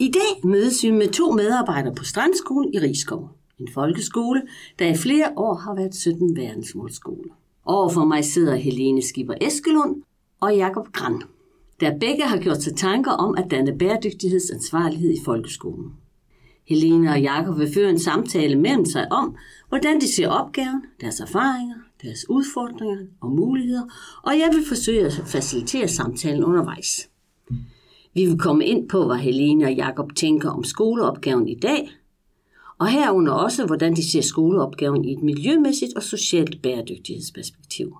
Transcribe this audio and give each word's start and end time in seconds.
I 0.00 0.10
dag 0.10 0.50
mødes 0.50 0.82
vi 0.82 0.90
med 0.90 1.08
to 1.08 1.32
medarbejdere 1.32 1.94
på 1.94 2.04
Strandskolen 2.04 2.74
i 2.74 2.78
Rigskov. 2.78 3.30
En 3.58 3.68
folkeskole, 3.74 4.42
der 4.78 4.86
i 4.86 4.96
flere 4.96 5.32
år 5.36 5.54
har 5.54 5.74
været 5.74 5.94
17 5.94 6.36
verdensmålsskole. 6.36 7.30
Overfor 7.64 8.04
mig 8.04 8.24
sidder 8.24 8.54
Helene 8.54 9.02
Skipper 9.02 9.34
Eskelund 9.40 10.02
og 10.40 10.56
Jakob 10.56 10.92
Gran, 10.92 11.22
der 11.80 11.98
begge 11.98 12.22
har 12.22 12.38
gjort 12.38 12.62
sig 12.62 12.76
tanker 12.76 13.10
om 13.10 13.34
at 13.38 13.50
danne 13.50 13.78
bæredygtighedsansvarlighed 13.78 15.10
i 15.10 15.24
folkeskolen. 15.24 15.92
Helene 16.68 17.10
og 17.10 17.20
Jakob 17.20 17.58
vil 17.58 17.74
føre 17.74 17.90
en 17.90 18.00
samtale 18.00 18.56
mellem 18.56 18.84
sig 18.84 19.12
om, 19.12 19.36
hvordan 19.68 20.00
de 20.00 20.14
ser 20.14 20.28
opgaven, 20.28 20.82
deres 21.00 21.20
erfaringer, 21.20 21.76
deres 22.02 22.30
udfordringer 22.30 23.06
og 23.20 23.30
muligheder, 23.30 23.84
og 24.22 24.32
jeg 24.32 24.50
vil 24.52 24.64
forsøge 24.68 25.06
at 25.06 25.22
facilitere 25.26 25.88
samtalen 25.88 26.44
undervejs. 26.44 27.08
Vi 28.14 28.24
vil 28.26 28.38
komme 28.38 28.66
ind 28.66 28.88
på, 28.88 29.06
hvad 29.06 29.16
Helene 29.16 29.64
og 29.64 29.74
Jakob 29.74 30.14
tænker 30.14 30.50
om 30.50 30.64
skoleopgaven 30.64 31.48
i 31.48 31.54
dag, 31.54 31.90
og 32.78 32.88
herunder 32.88 33.32
også, 33.32 33.66
hvordan 33.66 33.96
de 33.96 34.10
ser 34.10 34.20
skoleopgaven 34.20 35.04
i 35.04 35.12
et 35.12 35.22
miljømæssigt 35.22 35.96
og 35.96 36.02
socialt 36.02 36.62
bæredygtighedsperspektiv. 36.62 37.96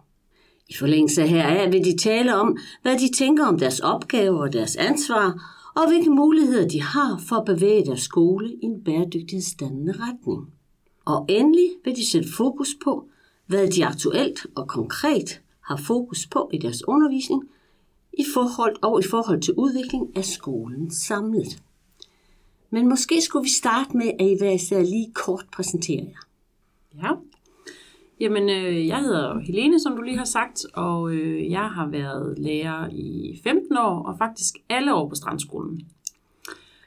I 0.68 0.74
forlængelse 0.74 1.26
heraf 1.26 1.72
vil 1.72 1.84
de 1.84 1.96
tale 1.96 2.36
om, 2.36 2.56
hvad 2.82 2.98
de 2.98 3.12
tænker 3.12 3.46
om 3.46 3.58
deres 3.58 3.80
opgaver 3.80 4.38
og 4.38 4.52
deres 4.52 4.76
ansvar, 4.76 5.50
og 5.76 5.88
hvilke 5.88 6.10
muligheder 6.10 6.68
de 6.68 6.82
har 6.82 7.22
for 7.28 7.36
at 7.36 7.44
bevæge 7.44 7.86
deres 7.86 8.00
skole 8.00 8.52
i 8.52 8.64
en 8.64 8.84
bæredygtighedsdannende 8.84 9.92
retning. 9.92 10.52
Og 11.04 11.26
endelig 11.28 11.70
vil 11.84 11.96
de 11.96 12.10
sætte 12.10 12.28
fokus 12.36 12.68
på, 12.84 13.08
hvad 13.46 13.68
de 13.68 13.86
aktuelt 13.86 14.46
og 14.54 14.68
konkret 14.68 15.40
har 15.60 15.76
fokus 15.76 16.26
på 16.26 16.50
i 16.52 16.58
deres 16.58 16.88
undervisning 16.88 17.42
i 18.18 18.24
forhold 18.34 18.76
og 18.82 19.00
i 19.00 19.08
forhold 19.10 19.40
til 19.40 19.54
udvikling 19.56 20.16
af 20.16 20.24
skolen 20.24 20.90
samlet. 20.90 21.62
Men 22.70 22.88
måske 22.88 23.20
skulle 23.20 23.42
vi 23.42 23.50
starte 23.50 23.96
med, 23.96 24.10
at 24.20 24.26
I 24.26 24.36
hver 24.38 24.52
især 24.52 24.80
lige 24.80 25.12
kort 25.14 25.46
præsentere 25.52 26.04
jer. 26.04 26.28
Ja. 27.02 27.10
Jamen, 28.20 28.50
øh, 28.50 28.86
jeg 28.86 29.00
hedder 29.00 29.38
Helene, 29.38 29.80
som 29.80 29.96
du 29.96 30.02
lige 30.02 30.18
har 30.18 30.24
sagt, 30.24 30.66
og 30.74 31.14
øh, 31.14 31.50
jeg 31.50 31.70
har 31.70 31.86
været 31.86 32.38
lærer 32.38 32.88
i 32.92 33.40
15 33.44 33.76
år, 33.76 34.02
og 34.02 34.18
faktisk 34.18 34.54
alle 34.68 34.94
år 34.94 35.08
på 35.08 35.14
Strandskolen. 35.14 35.86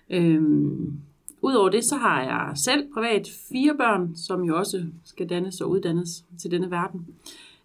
Øhm, 0.10 1.02
Udover 1.42 1.70
det, 1.70 1.84
så 1.84 1.96
har 1.96 2.22
jeg 2.22 2.52
selv 2.56 2.94
privat 2.94 3.28
fire 3.50 3.76
børn, 3.78 4.16
som 4.16 4.44
jo 4.44 4.58
også 4.58 4.86
skal 5.06 5.30
dannes 5.30 5.62
og 5.62 5.70
uddannes 5.70 6.26
til 6.40 6.52
denne 6.52 6.72
verden. 6.72 7.08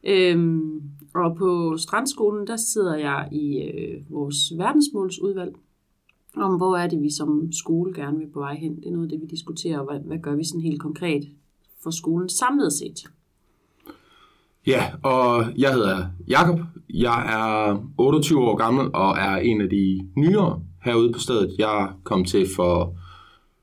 Øhm, 0.05 0.83
og 1.15 1.37
på 1.37 1.77
Strandskolen, 1.77 2.47
der 2.47 2.57
sidder 2.57 2.97
jeg 2.97 3.29
i 3.33 3.63
øh, 3.63 4.01
vores 4.11 4.37
verdensmålsudvalg, 4.59 5.55
om 6.37 6.57
hvor 6.57 6.77
er 6.77 6.89
det, 6.89 7.03
vi 7.03 7.11
som 7.11 7.53
skole 7.53 7.95
gerne 7.95 8.19
vil 8.19 8.27
på 8.33 8.39
vej 8.39 8.55
hen. 8.55 8.77
Det 8.77 8.87
er 8.87 8.91
noget 8.91 9.05
af 9.05 9.11
det, 9.11 9.21
vi 9.21 9.27
diskuterer, 9.27 9.79
og 9.79 9.85
hvad, 9.91 10.01
hvad 10.01 10.19
gør 10.19 10.35
vi 10.35 10.45
sådan 10.45 10.61
helt 10.61 10.81
konkret 10.81 11.29
for 11.83 11.91
skolen 11.91 12.29
samlet 12.29 12.73
set. 12.73 13.05
Ja, 14.67 14.85
og 15.03 15.45
jeg 15.57 15.75
hedder 15.75 16.07
Jakob. 16.29 16.61
Jeg 16.91 17.27
er 17.33 17.85
28 17.99 18.41
år 18.41 18.57
gammel 18.57 18.91
og 18.95 19.11
er 19.19 19.37
en 19.37 19.61
af 19.61 19.71
de 19.71 20.09
nyere 20.17 20.63
herude 20.85 21.13
på 21.13 21.19
stedet. 21.19 21.55
Jeg 21.59 21.91
kom 22.05 22.25
til 22.25 22.47
for 22.57 22.97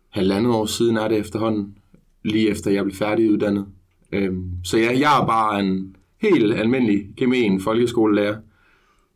halvandet 0.09 0.53
år 0.53 0.65
siden 0.65 0.97
er 0.97 1.07
det 1.07 1.17
efterhånden, 1.17 1.77
lige 2.23 2.49
efter 2.49 2.71
jeg 2.71 2.83
blev 2.83 2.95
færdiguddannet. 2.95 3.65
Øhm, 4.11 4.51
så 4.63 4.77
ja, 4.77 4.99
jeg 4.99 5.21
er 5.21 5.25
bare 5.25 5.59
en 5.59 5.95
helt 6.21 6.53
almindelig 6.53 7.07
gemen 7.17 7.61
folkeskolelærer, 7.61 8.37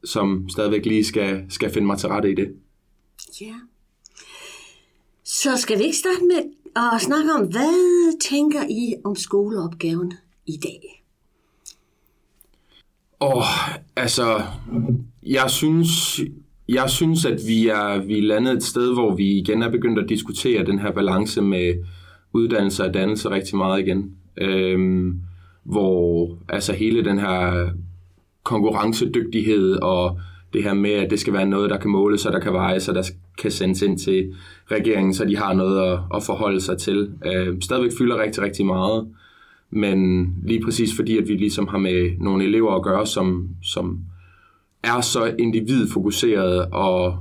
som 0.03 0.49
stadigvæk 0.49 0.85
lige 0.85 1.05
skal, 1.05 1.45
skal 1.49 1.73
finde 1.73 1.87
mig 1.87 1.97
til 1.97 2.09
rette 2.09 2.31
i 2.31 2.35
det. 2.35 2.55
Ja. 3.41 3.53
Så 5.23 5.57
skal 5.57 5.79
vi 5.79 5.83
ikke 5.83 5.97
starte 5.97 6.25
med 6.27 6.51
at 6.75 7.01
snakke 7.01 7.31
om, 7.33 7.47
hvad 7.47 8.19
tænker 8.19 8.63
I 8.69 8.95
om 9.03 9.15
skoleopgaven 9.15 10.13
i 10.45 10.57
dag? 10.63 11.03
Åh, 13.21 13.37
oh, 13.37 13.75
altså, 13.95 14.41
jeg 15.23 15.49
synes, 15.49 16.21
jeg 16.69 16.89
synes, 16.89 17.25
at 17.25 17.39
vi 17.47 17.67
er, 17.67 18.03
vi 18.03 18.17
er 18.17 18.21
landet 18.21 18.53
et 18.53 18.63
sted, 18.63 18.93
hvor 18.93 19.15
vi 19.15 19.31
igen 19.31 19.61
er 19.61 19.69
begyndt 19.69 19.99
at 19.99 20.09
diskutere 20.09 20.65
den 20.65 20.79
her 20.79 20.91
balance 20.91 21.41
med 21.41 21.73
uddannelse 22.33 22.83
og 22.83 22.93
dannelse 22.93 23.29
rigtig 23.29 23.57
meget 23.57 23.87
igen. 23.87 24.15
Øhm, 24.37 25.21
hvor 25.63 26.29
altså 26.49 26.73
hele 26.73 27.05
den 27.05 27.19
her 27.19 27.69
konkurrencedygtighed 28.43 29.75
og 29.81 30.19
det 30.53 30.63
her 30.63 30.73
med, 30.73 30.91
at 30.91 31.09
det 31.09 31.19
skal 31.19 31.33
være 31.33 31.45
noget, 31.45 31.69
der 31.69 31.77
kan 31.77 31.89
måles 31.89 32.25
og 32.25 32.33
der 32.33 32.39
kan 32.39 32.53
vejes 32.53 32.89
og 32.89 32.95
der 32.95 33.09
kan 33.37 33.51
sendes 33.51 33.81
ind 33.81 33.99
til 33.99 34.35
regeringen, 34.71 35.13
så 35.13 35.25
de 35.25 35.37
har 35.37 35.53
noget 35.53 35.91
at, 35.91 35.99
at 36.15 36.23
forholde 36.23 36.61
sig 36.61 36.77
til. 36.77 37.13
Øh, 37.25 37.61
stadigvæk 37.61 37.91
fylder 37.97 38.21
rigtig, 38.21 38.43
rigtig 38.43 38.65
meget, 38.65 39.07
men 39.69 40.27
lige 40.45 40.63
præcis 40.63 40.95
fordi, 40.95 41.17
at 41.17 41.27
vi 41.27 41.33
ligesom 41.33 41.67
har 41.67 41.77
med 41.77 42.11
nogle 42.19 42.45
elever 42.45 42.75
at 42.75 42.83
gøre, 42.83 43.07
som, 43.07 43.49
som 43.63 43.99
er 44.83 45.01
så 45.01 45.35
individfokuseret 45.39 46.65
og 46.71 47.17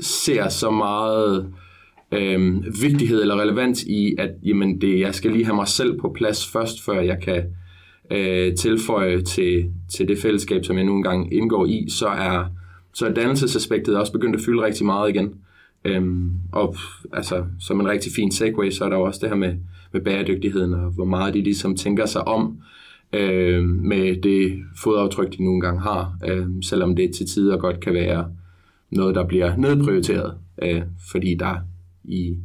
ser 0.00 0.48
så 0.48 0.70
meget 0.70 1.52
øh, 2.12 2.64
vigtighed 2.82 3.22
eller 3.22 3.40
relevans 3.40 3.82
i, 3.82 4.14
at 4.18 4.30
jamen 4.42 4.80
det, 4.80 5.00
jeg 5.00 5.14
skal 5.14 5.32
lige 5.32 5.44
have 5.44 5.56
mig 5.56 5.68
selv 5.68 6.00
på 6.00 6.12
plads 6.16 6.46
først, 6.46 6.84
før 6.84 7.00
jeg 7.00 7.18
kan 7.22 7.44
øh, 8.10 8.54
tilføje 8.54 9.22
til, 9.22 9.70
til 9.88 10.08
det 10.08 10.18
fællesskab, 10.18 10.64
som 10.64 10.76
jeg 10.76 10.84
nu 10.84 10.96
engang 10.96 11.34
indgår 11.34 11.66
i, 11.66 11.86
så 11.88 12.06
er, 12.06 12.44
så 12.94 13.06
er 13.06 13.12
dannelsesaspektet 13.12 13.96
også 13.96 14.12
begyndt 14.12 14.36
at 14.36 14.42
fylde 14.42 14.62
rigtig 14.62 14.86
meget 14.86 15.10
igen. 15.10 15.34
Øhm, 15.84 16.30
og 16.52 16.76
altså, 17.12 17.44
som 17.58 17.80
en 17.80 17.88
rigtig 17.88 18.12
fin 18.16 18.32
segue, 18.32 18.72
så 18.72 18.84
er 18.84 18.88
der 18.88 18.96
jo 18.96 19.02
også 19.02 19.18
det 19.22 19.28
her 19.28 19.36
med, 19.36 19.54
med 19.92 20.00
bæredygtigheden, 20.00 20.74
og 20.74 20.90
hvor 20.90 21.04
meget 21.04 21.34
de 21.34 21.42
ligesom 21.42 21.76
tænker 21.76 22.06
sig 22.06 22.28
om, 22.28 22.58
øh, 23.12 23.64
med 23.64 24.22
det 24.22 24.58
fodaftryk, 24.76 25.38
de 25.38 25.44
nogle 25.44 25.60
gange 25.60 25.80
har, 25.80 26.16
øh, 26.26 26.46
selvom 26.62 26.96
det 26.96 27.14
til 27.14 27.26
tider 27.26 27.56
godt 27.56 27.80
kan 27.80 27.94
være 27.94 28.26
noget, 28.90 29.14
der 29.14 29.26
bliver 29.26 29.56
nedprioriteret, 29.56 30.34
øh, 30.62 30.82
fordi 31.10 31.34
der 31.34 31.54
i, 32.04 32.36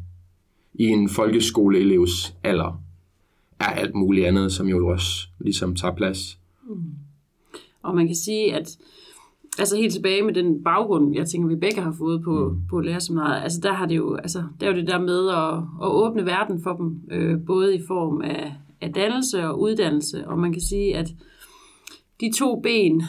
i 0.74 0.84
en 0.84 1.10
folkeskoleelevs 1.10 2.36
alder 2.44 2.82
er 3.60 3.66
alt 3.66 3.96
muligt 3.96 4.28
andet, 4.28 4.52
som 4.52 4.68
jo 4.68 4.88
også 4.88 5.28
ligesom 5.40 5.76
tager 5.76 5.96
plads. 5.96 6.40
Mm. 6.70 6.84
Og 7.84 7.96
man 7.96 8.08
kan 8.08 8.16
sige, 8.16 8.56
at 8.56 8.78
altså 9.60 9.78
helt 9.78 9.94
tilbage 9.94 10.22
med 10.22 10.34
den 10.34 10.64
baggrund, 10.64 11.16
jeg 11.16 11.28
tænker, 11.28 11.48
vi 11.48 11.56
begge 11.56 11.82
har 11.82 11.96
fået 11.98 12.24
på, 12.24 12.50
mm. 12.50 12.68
på 12.70 12.78
at 12.78 12.86
lære 12.86 13.02
så 13.02 13.14
meget, 13.14 13.44
altså 13.44 13.60
der 13.64 13.74
har 13.74 13.86
det 13.86 13.96
jo, 13.96 14.16
altså 14.16 14.44
der 14.60 14.68
er 14.68 14.72
jo 14.72 14.78
det 14.78 14.88
der 14.88 15.00
med 15.00 15.30
at, 15.30 15.58
at 15.88 15.94
åbne 15.94 16.26
verden 16.26 16.64
for 16.64 16.74
dem, 16.74 17.02
øh, 17.12 17.46
både 17.46 17.76
i 17.76 17.82
form 17.88 18.22
af 18.22 18.54
af 18.82 18.94
dannelse 18.94 19.48
og 19.48 19.60
uddannelse, 19.60 20.28
og 20.28 20.40
man 20.40 20.54
kan 20.54 20.62
sige, 20.62 20.98
at 20.98 21.08
de 22.22 22.32
to 22.38 22.60
ben 22.60 23.04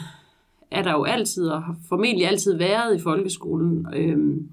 er 0.71 0.83
der 0.83 0.91
jo 0.91 1.03
altid, 1.03 1.47
og 1.47 1.63
har 1.63 1.75
formentlig 1.89 2.27
altid 2.27 2.57
været 2.57 2.95
i 2.95 3.01
folkeskolen. 3.01 3.87
Øhm, 3.93 4.49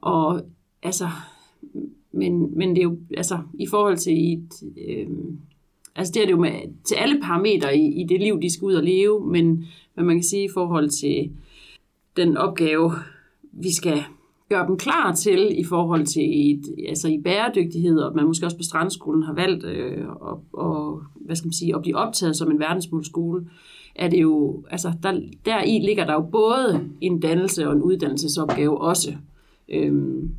og 0.00 0.42
altså, 0.84 1.08
men, 2.12 2.58
men 2.58 2.70
det 2.70 2.78
er 2.78 2.82
jo, 2.82 2.98
altså, 3.16 3.38
i 3.54 3.66
forhold 3.66 3.96
til 3.96 4.32
et, 4.32 4.48
øh, 4.88 5.08
altså 5.96 6.12
det 6.12 6.22
er 6.22 6.26
det 6.26 6.32
jo 6.32 6.40
med, 6.40 6.84
til 6.84 6.94
alle 6.94 7.20
parametre 7.20 7.76
i, 7.76 8.00
i 8.00 8.04
det 8.04 8.20
liv, 8.20 8.42
de 8.42 8.52
skal 8.52 8.66
ud 8.66 8.74
og 8.74 8.84
leve, 8.84 9.26
men, 9.26 9.64
men 9.96 10.06
man 10.06 10.16
kan 10.16 10.22
sige 10.22 10.44
i 10.44 10.54
forhold 10.54 10.88
til 10.88 11.30
den 12.16 12.36
opgave, 12.36 12.92
vi 13.52 13.74
skal 13.74 14.02
gøre 14.48 14.66
dem 14.66 14.76
klar 14.76 15.14
til 15.14 15.60
i 15.60 15.64
forhold 15.64 16.06
til 16.06 16.50
et, 16.50 16.88
altså 16.88 17.08
i 17.08 17.20
bæredygtighed, 17.20 17.98
og 17.98 18.16
man 18.16 18.26
måske 18.26 18.46
også 18.46 18.56
på 18.56 18.62
Strandskolen 18.62 19.22
har 19.22 19.34
valgt 19.34 19.64
øh, 19.64 19.98
at, 19.98 20.38
og, 20.52 21.02
hvad 21.14 21.36
skal 21.36 21.46
man 21.46 21.52
sige, 21.52 21.74
at 21.74 21.82
blive 21.82 21.96
optaget 21.96 22.36
som 22.36 22.50
en 22.50 22.58
verdensmålskole, 22.58 23.48
er 23.94 24.08
det 24.08 24.22
jo, 24.22 24.64
altså 24.70 24.92
der, 25.02 25.20
der 25.44 25.62
i 25.62 25.78
ligger 25.78 26.06
der 26.06 26.12
jo 26.12 26.22
både 26.32 26.90
en 27.00 27.20
dannelse 27.20 27.68
og 27.68 27.72
en 27.72 27.82
uddannelsesopgave 27.82 28.80
også. 28.80 29.16
Øhm, 29.68 30.34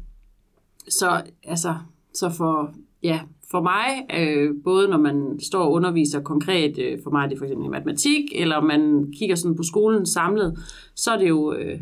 så 0.89 1.21
altså, 1.43 1.75
så 2.13 2.29
for, 2.29 2.73
ja, 3.03 3.19
for 3.51 3.61
mig, 3.61 4.05
øh, 4.19 4.55
både 4.63 4.87
når 4.87 4.97
man 4.97 5.39
står 5.39 5.59
og 5.59 5.71
underviser 5.71 6.21
konkret, 6.21 6.79
øh, 6.79 6.99
for 7.03 7.11
mig 7.11 7.25
er 7.25 7.29
det 7.29 7.37
for 7.37 7.45
eksempel 7.45 7.65
i 7.65 7.69
matematik, 7.69 8.21
eller 8.35 8.61
man 8.61 9.13
kigger 9.19 9.35
sådan 9.35 9.57
på 9.57 9.63
skolen 9.63 10.05
samlet, 10.05 10.59
så 10.95 11.11
er 11.11 11.17
det 11.17 11.29
jo, 11.29 11.53
øh, 11.53 11.79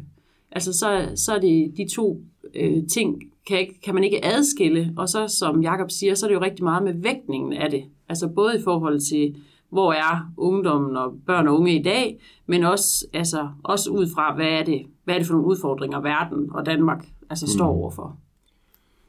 Altså 0.56 0.74
så, 0.74 1.12
så 1.16 1.34
er 1.34 1.40
det 1.40 1.74
de 1.78 1.88
to 1.96 2.22
øh, 2.56 2.88
ting, 2.88 3.22
kan, 3.48 3.60
ikke, 3.60 3.82
kan 3.82 3.94
man 3.94 4.04
ikke 4.04 4.26
adskille. 4.26 4.94
Og 4.98 5.10
så, 5.10 5.28
som 5.28 5.62
Jakob 5.62 5.92
siger, 5.92 6.16
så 6.16 6.26
er 6.26 6.28
det 6.28 6.36
jo 6.36 6.42
rigtig 6.42 6.64
meget 6.64 6.84
med 6.84 6.94
vægtningen 6.94 7.54
af 7.54 7.72
det. 7.72 7.84
Altså 8.10 8.28
både 8.28 8.60
i 8.60 8.62
forhold 8.64 9.00
til, 9.00 9.36
hvor 9.70 9.94
er 9.94 10.32
ungdommen 10.38 10.98
og 10.98 11.14
børn 11.28 11.48
og 11.48 11.60
unge 11.60 11.80
i 11.80 11.84
dag, 11.84 12.20
men 12.46 12.64
også, 12.64 13.06
altså, 13.14 13.48
også 13.64 13.90
ud 13.90 14.08
fra, 14.16 14.36
hvad 14.36 14.48
er, 14.48 14.64
det, 14.64 14.82
hvad 15.04 15.16
er 15.16 15.20
det 15.20 15.28
for 15.28 15.34
nogle 15.34 15.48
udfordringer, 15.48 16.02
verden 16.02 16.50
og 16.52 16.66
Danmark 16.66 17.08
altså, 17.30 17.48
står 17.48 17.74
mm. 17.74 17.80
overfor. 17.80 18.18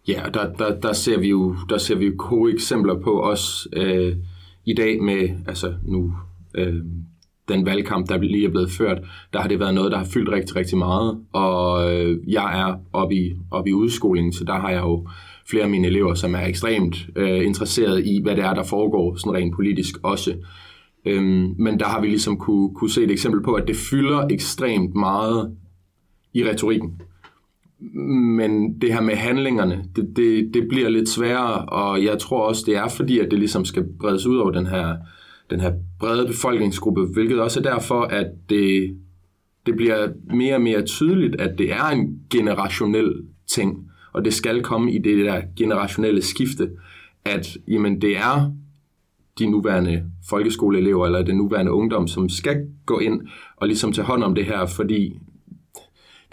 Ja, 0.09 0.23
der, 0.35 0.53
der, 0.53 0.81
der, 0.81 0.93
ser 0.93 1.19
vi 1.19 1.29
jo, 1.29 1.56
der 1.69 1.79
ser 1.79 1.95
vi 1.95 2.06
jo 2.06 2.15
gode 2.19 2.53
eksempler 2.53 3.01
på 3.01 3.23
os 3.23 3.69
øh, 3.73 4.17
i 4.65 4.75
dag 4.75 5.03
med, 5.03 5.29
altså 5.47 5.75
nu 5.83 6.12
øh, 6.55 6.75
den 7.49 7.67
valgkamp, 7.67 8.09
der 8.09 8.19
lige 8.19 8.47
er 8.47 8.51
blevet 8.51 8.71
ført, 8.71 8.99
der 9.33 9.41
har 9.41 9.49
det 9.49 9.61
været 9.61 9.75
noget, 9.75 9.93
der 9.93 9.99
har 9.99 10.05
fyldt 10.05 10.33
rigtig, 10.33 10.56
rigtig 10.56 10.79
meget. 10.79 11.19
Og 11.33 11.93
øh, 11.93 12.19
jeg 12.27 12.61
er 12.61 12.77
oppe 12.93 13.15
i, 13.15 13.37
oppe 13.51 13.71
i 13.71 13.73
udskolingen, 13.73 14.33
så 14.33 14.45
der 14.45 14.55
har 14.55 14.71
jeg 14.71 14.83
jo 14.83 15.09
flere 15.51 15.65
af 15.65 15.71
mine 15.71 15.87
elever, 15.87 16.15
som 16.15 16.35
er 16.35 16.47
ekstremt 16.47 17.09
øh, 17.17 17.47
interesseret 17.47 18.06
i, 18.06 18.21
hvad 18.23 18.37
det 18.37 18.45
er, 18.45 18.55
der 18.55 18.65
foregår 18.65 19.17
sådan 19.17 19.35
rent 19.35 19.55
politisk 19.55 19.95
også. 20.03 20.35
Øhm, 21.05 21.55
men 21.59 21.81
der 21.81 21.87
har 21.87 22.01
vi 22.01 22.06
ligesom 22.06 22.37
kunne, 22.37 22.75
kunne 22.75 22.91
se 22.91 23.05
et 23.05 23.11
eksempel 23.11 23.43
på, 23.43 23.53
at 23.53 23.69
det 23.69 23.77
fylder 23.77 24.27
ekstremt 24.31 24.95
meget 24.95 25.56
i 26.35 26.49
retorikken. 26.49 27.01
Men 27.93 28.81
det 28.81 28.93
her 28.93 29.01
med 29.01 29.15
handlingerne, 29.15 29.85
det, 29.97 30.17
det, 30.17 30.55
det 30.55 30.69
bliver 30.69 30.89
lidt 30.89 31.09
sværere, 31.09 31.65
og 31.65 32.05
jeg 32.05 32.19
tror 32.19 32.49
også, 32.49 32.63
det 32.67 32.77
er 32.77 32.89
fordi, 32.89 33.19
at 33.19 33.31
det 33.31 33.39
ligesom 33.39 33.65
skal 33.65 33.85
bredes 34.01 34.27
ud 34.27 34.37
over 34.37 34.51
den 34.51 34.67
her, 34.67 34.97
den 35.51 35.61
her 35.61 35.73
brede 36.01 36.27
befolkningsgruppe, 36.27 37.07
hvilket 37.07 37.41
også 37.41 37.61
er 37.61 37.65
derfor, 37.65 38.01
at 38.01 38.27
det, 38.51 38.97
det 39.67 39.77
bliver 39.77 40.09
mere 40.35 40.55
og 40.55 40.61
mere 40.61 40.83
tydeligt, 40.83 41.41
at 41.41 41.59
det 41.59 41.73
er 41.73 41.85
en 41.85 42.21
generationel 42.31 43.13
ting, 43.47 43.91
og 44.13 44.25
det 44.25 44.35
skal 44.35 44.63
komme 44.63 44.93
i 44.93 44.99
det 44.99 45.25
der 45.25 45.43
generationelle 45.57 46.23
skifte, 46.23 46.71
at 47.25 47.57
jamen, 47.69 48.01
det 48.01 48.17
er 48.17 48.53
de 49.39 49.51
nuværende 49.51 50.03
folkeskoleelever 50.29 51.07
eller 51.07 51.23
den 51.23 51.37
nuværende 51.37 51.73
ungdom, 51.73 52.09
som 52.09 52.29
skal 52.29 52.67
gå 52.87 52.99
ind 52.99 53.21
og 53.57 53.67
ligesom 53.67 53.93
tage 53.93 54.07
hånd 54.07 54.25
om 54.25 54.35
det 54.35 54.45
her, 54.45 54.67
fordi 54.67 55.19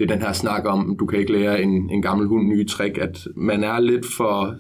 det 0.02 0.12
er 0.12 0.16
den 0.16 0.26
her 0.26 0.34
snak 0.34 0.66
om, 0.66 0.96
du 1.00 1.06
kan 1.06 1.20
ikke 1.20 1.32
lære 1.32 1.62
en, 1.62 1.90
en 1.90 2.02
gammel 2.02 2.28
hund 2.28 2.48
nye 2.48 2.66
trick, 2.66 2.98
at 2.98 3.28
man 3.36 3.64
er 3.64 3.80
lidt 3.80 4.06
for 4.18 4.56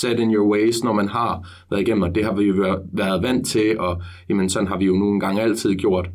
set 0.00 0.20
in 0.20 0.34
your 0.34 0.52
ways, 0.52 0.84
når 0.84 0.92
man 0.92 1.08
har 1.08 1.48
været 1.70 1.80
igennem, 1.80 2.02
og 2.02 2.14
det 2.14 2.24
har 2.24 2.34
vi 2.34 2.44
jo 2.44 2.78
været 2.92 3.22
vant 3.22 3.46
til, 3.46 3.80
og 3.80 4.02
jamen, 4.28 4.48
sådan 4.48 4.68
har 4.68 4.78
vi 4.78 4.84
jo 4.84 4.92
nogle 4.92 5.20
gange 5.20 5.42
altid 5.42 5.74
gjort. 5.74 6.10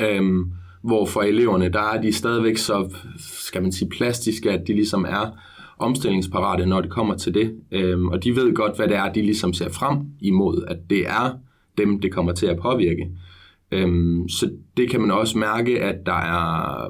Øhm, 0.00 0.52
hvor 0.82 1.06
for 1.06 1.20
eleverne, 1.20 1.68
der 1.68 1.82
er 1.92 2.02
de 2.02 2.12
stadigvæk 2.12 2.56
så, 2.56 2.94
skal 3.18 3.62
man 3.62 3.72
sige, 3.72 3.88
plastiske, 3.88 4.50
at 4.50 4.66
de 4.66 4.72
ligesom 4.72 5.04
er 5.08 5.38
omstillingsparate, 5.78 6.66
når 6.66 6.80
det 6.80 6.90
kommer 6.90 7.14
til 7.14 7.34
det. 7.34 7.54
Øhm, 7.72 8.08
og 8.08 8.24
de 8.24 8.36
ved 8.36 8.54
godt, 8.54 8.76
hvad 8.76 8.88
det 8.88 8.96
er, 8.96 9.12
de 9.12 9.22
ligesom 9.22 9.52
ser 9.52 9.68
frem 9.68 9.98
imod, 10.20 10.64
at 10.68 10.78
det 10.90 11.06
er 11.06 11.32
dem, 11.78 12.00
det 12.00 12.12
kommer 12.12 12.32
til 12.32 12.46
at 12.46 12.58
påvirke. 12.58 13.10
Øhm, 13.72 14.28
så 14.28 14.50
det 14.76 14.90
kan 14.90 15.00
man 15.00 15.10
også 15.10 15.38
mærke, 15.38 15.82
at 15.82 15.96
der 16.06 16.12
er, 16.12 16.86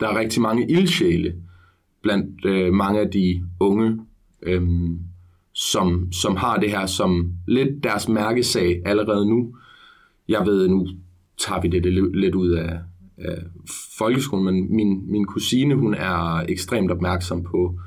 der 0.00 0.08
er 0.08 0.18
rigtig 0.18 0.42
mange 0.42 0.70
ildsjæle 0.70 1.34
blandt 2.02 2.44
øh, 2.44 2.72
mange 2.72 3.00
af 3.00 3.10
de 3.10 3.42
unge, 3.60 3.98
øh, 4.42 4.62
som, 5.52 6.12
som 6.12 6.36
har 6.36 6.56
det 6.56 6.70
her 6.70 6.86
som 6.86 7.32
lidt 7.46 7.84
deres 7.84 8.08
mærkesag 8.08 8.82
allerede 8.84 9.28
nu. 9.28 9.56
Jeg 10.28 10.46
ved, 10.46 10.68
nu 10.68 10.88
tager 11.38 11.60
vi 11.60 11.68
det 11.68 12.14
lidt 12.14 12.34
ud 12.34 12.50
af, 12.50 12.78
af 13.18 13.38
folkeskolen, 13.98 14.44
men 14.44 14.76
min, 14.76 15.10
min 15.10 15.24
kusine, 15.24 15.74
hun 15.74 15.94
er 15.94 16.44
ekstremt 16.48 16.90
opmærksom 16.90 17.42
på 17.42 17.78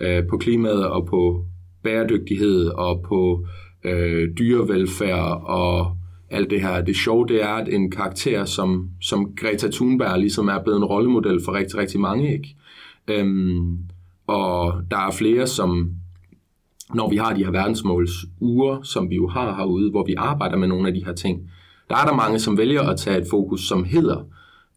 øh, 0.00 0.22
på 0.30 0.36
klimaet 0.36 0.86
og 0.86 1.06
på 1.06 1.44
bæredygtighed 1.82 2.66
og 2.66 3.02
på 3.08 3.46
øh, 3.84 4.28
dyrevelfærd 4.38 5.42
og 5.44 5.97
alt 6.30 6.50
det 6.50 6.60
her. 6.60 6.84
Det 6.84 6.96
sjove 6.96 7.26
det 7.26 7.42
er, 7.42 7.48
at 7.48 7.68
en 7.68 7.90
karakter 7.90 8.44
som, 8.44 8.90
som 9.00 9.32
Greta 9.36 9.68
Thunberg 9.70 10.18
ligesom 10.18 10.48
er 10.48 10.62
blevet 10.62 10.78
en 10.78 10.84
rollemodel 10.84 11.40
for 11.44 11.52
rigtig, 11.52 11.78
rigtig 11.78 12.00
mange. 12.00 12.32
Ikke? 12.32 12.56
Øhm, 13.08 13.78
og 14.26 14.82
der 14.90 14.96
er 14.96 15.10
flere, 15.10 15.46
som 15.46 15.90
når 16.94 17.10
vi 17.10 17.16
har 17.16 17.34
de 17.34 17.44
her 17.44 17.50
verdensmålsuger, 17.50 18.82
som 18.82 19.10
vi 19.10 19.16
jo 19.16 19.28
har 19.28 19.56
herude, 19.56 19.90
hvor 19.90 20.04
vi 20.04 20.14
arbejder 20.18 20.56
med 20.56 20.68
nogle 20.68 20.88
af 20.88 20.94
de 20.94 21.04
her 21.04 21.12
ting, 21.12 21.50
der 21.90 21.96
er 21.96 22.04
der 22.04 22.14
mange, 22.14 22.38
som 22.38 22.58
vælger 22.58 22.82
at 22.82 22.98
tage 22.98 23.18
et 23.18 23.26
fokus, 23.30 23.68
som 23.68 23.84
hedder 23.84 24.24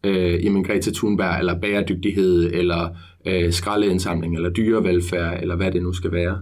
øh, 0.04 0.46
jamen 0.46 0.64
Greta 0.64 0.92
Thunberg, 0.92 1.40
eller 1.40 1.60
bæredygtighed, 1.60 2.52
eller 2.54 2.90
øh, 3.26 3.52
skraldeindsamling, 3.52 4.36
eller 4.36 4.50
dyrevelfærd, 4.50 5.42
eller 5.42 5.56
hvad 5.56 5.72
det 5.72 5.84
nu 5.84 5.94
skal 5.94 6.12
være. 6.12 6.42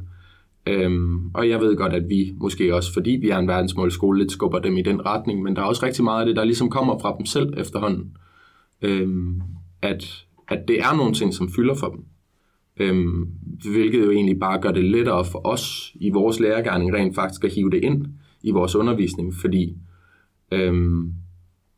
Øhm, 0.68 1.32
og 1.34 1.50
jeg 1.50 1.60
ved 1.60 1.76
godt, 1.76 1.94
at 1.94 2.10
vi 2.10 2.34
måske 2.38 2.76
også, 2.76 2.94
fordi 2.94 3.12
vi 3.12 3.30
er 3.30 3.38
en 3.38 3.48
verdensmålskole, 3.48 4.20
lidt 4.20 4.32
skubber 4.32 4.60
dem 4.60 4.78
i 4.78 4.82
den 4.82 5.06
retning, 5.06 5.44
men 5.44 5.56
der 5.56 5.62
er 5.62 5.66
også 5.66 5.86
rigtig 5.86 6.04
meget 6.04 6.20
af 6.20 6.26
det, 6.26 6.36
der 6.36 6.44
ligesom 6.44 6.70
kommer 6.70 7.00
fra 7.00 7.16
dem 7.18 7.26
selv 7.26 7.54
efterhånden. 7.58 8.18
Øhm, 8.82 9.42
at, 9.82 10.26
at 10.48 10.68
det 10.68 10.80
er 10.80 10.98
nogle 10.98 11.14
ting, 11.14 11.34
som 11.34 11.50
fylder 11.50 11.76
for 11.76 11.88
dem. 11.88 12.06
Øhm, 12.78 13.28
hvilket 13.72 14.06
jo 14.06 14.12
egentlig 14.12 14.40
bare 14.40 14.62
gør 14.62 14.72
det 14.72 14.84
lettere 14.84 15.26
for 15.26 15.48
os 15.48 15.94
i 15.96 16.10
vores 16.10 16.40
lærergærning 16.40 16.94
rent 16.94 17.16
faktisk 17.16 17.44
at 17.44 17.54
hive 17.54 17.72
det 17.72 17.84
ind 17.84 18.06
i 18.42 18.52
vores 18.52 18.76
undervisning, 18.76 19.34
fordi 19.36 19.78
øhm, 20.52 21.14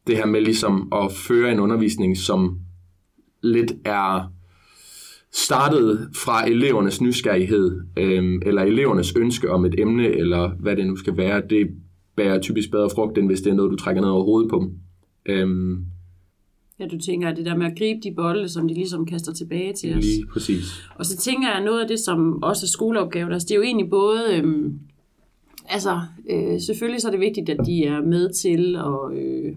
det 0.08 0.18
her 0.18 0.26
med 0.26 0.42
ligesom 0.42 0.94
at 0.94 1.12
føre 1.12 1.52
en 1.52 1.60
undervisning, 1.60 2.18
som 2.18 2.60
lidt 3.44 3.72
er 3.86 4.32
startet 5.34 6.10
fra 6.16 6.50
elevernes 6.50 7.02
nysgerrighed, 7.02 7.82
øhm, 7.98 8.42
eller 8.46 8.62
elevernes 8.62 9.14
ønske 9.18 9.52
om 9.52 9.66
et 9.66 9.80
emne, 9.80 10.08
eller 10.08 10.50
hvad 10.60 10.76
det 10.76 10.88
nu 10.88 10.96
skal 10.96 11.18
være, 11.18 11.42
det 11.50 11.68
bærer 12.16 12.40
typisk 12.40 12.72
bedre 12.72 12.90
frugt, 12.96 13.18
end 13.18 13.28
hvis 13.28 13.42
det 13.42 13.50
er 13.50 13.56
noget, 13.56 13.72
du 13.72 13.76
trækker 13.76 14.02
ned 14.02 14.10
over 14.10 14.24
hovedet 14.24 14.50
på 14.50 14.60
dem. 14.60 14.74
Øhm, 15.26 15.86
Ja, 16.80 16.88
du 16.88 16.98
tænker, 16.98 17.30
at 17.30 17.38
det 17.38 17.46
der 17.46 17.58
med 17.58 17.66
at 17.66 17.78
gribe 17.78 18.00
de 18.04 18.14
bolde, 18.16 18.50
som 18.50 18.68
de 18.68 18.74
ligesom 18.74 19.06
kaster 19.06 19.34
tilbage 19.34 19.74
til 19.74 19.98
os. 19.98 20.06
Lige 20.06 20.26
præcis. 20.26 20.90
Og 20.96 21.06
så 21.06 21.18
tænker 21.18 21.48
jeg, 21.48 21.58
at 21.58 21.64
noget 21.64 21.82
af 21.82 21.88
det, 21.88 22.00
som 22.00 22.44
også 22.44 22.66
er 22.66 22.68
skoleopgave, 22.68 23.34
altså 23.34 23.46
det 23.48 23.54
er 23.54 23.58
jo 23.58 23.64
egentlig 23.64 23.90
både, 23.90 24.38
øhm, 24.38 24.80
altså 25.70 26.00
øh, 26.30 26.62
selvfølgelig 26.62 27.02
så 27.02 27.08
er 27.08 27.12
det 27.12 27.20
vigtigt, 27.20 27.50
at 27.50 27.66
de 27.66 27.84
er 27.84 28.02
med 28.02 28.30
til 28.30 28.76
at 28.76 29.18
øh, 29.18 29.56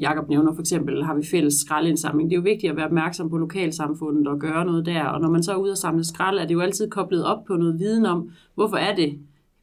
Jakob 0.00 0.28
nævner 0.28 0.54
for 0.54 0.60
eksempel, 0.60 1.04
har 1.04 1.14
vi 1.14 1.26
fælles 1.26 1.54
skraldindsamling. 1.54 2.30
Det 2.30 2.36
er 2.36 2.40
jo 2.40 2.44
vigtigt 2.44 2.70
at 2.70 2.76
være 2.76 2.86
opmærksom 2.86 3.30
på 3.30 3.38
lokalsamfundet 3.38 4.26
og 4.26 4.38
gøre 4.38 4.64
noget 4.64 4.86
der. 4.86 5.04
Og 5.04 5.20
når 5.20 5.30
man 5.30 5.42
så 5.42 5.52
er 5.52 5.56
ude 5.56 5.72
og 5.72 5.78
samle 5.78 6.04
skrald, 6.04 6.38
er 6.38 6.46
det 6.46 6.54
jo 6.54 6.60
altid 6.60 6.90
koblet 6.90 7.24
op 7.24 7.44
på 7.44 7.56
noget 7.56 7.78
viden 7.78 8.06
om, 8.06 8.30
hvorfor 8.54 8.76
er 8.76 8.94
det, 8.94 9.18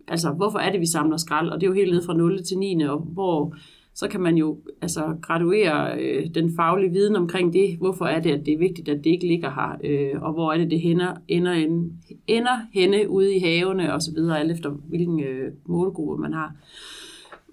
altså 0.07 0.31
hvorfor 0.31 0.59
er 0.59 0.71
det, 0.71 0.81
vi 0.81 0.85
samler 0.85 1.17
skrald? 1.17 1.49
Og 1.49 1.61
det 1.61 1.67
er 1.67 1.71
jo 1.71 1.75
helt 1.75 1.93
ned 1.93 2.05
fra 2.05 2.13
0 2.13 2.43
til 2.43 2.57
9, 2.57 2.81
og 2.81 2.99
hvor 2.99 3.55
så 3.99 4.07
kan 4.07 4.21
man 4.21 4.37
jo 4.37 4.57
altså, 4.81 5.15
graduere 5.21 6.01
øh, 6.01 6.27
den 6.35 6.55
faglige 6.55 6.91
viden 6.91 7.15
omkring 7.15 7.53
det. 7.53 7.77
Hvorfor 7.77 8.05
er 8.05 8.19
det, 8.19 8.31
at 8.31 8.45
det 8.45 8.53
er 8.53 8.57
vigtigt, 8.57 8.89
at 8.89 9.03
det 9.03 9.09
ikke 9.09 9.27
ligger 9.27 9.49
her? 9.49 9.77
Øh, 9.83 10.21
og 10.21 10.33
hvor 10.33 10.53
er 10.53 10.57
det, 10.57 10.71
det 10.71 10.81
hænder, 10.81 11.13
ender, 11.27 11.53
ender, 11.53 11.89
ender 12.27 12.57
henne 12.73 13.09
ude 13.09 13.35
i 13.35 13.39
havene 13.39 13.93
osv., 13.93 14.17
alt 14.17 14.51
efter 14.51 14.69
hvilken 14.69 15.23
øh, 15.23 15.51
målgruppe 15.65 16.21
man 16.21 16.33
har. 16.33 16.55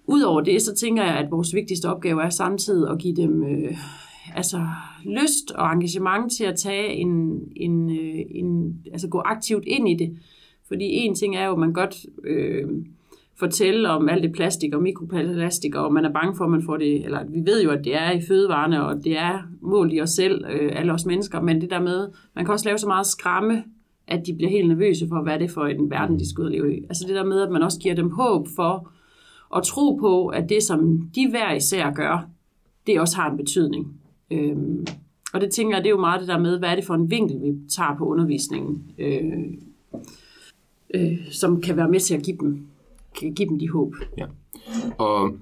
Udover 0.06 0.40
det, 0.40 0.62
så 0.62 0.74
tænker 0.74 1.04
jeg, 1.04 1.14
at 1.14 1.30
vores 1.30 1.54
vigtigste 1.54 1.86
opgave 1.86 2.22
er 2.22 2.30
samtidig 2.30 2.90
at 2.90 2.98
give 2.98 3.16
dem 3.16 3.42
øh, 3.44 3.76
altså 4.34 4.66
lyst 5.04 5.50
og 5.50 5.72
engagement 5.72 6.32
til 6.32 6.44
at 6.44 6.56
tage 6.56 6.88
en, 6.88 7.40
en, 7.56 7.90
øh, 7.90 8.24
en, 8.30 8.76
altså 8.92 9.08
gå 9.08 9.22
aktivt 9.24 9.64
ind 9.66 9.88
i 9.88 9.94
det. 9.94 10.16
Fordi 10.68 10.84
en 10.84 11.14
ting 11.14 11.36
er 11.36 11.46
jo, 11.46 11.52
at 11.52 11.58
man 11.58 11.72
godt 11.72 12.06
øh, 12.24 12.68
fortælle 13.38 13.88
om 13.88 14.08
alt 14.08 14.22
det 14.22 14.32
plastik 14.32 14.74
og 14.74 14.82
mikroplastik, 14.82 15.74
og 15.74 15.92
man 15.92 16.04
er 16.04 16.12
bange 16.12 16.36
for, 16.36 16.44
at 16.44 16.50
man 16.50 16.62
får 16.62 16.76
det, 16.76 17.04
eller 17.04 17.24
vi 17.28 17.40
ved 17.44 17.62
jo, 17.62 17.70
at 17.70 17.84
det 17.84 17.94
er 17.94 18.10
i 18.10 18.20
fødevarene, 18.28 18.86
og 18.86 19.04
det 19.04 19.18
er 19.18 19.42
målt 19.60 19.92
i 19.94 20.00
os 20.00 20.10
selv, 20.10 20.44
øh, 20.50 20.72
alle 20.74 20.92
os 20.92 21.06
mennesker, 21.06 21.40
men 21.40 21.60
det 21.60 21.70
der 21.70 21.80
med, 21.80 22.08
man 22.34 22.44
kan 22.44 22.52
også 22.52 22.68
lave 22.68 22.78
så 22.78 22.86
meget 22.86 23.06
skræmme, 23.06 23.64
at 24.08 24.26
de 24.26 24.34
bliver 24.34 24.50
helt 24.50 24.68
nervøse 24.68 25.08
for, 25.08 25.22
hvad 25.22 25.34
er 25.34 25.38
det 25.38 25.50
for 25.50 25.66
en 25.66 25.90
verden, 25.90 26.18
de 26.18 26.30
skal 26.30 26.44
ud 26.44 26.50
leve 26.50 26.76
i. 26.76 26.82
Altså 26.82 27.04
det 27.06 27.16
der 27.16 27.24
med, 27.24 27.40
at 27.40 27.50
man 27.50 27.62
også 27.62 27.78
giver 27.78 27.94
dem 27.94 28.10
håb 28.10 28.46
for, 28.56 28.90
og 29.56 29.66
tro 29.66 29.94
på, 29.94 30.26
at 30.26 30.48
det, 30.48 30.62
som 30.62 31.10
de 31.14 31.30
hver 31.30 31.52
især 31.54 31.90
gør, 31.90 32.28
det 32.86 33.00
også 33.00 33.16
har 33.16 33.30
en 33.30 33.36
betydning. 33.36 34.00
Øhm, 34.30 34.86
og 35.32 35.40
det 35.40 35.50
tænker 35.50 35.76
jeg, 35.76 35.84
det 35.84 35.88
er 35.88 35.94
jo 35.94 36.00
meget 36.00 36.20
det 36.20 36.28
der 36.28 36.38
med, 36.38 36.58
hvad 36.58 36.68
er 36.68 36.74
det 36.74 36.84
for 36.84 36.94
en 36.94 37.10
vinkel, 37.10 37.42
vi 37.42 37.54
tager 37.70 37.96
på 37.98 38.04
undervisningen, 38.04 38.82
øh, 38.98 39.22
øh, 40.94 41.18
som 41.30 41.60
kan 41.60 41.76
være 41.76 41.88
med 41.88 42.00
til 42.00 42.14
at 42.14 42.22
give 42.22 42.36
dem, 42.40 42.66
give 43.14 43.48
dem 43.48 43.58
de 43.58 43.70
håb. 43.70 43.94
Ja. 44.18 44.26
Og 44.98 45.36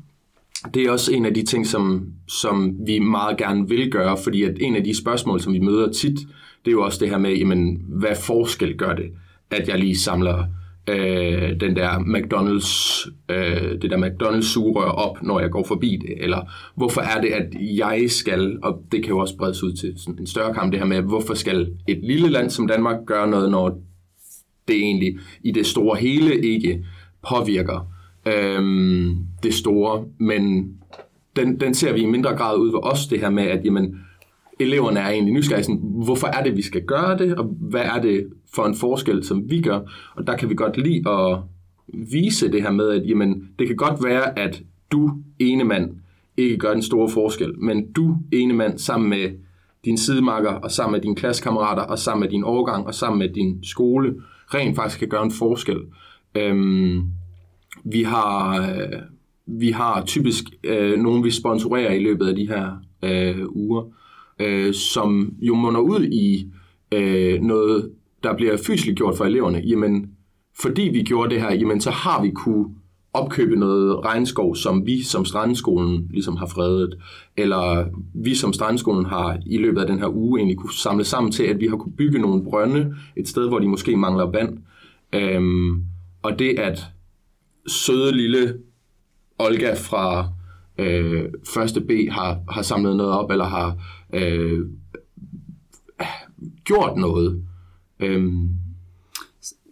det 0.74 0.82
er 0.82 0.90
også 0.90 1.12
en 1.12 1.26
af 1.26 1.34
de 1.34 1.42
ting, 1.42 1.66
som, 1.66 2.12
som 2.28 2.76
vi 2.86 2.98
meget 2.98 3.36
gerne 3.36 3.68
vil 3.68 3.90
gøre, 3.90 4.16
fordi 4.24 4.42
at 4.42 4.58
en 4.60 4.76
af 4.76 4.84
de 4.84 4.98
spørgsmål, 4.98 5.40
som 5.40 5.52
vi 5.52 5.58
møder 5.58 5.92
tit, 5.92 6.18
det 6.64 6.70
er 6.70 6.72
jo 6.72 6.84
også 6.84 6.98
det 7.00 7.10
her 7.10 7.18
med, 7.18 7.36
jamen, 7.36 7.84
hvad 7.88 8.16
forskel 8.26 8.76
gør 8.76 8.94
det, 8.94 9.12
at 9.50 9.68
jeg 9.68 9.78
lige 9.78 9.98
samler 9.98 10.44
øh, 10.88 11.60
den 11.60 11.76
der 11.76 11.90
McDonald's, 11.98 13.08
øh, 13.28 13.82
det 13.82 13.90
der 13.90 14.08
McDonald's 14.08 14.52
sugerør 14.52 14.90
op, 14.90 15.22
når 15.22 15.40
jeg 15.40 15.50
går 15.50 15.64
forbi 15.64 15.98
det, 16.02 16.22
eller 16.24 16.52
hvorfor 16.74 17.00
er 17.00 17.20
det, 17.20 17.28
at 17.28 17.54
jeg 17.60 18.04
skal, 18.08 18.58
og 18.62 18.82
det 18.92 19.02
kan 19.02 19.10
jo 19.10 19.18
også 19.18 19.36
bredes 19.36 19.62
ud 19.62 19.72
til 19.72 19.94
sådan 19.96 20.20
en 20.20 20.26
større 20.26 20.54
kamp, 20.54 20.72
det 20.72 20.80
her 20.80 20.86
med, 20.86 21.00
hvorfor 21.00 21.34
skal 21.34 21.68
et 21.88 22.00
lille 22.02 22.28
land 22.28 22.50
som 22.50 22.66
Danmark 22.66 22.96
gøre 23.06 23.30
noget, 23.30 23.50
når 23.50 23.78
det 24.68 24.76
egentlig 24.76 25.18
i 25.42 25.50
det 25.52 25.66
store 25.66 25.96
hele 25.96 26.40
ikke 26.40 26.84
påvirker 27.28 27.88
øh, 28.26 28.62
det 29.42 29.54
store, 29.54 30.04
men 30.18 30.72
den, 31.36 31.60
den 31.60 31.74
ser 31.74 31.92
vi 31.92 32.00
i 32.00 32.06
mindre 32.06 32.36
grad 32.36 32.58
ud 32.58 32.70
ved 32.70 32.80
os, 32.82 33.06
det 33.06 33.20
her 33.20 33.30
med, 33.30 33.42
at 33.44 33.64
jamen, 33.64 33.96
eleverne 34.60 35.00
er 35.00 35.10
egentlig 35.10 35.34
nysgerrige, 35.34 35.64
sådan, 35.64 35.80
hvorfor 36.04 36.26
er 36.26 36.44
det, 36.44 36.56
vi 36.56 36.62
skal 36.62 36.82
gøre 36.82 37.18
det, 37.18 37.34
og 37.34 37.44
hvad 37.44 37.80
er 37.80 38.00
det 38.00 38.26
for 38.54 38.64
en 38.64 38.74
forskel, 38.74 39.24
som 39.24 39.50
vi 39.50 39.60
gør. 39.60 39.80
Og 40.14 40.26
der 40.26 40.36
kan 40.36 40.48
vi 40.48 40.54
godt 40.54 40.76
lide 40.76 41.10
at 41.10 41.38
vise 42.12 42.52
det 42.52 42.62
her 42.62 42.70
med, 42.70 42.88
at 42.88 43.08
jamen, 43.08 43.48
det 43.58 43.66
kan 43.66 43.76
godt 43.76 44.04
være, 44.04 44.38
at 44.38 44.62
du, 44.92 45.12
ene 45.38 45.64
mand, 45.64 45.90
ikke 46.36 46.56
gør 46.56 46.72
den 46.72 46.82
store 46.82 47.08
forskel, 47.08 47.58
men 47.58 47.92
du, 47.92 48.16
ene 48.32 48.54
mand, 48.54 48.78
sammen 48.78 49.10
med 49.10 49.30
din 49.84 49.98
sidemarker, 49.98 50.50
og 50.50 50.70
sammen 50.70 50.92
med 50.92 51.00
dine 51.00 51.14
klassekammerater, 51.14 51.82
og 51.82 51.98
sammen 51.98 52.20
med 52.20 52.28
din 52.28 52.44
årgang, 52.44 52.86
og 52.86 52.94
sammen 52.94 53.18
med 53.18 53.28
din 53.28 53.64
skole, 53.64 54.14
rent 54.54 54.76
faktisk 54.76 54.98
kan 54.98 55.08
gøre 55.08 55.24
en 55.24 55.30
forskel. 55.30 55.78
Øhm, 56.34 57.02
vi 57.84 58.02
har, 58.02 58.62
øh, 58.62 59.00
vi 59.46 59.70
har 59.70 60.04
typisk 60.04 60.44
øh, 60.64 60.98
nogen, 60.98 61.24
vi 61.24 61.30
sponsorerer 61.30 61.92
i 61.92 62.02
løbet 62.02 62.26
af 62.26 62.34
de 62.34 62.48
her 62.48 62.76
øh, 63.02 63.46
uger, 63.48 63.82
øh, 64.38 64.74
som 64.74 65.34
jo 65.40 65.54
munder 65.54 65.80
ud 65.80 66.04
i 66.04 66.52
øh, 66.92 67.40
noget, 67.40 67.90
der 68.24 68.36
bliver 68.36 68.56
fysisk 68.66 68.96
gjort 68.96 69.16
for 69.16 69.24
eleverne. 69.24 69.58
Jamen, 69.58 70.10
fordi 70.62 70.82
vi 70.82 71.02
gjorde 71.02 71.34
det 71.34 71.42
her, 71.42 71.52
jamen, 71.54 71.80
så 71.80 71.90
har 71.90 72.22
vi 72.22 72.30
kunne 72.30 72.66
opkøbe 73.12 73.56
noget 73.56 74.04
regnskov, 74.04 74.56
som 74.56 74.86
vi 74.86 75.02
som 75.02 75.24
strandskolen 75.24 76.08
ligesom 76.10 76.36
har 76.36 76.46
fredet, 76.46 76.98
eller 77.36 77.84
vi 78.14 78.34
som 78.34 78.52
strandskolen 78.52 79.06
har 79.06 79.38
i 79.46 79.58
løbet 79.58 79.80
af 79.80 79.86
den 79.86 79.98
her 79.98 80.08
uge 80.08 80.38
egentlig 80.38 80.58
kunne 80.58 80.74
samle 80.74 81.04
sammen 81.04 81.32
til, 81.32 81.42
at 81.42 81.60
vi 81.60 81.66
har 81.66 81.76
kunne 81.76 81.96
bygge 81.96 82.18
nogle 82.18 82.44
brønde 82.44 82.94
et 83.16 83.28
sted, 83.28 83.48
hvor 83.48 83.58
de 83.58 83.68
måske 83.68 83.96
mangler 83.96 84.30
vand. 84.30 84.58
Øhm, 85.12 85.84
og 86.22 86.38
det 86.38 86.58
at 86.58 86.86
søde 87.66 88.16
lille 88.16 88.54
Olga 89.38 89.74
fra 89.74 90.28
øh, 90.78 91.24
første 91.54 91.80
B 91.80 91.90
har, 92.10 92.38
har 92.50 92.62
samlet 92.62 92.96
noget 92.96 93.12
op, 93.12 93.30
eller 93.30 93.44
har 93.44 93.76
øh, 94.14 94.60
gjort 96.64 96.96
noget, 96.96 97.44
øhm, 98.04 98.48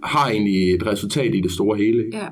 har 0.03 0.31
egentlig 0.31 0.75
et 0.75 0.87
resultat 0.87 1.35
i 1.35 1.41
det 1.41 1.51
store 1.51 1.79
hele. 1.79 2.05
Ja. 2.13 2.29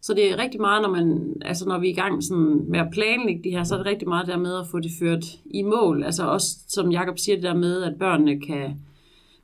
Så 0.00 0.14
det 0.14 0.30
er 0.30 0.38
rigtig 0.38 0.60
meget, 0.60 0.82
når, 0.82 0.90
man, 0.90 1.36
altså 1.42 1.68
når 1.68 1.78
vi 1.78 1.86
er 1.86 1.92
i 1.92 1.94
gang 1.94 2.22
sådan 2.22 2.60
med 2.68 2.80
at 2.80 2.88
planlægge 2.92 3.44
de 3.44 3.50
her, 3.50 3.64
så 3.64 3.74
er 3.74 3.78
det 3.78 3.86
rigtig 3.86 4.08
meget 4.08 4.26
der 4.26 4.38
med 4.38 4.58
at 4.58 4.66
få 4.70 4.80
det 4.80 4.90
ført 4.98 5.24
i 5.44 5.62
mål. 5.62 6.04
Altså 6.04 6.26
også, 6.26 6.56
som 6.68 6.90
Jakob 6.90 7.18
siger, 7.18 7.36
det 7.36 7.44
der 7.44 7.54
med, 7.54 7.82
at 7.82 7.94
børnene 7.98 8.40
kan 8.40 8.80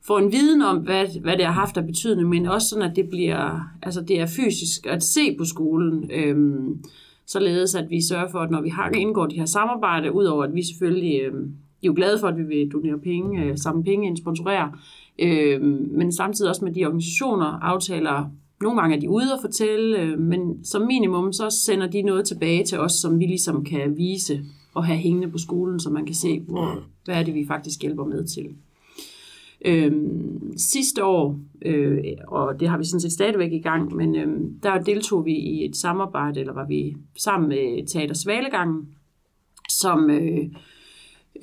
få 0.07 0.17
en 0.17 0.31
viden 0.31 0.61
om, 0.61 0.77
hvad, 0.77 1.21
hvad 1.21 1.37
det 1.37 1.45
har 1.45 1.51
haft 1.51 1.77
af 1.77 1.85
betydning, 1.85 2.29
men 2.29 2.45
også 2.45 2.67
sådan, 2.67 2.89
at 2.89 2.95
det 2.95 3.09
bliver, 3.09 3.69
altså 3.81 4.01
det 4.01 4.19
er 4.19 4.25
fysisk 4.25 4.85
at 4.87 5.03
se 5.03 5.35
på 5.37 5.45
skolen, 5.45 6.11
øhm, 6.13 6.83
således 7.25 7.75
at 7.75 7.89
vi 7.89 8.01
sørger 8.01 8.31
for, 8.31 8.39
at 8.39 8.51
når 8.51 8.61
vi 8.61 8.69
har 8.69 8.89
indgået 8.89 9.31
de 9.31 9.35
her 9.35 9.45
samarbejde, 9.45 10.11
udover 10.11 10.43
at 10.43 10.55
vi 10.55 10.63
selvfølgelig 10.63 11.21
øhm, 11.21 11.53
er 11.87 11.87
jo 11.87 11.93
glade 11.95 12.19
for, 12.19 12.27
at 12.27 12.37
vi 12.37 12.43
vil 12.43 12.71
donere 12.71 12.99
penge, 12.99 13.43
øh, 13.43 13.57
samle 13.57 13.83
penge 13.83 14.07
ind, 14.07 14.17
sponsorere, 14.17 14.71
øhm, 15.19 15.89
men 15.91 16.11
samtidig 16.11 16.49
også 16.49 16.65
med 16.65 16.73
de 16.73 16.85
organisationer, 16.85 17.45
aftaler, 17.45 18.31
nogle 18.61 18.81
gange 18.81 18.95
er 18.95 18.99
de 18.99 19.09
ude 19.09 19.33
og 19.33 19.41
fortælle, 19.41 19.99
øh, 19.99 20.19
men 20.19 20.65
som 20.65 20.81
minimum 20.81 21.33
så 21.33 21.49
sender 21.49 21.87
de 21.87 22.01
noget 22.01 22.25
tilbage 22.25 22.63
til 22.63 22.79
os, 22.79 22.91
som 22.91 23.19
vi 23.19 23.25
ligesom 23.25 23.63
kan 23.63 23.97
vise 23.97 24.41
og 24.73 24.85
have 24.85 24.97
hængende 24.97 25.31
på 25.31 25.37
skolen, 25.37 25.79
så 25.79 25.89
man 25.89 26.05
kan 26.05 26.15
se, 26.15 26.39
hvor, 26.39 26.83
hvad 27.05 27.15
er 27.15 27.23
det, 27.23 27.33
vi 27.33 27.45
faktisk 27.47 27.81
hjælper 27.81 28.05
med 28.05 28.25
til. 28.25 28.49
Øhm, 29.65 30.57
sidste 30.57 31.05
år, 31.05 31.39
øh, 31.61 32.03
og 32.27 32.59
det 32.59 32.69
har 32.69 32.77
vi 32.77 32.83
sådan 32.83 32.99
set 32.99 33.11
stadigvæk 33.11 33.51
i 33.51 33.59
gang, 33.59 33.95
men 33.95 34.15
øh, 34.15 34.51
der 34.63 34.79
deltog 34.79 35.25
vi 35.25 35.33
i 35.33 35.65
et 35.65 35.75
samarbejde, 35.75 36.39
eller 36.39 36.53
var 36.53 36.67
vi 36.67 36.95
sammen 37.17 37.49
med 37.49 37.87
Teater 37.87 38.15
Svalegangen, 38.15 38.87
som 39.69 40.09
øh, 40.09 40.45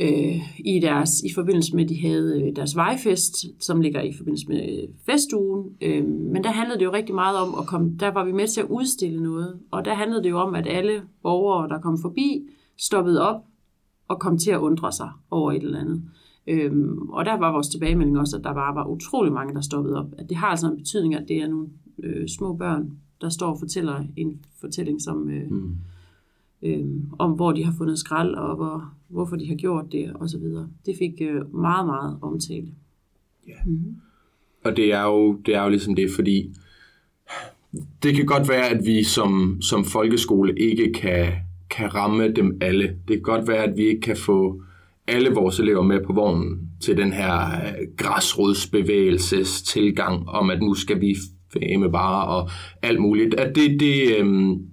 øh, 0.00 0.58
i, 0.58 0.80
deres, 0.82 1.10
i 1.24 1.34
forbindelse 1.34 1.76
med, 1.76 1.84
at 1.84 1.88
de 1.88 2.00
havde 2.00 2.42
øh, 2.42 2.56
deres 2.56 2.76
vejfest, 2.76 3.34
som 3.60 3.80
ligger 3.80 4.00
i 4.00 4.12
forbindelse 4.12 4.48
med 4.48 4.82
øh, 4.82 4.88
festugen. 5.06 5.76
Øh, 5.80 6.04
men 6.04 6.44
der 6.44 6.50
handlede 6.50 6.78
det 6.78 6.84
jo 6.84 6.92
rigtig 6.92 7.14
meget 7.14 7.38
om 7.38 7.54
at 7.58 7.66
komme, 7.66 7.96
der 8.00 8.08
var 8.08 8.24
vi 8.24 8.32
med 8.32 8.48
til 8.48 8.60
at 8.60 8.66
udstille 8.70 9.22
noget, 9.22 9.58
og 9.70 9.84
der 9.84 9.94
handlede 9.94 10.22
det 10.22 10.30
jo 10.30 10.38
om, 10.38 10.54
at 10.54 10.66
alle 10.66 11.02
borgere, 11.22 11.68
der 11.68 11.80
kom 11.80 11.98
forbi, 12.02 12.48
stoppede 12.76 13.28
op 13.28 13.42
og 14.08 14.20
kom 14.20 14.38
til 14.38 14.50
at 14.50 14.58
undre 14.58 14.92
sig 14.92 15.10
over 15.30 15.52
et 15.52 15.62
eller 15.62 15.80
andet. 15.80 16.02
Øhm, 16.46 17.08
og 17.08 17.24
der 17.24 17.38
var 17.38 17.52
vores 17.52 17.68
tilbagemelding 17.68 18.18
også, 18.18 18.36
at 18.36 18.44
der 18.44 18.54
bare 18.54 18.74
var 18.74 18.86
utrolig 18.86 19.32
mange, 19.32 19.54
der 19.54 19.60
stoppede 19.60 19.96
op. 19.96 20.06
At 20.18 20.28
det 20.28 20.36
har 20.36 20.46
altså 20.46 20.66
en 20.66 20.76
betydning, 20.76 21.14
at 21.14 21.28
det 21.28 21.36
er 21.36 21.48
nogle 21.48 21.68
øh, 22.02 22.28
små 22.28 22.56
børn, 22.56 22.92
der 23.20 23.28
står 23.28 23.50
og 23.50 23.58
fortæller 23.58 24.04
en 24.16 24.44
fortælling 24.60 25.02
som, 25.02 25.30
øh, 25.30 25.50
mm 25.50 25.76
øh, 26.62 26.86
om, 27.18 27.32
hvor 27.32 27.52
de 27.52 27.64
har 27.64 27.74
fundet 27.78 27.98
skrald, 27.98 28.34
og 28.34 28.56
hvor, 28.56 28.92
hvorfor 29.08 29.36
de 29.36 29.48
har 29.48 29.54
gjort 29.54 29.92
det, 29.92 30.12
og 30.14 30.28
så 30.28 30.38
videre. 30.38 30.68
Det 30.86 30.94
fik 30.98 31.12
øh, 31.20 31.54
meget, 31.54 31.86
meget 31.86 32.18
omtale. 32.22 32.68
Ja. 33.48 33.54
Mm-hmm. 33.66 33.96
Og 34.64 34.76
det 34.76 34.92
er, 34.92 35.02
jo, 35.02 35.32
det 35.46 35.54
er 35.54 35.62
jo 35.62 35.68
ligesom 35.68 35.94
det, 35.94 36.10
fordi 36.10 36.54
det 38.02 38.14
kan 38.16 38.26
godt 38.26 38.48
være, 38.48 38.68
at 38.68 38.86
vi 38.86 39.04
som, 39.04 39.58
som 39.60 39.84
folkeskole 39.84 40.58
ikke 40.58 40.92
kan, 40.92 41.32
kan 41.70 41.94
ramme 41.94 42.32
dem 42.32 42.58
alle. 42.60 42.84
Det 42.84 43.16
kan 43.16 43.22
godt 43.22 43.48
være, 43.48 43.64
at 43.64 43.76
vi 43.76 43.82
ikke 43.82 44.00
kan 44.00 44.16
få 44.16 44.62
alle 45.06 45.30
vores 45.30 45.60
elever 45.60 45.82
med 45.82 46.00
på 46.04 46.12
vognen 46.12 46.70
til 46.80 46.96
den 46.96 47.12
her 47.12 47.46
øh, 47.46 47.88
græsrodsbevægelses 47.96 49.62
tilgang 49.62 50.28
om, 50.28 50.50
at 50.50 50.60
nu 50.60 50.74
skal 50.74 51.00
vi 51.00 51.16
fame 51.52 51.92
bare 51.92 52.26
og 52.26 52.50
alt 52.82 53.00
muligt. 53.00 53.34
At 53.34 53.56
det, 53.56 53.80
det, 53.80 54.16
øhm, 54.18 54.66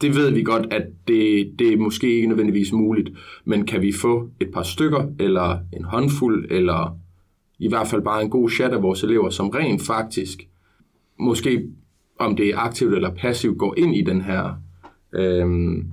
det 0.00 0.16
ved 0.16 0.30
vi 0.30 0.42
godt, 0.42 0.72
at 0.72 0.86
det, 1.08 1.52
det 1.58 1.72
er 1.72 1.76
måske 1.76 2.14
ikke 2.14 2.28
nødvendigvis 2.28 2.72
muligt, 2.72 3.10
men 3.44 3.66
kan 3.66 3.82
vi 3.82 3.92
få 3.92 4.28
et 4.40 4.50
par 4.54 4.62
stykker, 4.62 5.06
eller 5.18 5.58
en 5.72 5.84
håndfuld, 5.84 6.50
eller 6.50 6.98
i 7.58 7.68
hvert 7.68 7.88
fald 7.88 8.02
bare 8.02 8.22
en 8.22 8.30
god 8.30 8.50
chat 8.50 8.72
af 8.72 8.82
vores 8.82 9.02
elever, 9.02 9.30
som 9.30 9.48
rent 9.48 9.82
faktisk, 9.82 10.48
måske 11.18 11.68
om 12.18 12.36
det 12.36 12.48
er 12.48 12.58
aktivt 12.58 12.94
eller 12.94 13.10
passivt, 13.10 13.58
går 13.58 13.74
ind 13.78 13.96
i 13.96 14.02
den 14.02 14.20
her 14.20 14.54
øhm, 15.12 15.86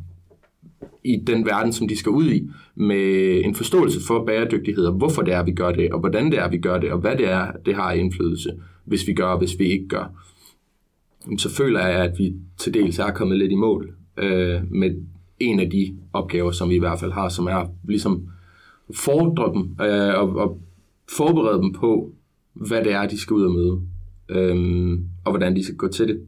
i 1.04 1.16
den 1.28 1.46
verden, 1.46 1.74
som 1.74 1.88
de 1.88 1.98
skal 1.98 2.10
ud 2.10 2.32
i, 2.32 2.50
med 2.76 3.42
en 3.46 3.56
forståelse 3.56 4.00
for 4.08 4.26
bæredygtighed, 4.26 4.86
og 4.86 4.94
hvorfor 4.94 5.22
det 5.22 5.34
er, 5.34 5.44
vi 5.44 5.52
gør 5.52 5.72
det, 5.72 5.92
og 5.92 6.00
hvordan 6.00 6.32
det 6.32 6.40
er, 6.40 6.50
vi 6.50 6.58
gør 6.58 6.80
det, 6.80 6.92
og 6.92 7.00
hvad 7.00 7.18
det 7.18 7.30
er, 7.30 7.52
det 7.66 7.76
har 7.76 7.92
indflydelse, 7.92 8.50
hvis 8.86 9.08
vi 9.08 9.14
gør, 9.14 9.26
og 9.26 9.38
hvis 9.38 9.60
vi 9.60 9.66
ikke 9.66 9.88
gør. 9.88 10.06
Så 11.38 11.50
føler 11.50 11.88
jeg, 11.88 12.00
at 12.00 12.20
vi 12.20 12.36
til 12.58 12.74
dels 12.74 13.00
er 13.00 13.12
kommet 13.12 13.38
lidt 13.38 13.52
i 13.52 13.56
mål 13.56 13.96
øh, 14.18 14.72
med 14.72 14.96
en 15.40 15.60
af 15.60 15.70
de 15.70 15.98
opgaver, 16.14 16.52
som 16.52 16.70
vi 16.70 16.76
i 16.76 16.80
hvert 16.80 17.00
fald 17.00 17.12
har, 17.12 17.30
som 17.30 17.48
er 17.48 17.66
ligesom 17.84 18.28
fordre 18.96 19.54
dem 19.54 19.76
øh, 19.82 20.20
og, 20.20 20.36
og 20.36 20.62
forberede 21.18 21.62
dem 21.62 21.74
på, 21.74 22.12
hvad 22.54 22.84
det 22.84 22.94
er, 22.94 23.08
de 23.08 23.20
skal 23.20 23.34
ud 23.34 23.44
og 23.44 23.52
møde, 23.52 23.82
øh, 24.30 25.00
og 25.26 25.32
hvordan 25.32 25.56
de 25.56 25.64
skal 25.64 25.76
gå 25.76 25.88
til 25.88 26.08
det. 26.08 26.28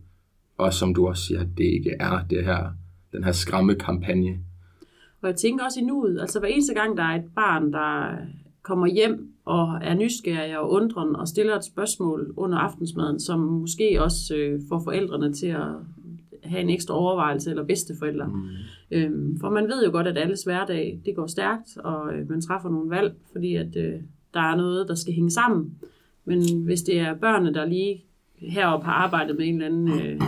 Og 0.57 0.73
som 0.73 0.95
du 0.95 1.07
også 1.07 1.23
siger, 1.25 1.41
at 1.41 1.47
det 1.57 1.63
ikke 1.63 1.91
er 1.99 2.19
det 2.29 2.45
her, 2.45 2.67
den 3.11 3.23
her 3.23 3.31
skræmmekampagne, 3.31 4.39
og 5.23 5.29
jeg 5.29 5.35
tænker 5.35 5.65
også 5.65 5.79
i 5.79 5.83
nuet, 5.83 6.21
altså 6.21 6.39
hver 6.39 6.49
eneste 6.49 6.73
gang, 6.73 6.97
der 6.97 7.03
er 7.03 7.15
et 7.15 7.25
barn, 7.35 7.73
der 7.73 8.15
kommer 8.63 8.87
hjem 8.87 9.33
og 9.45 9.79
er 9.81 9.93
nysgerrig 9.93 10.59
og 10.59 10.71
undren 10.71 11.15
og 11.15 11.27
stiller 11.27 11.55
et 11.55 11.65
spørgsmål 11.65 12.33
under 12.37 12.57
aftensmaden, 12.57 13.19
som 13.19 13.39
måske 13.39 14.03
også 14.03 14.35
øh, 14.35 14.61
får 14.69 14.81
forældrene 14.83 15.33
til 15.33 15.47
at 15.47 15.67
have 16.43 16.61
en 16.61 16.69
ekstra 16.69 16.93
overvejelse, 16.93 17.49
eller 17.49 17.63
bedsteforældre. 17.63 18.27
Mm. 18.27 18.49
Øhm, 18.91 19.39
for 19.39 19.49
man 19.49 19.67
ved 19.67 19.85
jo 19.85 19.91
godt, 19.91 20.07
at 20.07 20.17
alles 20.17 20.43
hverdag, 20.43 20.99
det 21.05 21.15
går 21.15 21.27
stærkt, 21.27 21.77
og 21.77 22.13
øh, 22.13 22.29
man 22.29 22.41
træffer 22.41 22.69
nogle 22.69 22.89
valg, 22.89 23.15
fordi 23.31 23.55
at 23.55 23.75
øh, 23.75 23.93
der 24.33 24.39
er 24.39 24.55
noget, 24.55 24.87
der 24.87 24.95
skal 24.95 25.13
hænge 25.13 25.31
sammen. 25.31 25.75
Men 26.25 26.63
hvis 26.65 26.81
det 26.81 26.99
er 26.99 27.13
børnene, 27.13 27.53
der 27.53 27.65
lige 27.65 28.03
heroppe 28.39 28.85
har 28.85 28.93
arbejdet 28.93 29.37
med 29.37 29.47
en 29.47 29.61
eller 29.61 29.65
anden 29.65 30.01
øh, 30.01 30.21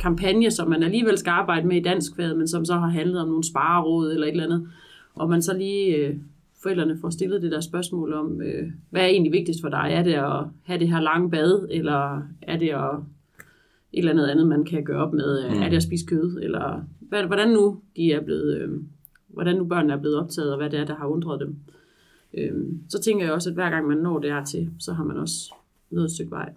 kampagne, 0.00 0.50
som 0.50 0.68
man 0.68 0.82
alligevel 0.82 1.18
skal 1.18 1.30
arbejde 1.30 1.66
med 1.66 1.76
i 1.76 1.82
dansk 1.82 2.16
fag, 2.16 2.36
men 2.36 2.48
som 2.48 2.64
så 2.64 2.74
har 2.74 2.88
handlet 2.88 3.20
om 3.20 3.28
nogle 3.28 3.44
spareråd 3.44 4.12
eller 4.12 4.26
et 4.26 4.30
eller 4.30 4.44
andet, 4.44 4.68
og 5.14 5.28
man 5.28 5.42
så 5.42 5.56
lige 5.56 5.96
øh, 5.96 6.16
forældrene 6.62 6.98
får 7.00 7.10
stillet 7.10 7.42
det 7.42 7.52
der 7.52 7.60
spørgsmål 7.60 8.12
om, 8.12 8.42
øh, 8.42 8.72
hvad 8.90 9.02
er 9.02 9.06
egentlig 9.06 9.32
vigtigst 9.32 9.60
for 9.60 9.68
dig? 9.68 9.88
Er 9.92 10.02
det 10.02 10.14
at 10.14 10.44
have 10.64 10.78
det 10.78 10.88
her 10.88 11.00
lange 11.00 11.30
bad, 11.30 11.66
eller 11.70 12.22
er 12.42 12.56
det 12.58 12.68
at 12.68 12.94
et 13.92 13.98
eller 13.98 14.12
andet 14.12 14.26
andet, 14.26 14.46
man 14.46 14.64
kan 14.64 14.84
gøre 14.84 15.06
op 15.06 15.12
med? 15.12 15.50
Mm. 15.50 15.62
Er 15.62 15.68
det 15.68 15.76
at 15.76 15.82
spise 15.82 16.06
kød? 16.06 16.38
Eller 16.42 16.84
hvad, 17.00 17.24
hvordan 17.24 17.48
nu 17.48 17.80
de 17.96 18.12
er 18.12 18.20
blevet, 18.20 18.56
øh, 18.56 18.70
hvordan 19.28 19.56
nu 19.56 19.64
børnene 19.64 19.92
er 19.92 20.00
blevet 20.00 20.18
optaget, 20.18 20.52
og 20.52 20.56
hvad 20.56 20.70
det 20.70 20.78
er, 20.80 20.84
der 20.84 20.94
har 20.96 21.06
undret 21.06 21.40
dem. 21.40 21.56
Øh, 22.34 22.64
så 22.88 23.00
tænker 23.00 23.24
jeg 23.24 23.34
også, 23.34 23.50
at 23.50 23.54
hver 23.54 23.70
gang 23.70 23.86
man 23.86 23.98
når 23.98 24.18
det 24.18 24.32
her 24.32 24.44
til, 24.44 24.70
så 24.78 24.92
har 24.92 25.04
man 25.04 25.16
også 25.16 25.54
nået 25.90 26.04
et 26.04 26.12
stykke 26.12 26.30
vej. 26.30 26.52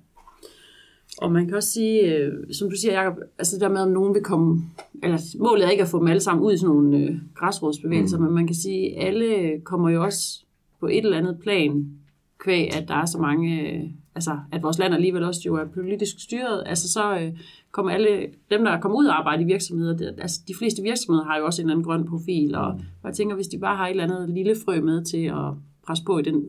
Og 1.22 1.32
man 1.32 1.48
kan 1.48 1.58
også 1.58 1.70
sige, 1.70 2.15
øh, 2.15 2.34
som 2.51 2.70
du 2.70 2.75
siger, 2.75 3.01
Jacob, 3.01 3.17
altså 3.38 3.55
det 3.55 3.62
der 3.62 3.70
med, 3.70 3.82
om 3.82 3.91
nogen 3.91 4.13
vil 4.13 4.24
komme, 4.24 4.62
eller 5.03 5.17
målet 5.39 5.65
er 5.65 5.70
ikke 5.70 5.84
at 5.84 5.89
få 5.89 6.00
dem 6.00 6.08
alle 6.08 6.20
sammen 6.20 6.46
ud 6.46 6.53
i 6.53 6.58
sådan 6.58 6.75
nogle 6.75 6.98
øh, 6.98 7.15
græsrådsbevægelser, 7.36 8.17
mm. 8.17 8.24
men 8.24 8.34
man 8.34 8.48
kan 8.48 8.55
sige, 8.55 8.98
at 8.98 9.08
alle 9.08 9.62
kommer 9.63 9.89
jo 9.89 10.03
også 10.03 10.46
på 10.79 10.88
et 10.88 11.05
eller 11.05 11.17
andet 11.17 11.39
plan, 11.41 11.98
kvæg, 12.39 12.75
at 12.75 12.88
der 12.88 12.96
er 12.96 13.05
så 13.05 13.17
mange, 13.17 13.72
øh, 13.72 13.84
altså 14.15 14.39
at 14.51 14.63
vores 14.63 14.79
land 14.79 14.93
alligevel 14.93 15.24
også 15.24 15.41
jo 15.46 15.55
er 15.55 15.65
politisk 15.65 16.20
styret, 16.20 16.63
altså 16.65 16.91
så 16.91 17.17
øh, 17.20 17.32
kommer 17.72 17.91
alle 17.91 18.27
dem, 18.51 18.63
der 18.63 18.79
kommer 18.79 18.98
ud 18.98 19.05
og 19.05 19.20
arbejder 19.20 19.43
i 19.43 19.48
virksomheder, 19.48 19.98
det, 19.98 20.15
altså 20.17 20.41
de 20.48 20.55
fleste 20.55 20.82
virksomheder 20.82 21.25
har 21.25 21.38
jo 21.38 21.46
også 21.46 21.62
en 21.62 21.65
eller 21.65 21.74
anden 21.74 21.86
grøn 21.86 22.08
profil, 22.08 22.55
og, 22.55 22.67
og 23.03 23.08
jeg 23.08 23.13
tænker, 23.13 23.36
hvis 23.36 23.48
de 23.48 23.60
bare 23.60 23.77
har 23.77 23.88
et 23.88 23.91
eller 23.91 24.03
andet 24.03 24.29
lille 24.29 24.55
frø 24.65 24.82
med 24.82 25.05
til 25.05 25.25
at 25.25 25.53
presse 25.88 26.03
på 26.03 26.20
i 26.20 26.22
den, 26.22 26.46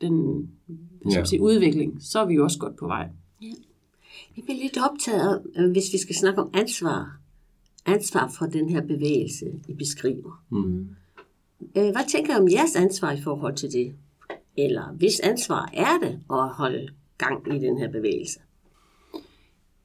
den 0.00 0.48
ja. 1.12 1.24
sige, 1.24 1.42
udvikling, 1.42 1.96
så 2.00 2.20
er 2.20 2.26
vi 2.26 2.34
jo 2.34 2.44
også 2.44 2.58
godt 2.58 2.76
på 2.76 2.86
vej. 2.86 3.08
Ja. 3.42 3.46
Jeg 4.36 4.44
bliver 4.44 4.62
lidt 4.62 4.78
optaget 4.90 5.42
øh, 5.56 5.70
hvis 5.70 5.92
vi 5.92 5.98
skal 5.98 6.14
snakke 6.14 6.42
om 6.42 6.50
ansvar. 6.54 7.18
ansvar 7.86 8.32
for 8.38 8.46
den 8.46 8.68
her 8.68 8.80
bevægelse, 8.80 9.46
I 9.68 9.74
beskriver. 9.74 10.44
Mm. 10.50 10.88
Hvad 11.72 12.08
tænker 12.08 12.34
I 12.34 12.40
om 12.40 12.48
jeres 12.50 12.76
ansvar 12.76 13.12
i 13.12 13.20
forhold 13.20 13.56
til 13.56 13.72
det? 13.72 13.94
Eller 14.58 14.92
hvis 14.92 15.20
ansvar 15.20 15.70
er 15.74 15.98
det 16.02 16.20
at 16.30 16.48
holde 16.48 16.88
gang 17.18 17.54
i 17.54 17.58
den 17.58 17.78
her 17.78 17.90
bevægelse? 17.92 18.40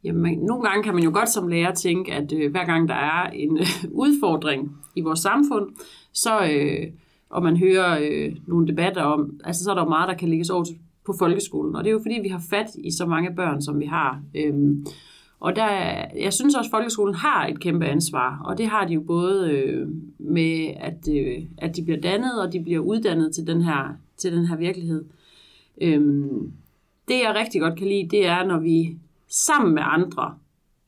Jamen, 0.04 0.40
nogle 0.40 0.64
gange 0.64 0.84
kan 0.84 0.94
man 0.94 1.04
jo 1.04 1.12
godt 1.14 1.30
som 1.30 1.48
lærer 1.48 1.74
tænke, 1.74 2.14
at 2.14 2.32
øh, 2.32 2.52
hver 2.52 2.66
gang 2.66 2.88
der 2.88 2.96
er 2.96 3.30
en 3.30 3.58
øh, 3.58 3.68
udfordring 3.92 4.78
i 4.96 5.02
vores 5.02 5.20
samfund, 5.20 5.76
så, 6.14 6.46
øh, 6.52 6.88
og 7.30 7.44
man 7.44 7.58
hører 7.58 8.00
øh, 8.02 8.36
nogle 8.48 8.68
debatter 8.68 9.02
om, 9.02 9.40
altså 9.44 9.64
så 9.64 9.72
er 9.72 9.76
der 9.76 9.82
jo 9.84 9.90
meget, 9.90 10.10
der 10.10 10.18
kan 10.18 10.30
lægges 10.30 10.50
over 10.50 10.64
til, 10.64 10.78
på 11.06 11.14
folkeskolen. 11.20 11.76
Og 11.76 11.84
det 11.84 11.90
er 11.90 11.94
jo 11.94 12.02
fordi, 12.04 12.20
vi 12.22 12.28
har 12.28 12.44
fat 12.50 12.68
i 12.78 12.92
så 12.92 13.06
mange 13.06 13.36
børn, 13.36 13.62
som 13.62 13.80
vi 13.80 13.86
har. 13.86 14.22
Øhm, 14.36 14.86
og 15.40 15.56
der, 15.56 15.70
jeg 16.20 16.34
synes 16.34 16.56
også, 16.56 16.68
at 16.68 16.72
folkeskolen 16.72 17.16
har 17.16 17.48
et 17.48 17.60
kæmpe 17.60 17.86
ansvar, 17.86 18.42
og 18.46 18.58
det 18.58 18.68
har 18.68 18.88
de 18.88 18.94
jo 18.94 19.02
både 19.02 19.52
øh, 19.52 19.88
med, 20.20 20.74
at, 20.78 21.08
øh, 21.12 21.44
at 21.58 21.76
de 21.76 21.84
bliver 21.84 22.02
dannet, 22.02 22.42
og 22.42 22.54
de 22.54 22.64
bliver 22.64 22.80
uddannet 22.80 23.36
til 23.36 23.48
den 23.48 23.62
her, 23.62 23.96
til 24.18 24.32
den 24.32 24.46
her 24.46 24.58
virkelighed. 24.58 25.06
Øhm, 25.82 26.52
det, 27.08 27.14
jeg 27.14 27.36
rigtig 27.36 27.62
godt 27.62 27.78
kan 27.78 27.88
lide, 27.88 28.08
det 28.12 28.28
er, 28.28 28.46
når 28.46 28.60
vi 28.60 28.98
sammen 29.28 29.74
med 29.74 29.84
andre, 29.86 30.36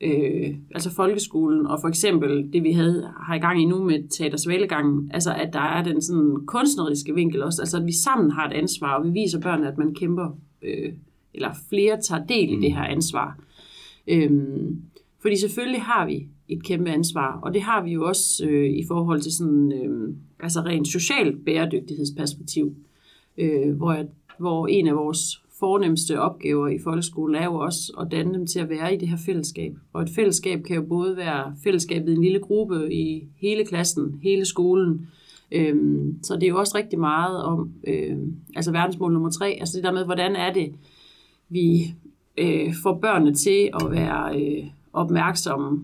øh, 0.04 0.56
altså 0.72 0.92
folkeskolen, 0.92 1.68
og 1.68 1.82
for 1.82 1.88
eksempel 1.88 2.54
det, 2.54 2.64
vi 2.64 2.72
havde, 2.72 3.10
har 3.20 3.36
i 3.36 3.40
gang 3.40 3.62
i 3.62 3.66
nu 3.66 3.84
med 3.84 4.10
Teater 4.10 4.38
Svalegangen, 4.38 5.12
altså 5.14 5.34
at 5.34 5.54
der 5.54 5.60
er 5.60 5.84
den 5.84 6.02
sådan 6.02 6.46
kunstneriske 6.46 7.16
vinkel 7.16 7.44
også, 7.44 7.62
altså 7.62 7.78
at 7.78 7.86
vi 7.86 7.92
sammen 8.04 8.32
har 8.32 8.48
et 8.50 8.54
ansvar, 8.54 8.96
og 8.96 9.06
vi 9.06 9.10
viser 9.10 9.40
børnene, 9.40 9.68
at 9.68 9.78
man 9.78 9.96
kæmper, 9.96 10.38
øh, 10.62 10.94
eller 11.34 11.50
flere 11.70 12.02
tager 12.02 12.26
del 12.26 12.50
i 12.50 12.62
det 12.62 12.74
her 12.74 12.84
ansvar. 12.84 13.40
Øhm, 14.08 14.82
fordi 15.22 15.38
selvfølgelig 15.38 15.82
har 15.82 16.06
vi 16.06 16.28
et 16.50 16.64
kæmpe 16.64 16.90
ansvar, 16.90 17.40
og 17.44 17.54
det 17.54 17.62
har 17.62 17.84
vi 17.84 17.92
jo 17.92 18.06
også 18.06 18.46
øh, 18.46 18.70
i 18.70 18.84
forhold 18.88 19.22
til 19.22 19.32
sådan, 19.32 19.72
øh, 19.72 20.16
altså 20.40 20.60
rent 20.60 20.88
socialt 20.88 21.46
bæredygtighedsperspektiv, 21.46 22.76
øh, 23.38 23.72
hvor, 23.72 23.94
jeg, 23.94 24.08
hvor 24.38 24.68
en 24.68 24.88
af 24.88 24.96
vores 24.96 25.43
fornemmeste 25.64 26.20
opgaver 26.20 26.68
i 26.68 26.80
folkeskolen 26.84 27.36
er 27.36 27.46
jo 27.46 27.56
også 27.56 27.94
at 28.02 28.12
danne 28.12 28.34
dem 28.34 28.48
til 28.48 28.60
at 28.60 28.70
være 28.70 28.94
i 28.94 28.98
det 28.98 29.08
her 29.08 29.18
fællesskab. 29.26 29.74
Og 29.94 30.02
et 30.02 30.10
fællesskab 30.10 30.64
kan 30.64 30.76
jo 30.76 30.82
både 30.82 31.18
være 31.18 31.56
fællesskabet 31.64 32.12
i 32.12 32.16
en 32.16 32.22
lille 32.22 32.40
gruppe, 32.40 32.94
i 32.94 33.28
hele 33.38 33.66
klassen, 33.66 34.20
hele 34.24 34.46
skolen. 34.46 35.08
Øhm, 35.52 36.20
så 36.24 36.36
det 36.36 36.44
er 36.44 36.48
jo 36.48 36.60
også 36.60 36.78
rigtig 36.78 37.00
meget 37.00 37.44
om, 37.44 37.72
øhm, 37.88 38.36
altså 38.56 38.72
verdensmål 38.72 39.14
nummer 39.14 39.30
tre, 39.30 39.58
altså 39.60 39.78
det 39.78 39.84
der 39.84 39.92
med, 39.92 40.06
hvordan 40.06 40.36
er 40.36 40.54
det, 40.54 40.74
vi 41.50 41.96
øh, 42.38 42.74
får 42.84 42.98
børnene 42.98 43.34
til 43.34 43.70
at 43.82 43.92
være 43.92 44.42
øh, 44.42 44.64
opmærksomme 44.94 45.84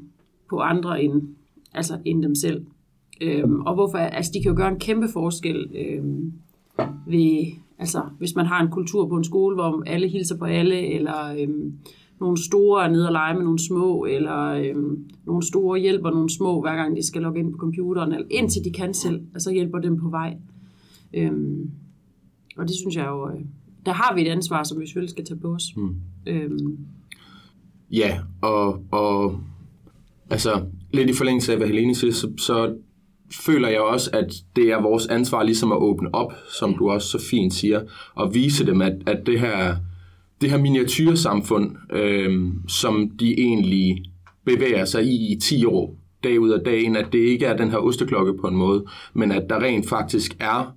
på 0.49 0.59
andre 0.59 1.03
end, 1.03 1.21
altså 1.73 1.97
end 2.05 2.23
dem 2.23 2.35
selv. 2.35 2.65
Øhm, 3.21 3.61
og 3.61 3.73
hvorfor, 3.73 3.97
altså 3.97 4.31
de 4.33 4.41
kan 4.41 4.51
jo 4.51 4.57
gøre 4.57 4.71
en 4.71 4.79
kæmpe 4.79 5.07
forskel 5.13 5.69
øhm, 5.75 6.33
ved, 7.07 7.45
altså 7.79 8.01
hvis 8.17 8.35
man 8.35 8.45
har 8.45 8.61
en 8.61 8.71
kultur 8.71 9.07
på 9.07 9.17
en 9.17 9.23
skole, 9.23 9.55
hvor 9.55 9.83
alle 9.87 10.07
hilser 10.07 10.37
på 10.37 10.45
alle, 10.45 10.93
eller 10.95 11.33
øh, 11.39 11.49
nogle 12.19 12.43
store 12.43 12.85
er 12.85 12.89
nede 12.89 13.07
og 13.07 13.11
lege 13.11 13.33
med 13.33 13.43
nogle 13.43 13.59
små, 13.59 14.05
eller 14.05 14.47
øh, 14.47 14.75
nogle 15.25 15.47
store 15.47 15.79
hjælper 15.79 16.09
nogle 16.09 16.29
små, 16.29 16.61
hver 16.61 16.75
gang 16.75 16.97
de 16.97 17.07
skal 17.07 17.21
logge 17.21 17.39
ind 17.39 17.51
på 17.51 17.57
computeren, 17.57 18.13
eller 18.13 18.27
indtil 18.31 18.63
de 18.63 18.71
kan 18.71 18.93
selv, 18.93 19.21
og 19.35 19.41
så 19.41 19.51
hjælper 19.51 19.79
dem 19.79 19.97
på 19.97 20.09
vej. 20.09 20.37
Øh, 21.13 21.31
og 22.57 22.67
det 22.67 22.75
synes 22.75 22.95
jeg 22.95 23.07
jo, 23.07 23.29
øh, 23.29 23.41
der 23.85 23.91
har 23.91 24.15
vi 24.15 24.21
et 24.21 24.27
ansvar, 24.27 24.63
som 24.63 24.79
vi 24.79 24.85
selvfølgelig 24.85 25.09
skal 25.09 25.25
tage 25.25 25.39
på 25.39 25.47
os. 25.53 25.75
Mm. 25.77 25.95
Øhm. 26.27 26.77
Ja, 27.91 28.19
og, 28.41 28.83
og 28.91 29.39
altså 30.29 30.65
lidt 30.93 31.09
i 31.09 31.13
forlængelse 31.13 31.51
af, 31.51 31.57
hvad 31.57 31.67
Helene 31.67 31.95
siger, 31.95 32.13
så, 32.13 32.31
så 32.37 32.75
føler 33.45 33.69
jeg 33.69 33.81
også, 33.81 34.09
at 34.13 34.33
det 34.55 34.71
er 34.71 34.81
vores 34.81 35.07
ansvar 35.07 35.43
ligesom 35.43 35.71
at 35.71 35.77
åbne 35.77 36.15
op, 36.15 36.33
som 36.59 36.77
du 36.77 36.89
også 36.89 37.07
så 37.07 37.27
fint 37.29 37.53
siger, 37.53 37.81
og 38.15 38.33
vise 38.33 38.65
dem, 38.65 38.81
at, 38.81 38.93
at 39.05 39.25
det 39.25 39.39
her, 39.39 39.75
det 40.41 40.49
her 40.49 40.57
miniatyrsamfund, 40.57 41.75
øh, 41.91 42.53
som 42.67 43.11
de 43.19 43.39
egentlig 43.39 44.03
bevæger 44.45 44.85
sig 44.85 45.03
i 45.03 45.31
i 45.31 45.39
10 45.39 45.65
år, 45.65 45.95
dag 46.23 46.39
ud 46.39 46.49
af 46.49 46.59
dagen, 46.65 46.95
at 46.95 47.13
det 47.13 47.19
ikke 47.19 47.45
er 47.45 47.57
den 47.57 47.69
her 47.69 47.77
osteklokke 47.77 48.33
på 48.41 48.47
en 48.47 48.55
måde, 48.55 48.85
men 49.13 49.31
at 49.31 49.49
der 49.49 49.59
rent 49.59 49.89
faktisk 49.89 50.37
er 50.39 50.75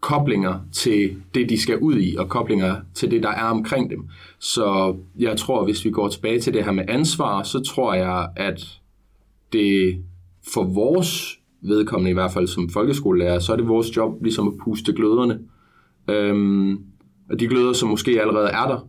koblinger 0.00 0.60
til 0.72 1.16
det, 1.34 1.48
de 1.48 1.60
skal 1.60 1.78
ud 1.78 2.00
i, 2.00 2.16
og 2.16 2.28
koblinger 2.28 2.76
til 2.94 3.10
det, 3.10 3.22
der 3.22 3.28
er 3.28 3.44
omkring 3.44 3.90
dem. 3.90 4.08
Så 4.38 4.96
jeg 5.18 5.36
tror, 5.36 5.64
hvis 5.64 5.84
vi 5.84 5.90
går 5.90 6.08
tilbage 6.08 6.40
til 6.40 6.54
det 6.54 6.64
her 6.64 6.72
med 6.72 6.84
ansvar, 6.88 7.42
så 7.42 7.60
tror 7.60 7.94
jeg, 7.94 8.28
at 8.36 8.80
det 9.52 10.04
for 10.54 10.62
vores 10.62 11.38
vedkommende, 11.62 12.10
i 12.10 12.14
hvert 12.14 12.32
fald 12.32 12.46
som 12.46 12.68
folkeskolelærer, 12.68 13.38
så 13.38 13.52
er 13.52 13.56
det 13.56 13.68
vores 13.68 13.96
job 13.96 14.22
ligesom 14.22 14.48
at 14.48 14.54
puste 14.64 14.92
gløderne. 14.92 15.38
Øhm, 16.08 16.78
og 17.30 17.40
de 17.40 17.46
gløder, 17.46 17.72
som 17.72 17.88
måske 17.88 18.20
allerede 18.20 18.48
er 18.48 18.66
der, 18.68 18.88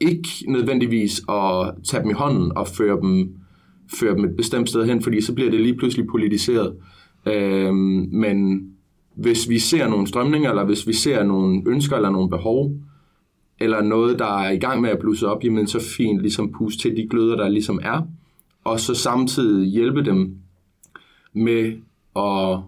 ikke 0.00 0.28
nødvendigvis 0.48 1.22
at 1.28 1.74
tage 1.84 2.02
dem 2.02 2.10
i 2.10 2.14
hånden 2.14 2.52
og 2.56 2.68
føre 2.68 3.00
dem, 3.00 3.34
føre 4.00 4.14
dem 4.14 4.24
et 4.24 4.36
bestemt 4.36 4.68
sted 4.68 4.86
hen, 4.86 5.02
fordi 5.02 5.20
så 5.20 5.34
bliver 5.34 5.50
det 5.50 5.60
lige 5.60 5.76
pludselig 5.76 6.06
politiseret. 6.06 6.76
Øhm, 7.26 8.08
men 8.12 8.66
hvis 9.14 9.48
vi 9.48 9.58
ser 9.58 9.88
nogle 9.88 10.06
strømninger, 10.06 10.50
eller 10.50 10.64
hvis 10.64 10.86
vi 10.86 10.92
ser 10.92 11.24
nogle 11.24 11.62
ønsker 11.66 11.96
eller 11.96 12.10
nogle 12.10 12.30
behov, 12.30 12.72
eller 13.60 13.82
noget, 13.82 14.18
der 14.18 14.38
er 14.38 14.50
i 14.50 14.58
gang 14.58 14.80
med 14.80 14.90
at 14.90 14.98
blusse 14.98 15.28
op, 15.28 15.44
jamen 15.44 15.66
så 15.66 15.80
fint 15.96 16.20
ligesom 16.20 16.52
puste 16.52 16.82
til 16.82 16.96
de 16.96 17.08
gløder, 17.10 17.36
der 17.36 17.48
ligesom 17.48 17.80
er, 17.82 18.02
og 18.64 18.80
så 18.80 18.94
samtidig 18.94 19.68
hjælpe 19.68 20.04
dem 20.04 20.34
med 21.34 21.72
at 22.16 22.60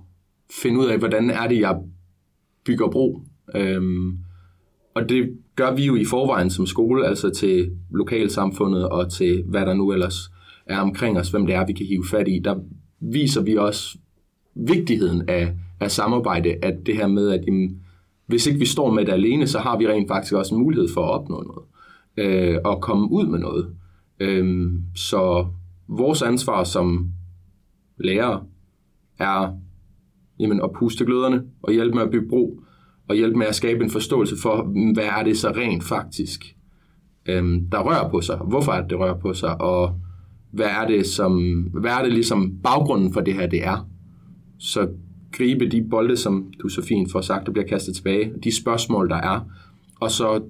finde 0.63 0.81
ud 0.81 0.87
af, 0.87 0.99
hvordan 0.99 1.31
er 1.31 1.49
det, 1.49 1.61
jeg 1.61 1.77
bygger 2.65 2.91
bro. 2.91 3.21
Øhm, 3.55 4.19
og 4.95 5.09
det 5.09 5.39
gør 5.57 5.75
vi 5.75 5.85
jo 5.85 5.97
i 5.97 6.05
forvejen 6.05 6.51
som 6.51 6.67
skole, 6.67 7.07
altså 7.07 7.31
til 7.31 7.71
lokalsamfundet 7.91 8.89
og 8.89 9.13
til 9.13 9.45
hvad 9.47 9.67
der 9.67 9.75
nu 9.75 9.93
ellers 9.93 10.31
er 10.67 10.79
omkring 10.79 11.19
os, 11.19 11.31
hvem 11.31 11.47
det 11.47 11.55
er, 11.55 11.67
vi 11.67 11.73
kan 11.73 11.87
hive 11.87 12.05
fat 12.11 12.29
i. 12.29 12.41
Der 12.45 12.57
viser 13.01 13.43
vi 13.43 13.57
også 13.57 13.99
vigtigheden 14.55 15.29
af 15.29 15.55
af 15.83 15.91
samarbejde, 15.91 16.55
at 16.63 16.87
det 16.87 16.97
her 16.97 17.07
med, 17.07 17.31
at 17.31 17.45
jamen, 17.47 17.81
hvis 18.27 18.47
ikke 18.47 18.59
vi 18.59 18.67
står 18.67 18.93
med 18.93 19.05
det 19.05 19.13
alene, 19.13 19.47
så 19.47 19.59
har 19.59 19.79
vi 19.79 19.89
rent 19.89 20.09
faktisk 20.09 20.35
også 20.35 20.55
en 20.55 20.61
mulighed 20.61 20.89
for 20.95 21.05
at 21.05 21.11
opnå 21.11 21.43
noget, 21.43 21.65
øh, 22.17 22.59
og 22.65 22.83
komme 22.83 23.13
ud 23.13 23.27
med 23.27 23.39
noget. 23.39 23.75
Øh, 24.21 24.73
så 24.95 25.47
vores 25.89 26.23
ansvar 26.23 26.65
som 26.65 27.09
lærere 27.99 28.45
er 29.23 29.59
jamen, 30.39 30.61
at 30.65 30.73
puste 30.73 31.05
gløderne 31.05 31.43
og 31.63 31.73
hjælpe 31.73 31.95
med 31.95 32.03
at 32.03 32.11
bygge 32.11 32.29
bro, 32.29 32.61
og 33.09 33.17
hjælpe 33.17 33.39
med 33.39 33.47
at 33.47 33.55
skabe 33.55 33.85
en 33.85 33.91
forståelse 33.91 34.37
for, 34.43 34.63
hvad 34.95 35.05
er 35.05 35.23
det 35.23 35.39
så 35.39 35.49
rent 35.49 35.85
faktisk, 35.85 36.57
øhm, 37.27 37.71
der 37.73 37.79
rører 37.79 38.11
på 38.11 38.21
sig, 38.21 38.37
hvorfor 38.37 38.73
er 38.73 38.81
det, 38.81 38.91
det 38.91 38.99
rører 38.99 39.19
på 39.19 39.35
sig, 39.35 39.61
og 39.61 40.01
hvad 40.51 40.67
er 40.67 40.87
det, 40.87 41.07
som, 41.07 41.63
hvad 41.73 41.91
er 41.91 42.03
det 42.03 42.13
ligesom 42.13 42.53
baggrunden 42.63 43.13
for 43.13 43.21
det 43.21 43.35
her, 43.35 43.47
det 43.47 43.65
er. 43.65 43.89
Så 44.59 44.89
gribe 45.33 45.69
de 45.69 45.87
bolde, 45.91 46.17
som 46.17 46.53
du 46.63 46.69
så 46.69 46.83
fint 46.83 47.13
får 47.13 47.21
sagt, 47.21 47.47
der 47.47 47.53
bliver 47.53 47.67
kastet 47.67 47.95
tilbage, 47.97 48.33
de 48.45 48.57
spørgsmål, 48.57 49.09
der 49.09 49.17
er, 49.17 49.41
og 50.01 50.11
så 50.11 50.43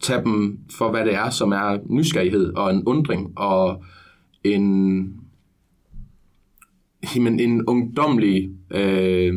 tage 0.00 0.24
dem 0.24 0.58
for, 0.78 0.90
hvad 0.90 1.04
det 1.04 1.14
er, 1.14 1.30
som 1.30 1.52
er 1.52 1.78
nysgerrighed 1.86 2.52
og 2.52 2.70
en 2.70 2.84
undring 2.86 3.38
og 3.38 3.82
en, 4.44 5.14
jamen, 7.16 7.40
en 7.40 7.64
ungdomlig, 7.66 8.50
øh, 8.70 9.34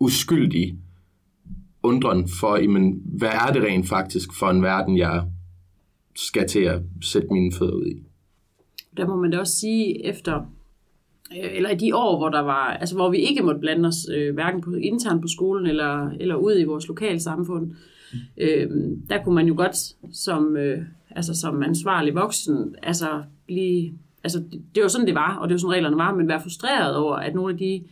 uskyldig 0.00 0.78
undren 1.82 2.28
for, 2.40 2.56
jamen, 2.56 3.02
hvad 3.04 3.28
er 3.28 3.52
det 3.52 3.62
rent 3.62 3.88
faktisk 3.88 4.28
for 4.38 4.46
en 4.50 4.62
verden, 4.62 4.98
jeg 4.98 5.24
skal 6.16 6.48
til 6.48 6.60
at 6.60 6.82
sætte 7.02 7.28
mine 7.30 7.52
fødder 7.52 7.74
ud 7.74 7.86
i. 7.86 8.02
Der 8.96 9.06
må 9.06 9.16
man 9.16 9.30
da 9.30 9.38
også 9.38 9.56
sige, 9.56 10.06
efter 10.06 10.38
øh, 11.32 11.56
eller 11.56 11.70
i 11.70 11.76
de 11.76 11.96
år, 11.96 12.18
hvor 12.18 12.28
der 12.28 12.40
var, 12.40 12.64
altså 12.64 12.94
hvor 12.94 13.10
vi 13.10 13.18
ikke 13.18 13.42
måtte 13.42 13.60
blande 13.60 13.86
os, 13.86 14.08
øh, 14.14 14.34
hverken 14.34 14.60
på, 14.60 14.72
internt 14.72 15.22
på 15.22 15.28
skolen 15.28 15.66
eller, 15.66 16.10
eller 16.10 16.34
ud 16.34 16.58
i 16.58 16.64
vores 16.64 16.88
lokale 16.88 17.20
samfund, 17.20 17.72
øh, 18.36 18.70
der 19.08 19.22
kunne 19.24 19.34
man 19.34 19.46
jo 19.46 19.54
godt 19.56 19.76
som, 20.16 20.56
øh, 20.56 20.84
altså 21.10 21.34
som 21.34 21.62
ansvarlig 21.62 22.14
voksen, 22.14 22.74
altså 22.82 23.22
blive, 23.46 23.92
altså 24.24 24.38
det, 24.38 24.62
det 24.74 24.82
var 24.82 24.88
sådan 24.88 25.06
det 25.06 25.14
var, 25.14 25.36
og 25.36 25.48
det 25.48 25.54
var 25.54 25.58
sådan 25.58 25.72
reglerne 25.72 25.96
var, 25.96 26.14
men 26.14 26.28
være 26.28 26.42
frustreret 26.42 26.96
over, 26.96 27.16
at 27.16 27.34
nogle 27.34 27.52
af 27.52 27.58
de 27.58 27.82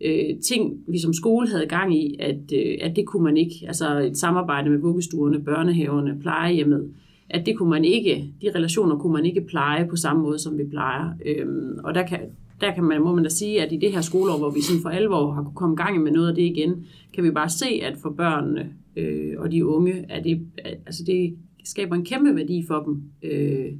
øh, 0.00 0.40
ting, 0.40 0.84
vi 0.88 0.98
som 0.98 1.12
skole 1.12 1.48
havde 1.48 1.66
gang 1.66 1.96
i, 1.96 2.16
at, 2.20 2.52
øh, 2.54 2.78
at 2.80 2.96
det 2.96 3.06
kunne 3.06 3.24
man 3.24 3.36
ikke, 3.36 3.54
altså 3.66 3.98
et 3.98 4.18
samarbejde 4.18 4.70
med 4.70 4.78
vuggestuerne, 4.78 5.44
børnehaverne, 5.44 6.18
plejehjemmet, 6.20 6.90
at 7.30 7.46
det 7.46 7.58
kunne 7.58 7.70
man 7.70 7.84
ikke, 7.84 8.32
de 8.42 8.50
relationer 8.54 8.98
kunne 8.98 9.12
man 9.12 9.26
ikke 9.26 9.40
pleje 9.40 9.86
på 9.86 9.96
samme 9.96 10.22
måde, 10.22 10.38
som 10.38 10.58
vi 10.58 10.64
plejer. 10.64 11.10
Øhm, 11.26 11.78
og 11.84 11.94
der 11.94 12.06
kan, 12.06 12.20
der 12.60 12.74
kan 12.74 12.84
man, 12.84 13.02
må 13.02 13.14
man 13.14 13.24
da 13.24 13.30
sige, 13.30 13.62
at 13.62 13.72
i 13.72 13.76
det 13.76 13.92
her 13.92 14.00
skoleår, 14.00 14.38
hvor 14.38 14.50
vi 14.50 14.62
sådan 14.62 14.82
for 14.82 14.88
alvor 14.88 15.32
har 15.32 15.42
kunne 15.42 15.54
komme 15.54 15.74
i 15.74 15.82
gang 15.82 16.02
med 16.02 16.12
noget 16.12 16.28
af 16.28 16.34
det 16.34 16.42
igen, 16.42 16.86
kan 17.14 17.24
vi 17.24 17.30
bare 17.30 17.48
se, 17.48 17.66
at 17.82 17.98
for 18.02 18.10
børnene 18.10 18.72
øh, 18.96 19.34
og 19.38 19.52
de 19.52 19.66
unge, 19.66 20.04
at 20.08 20.24
det, 20.24 20.46
altså 20.64 21.04
det 21.06 21.36
skaber 21.64 21.96
en 21.96 22.04
kæmpe 22.04 22.36
værdi 22.36 22.64
for 22.66 22.82
dem. 22.82 23.02
Øh, 23.22 23.72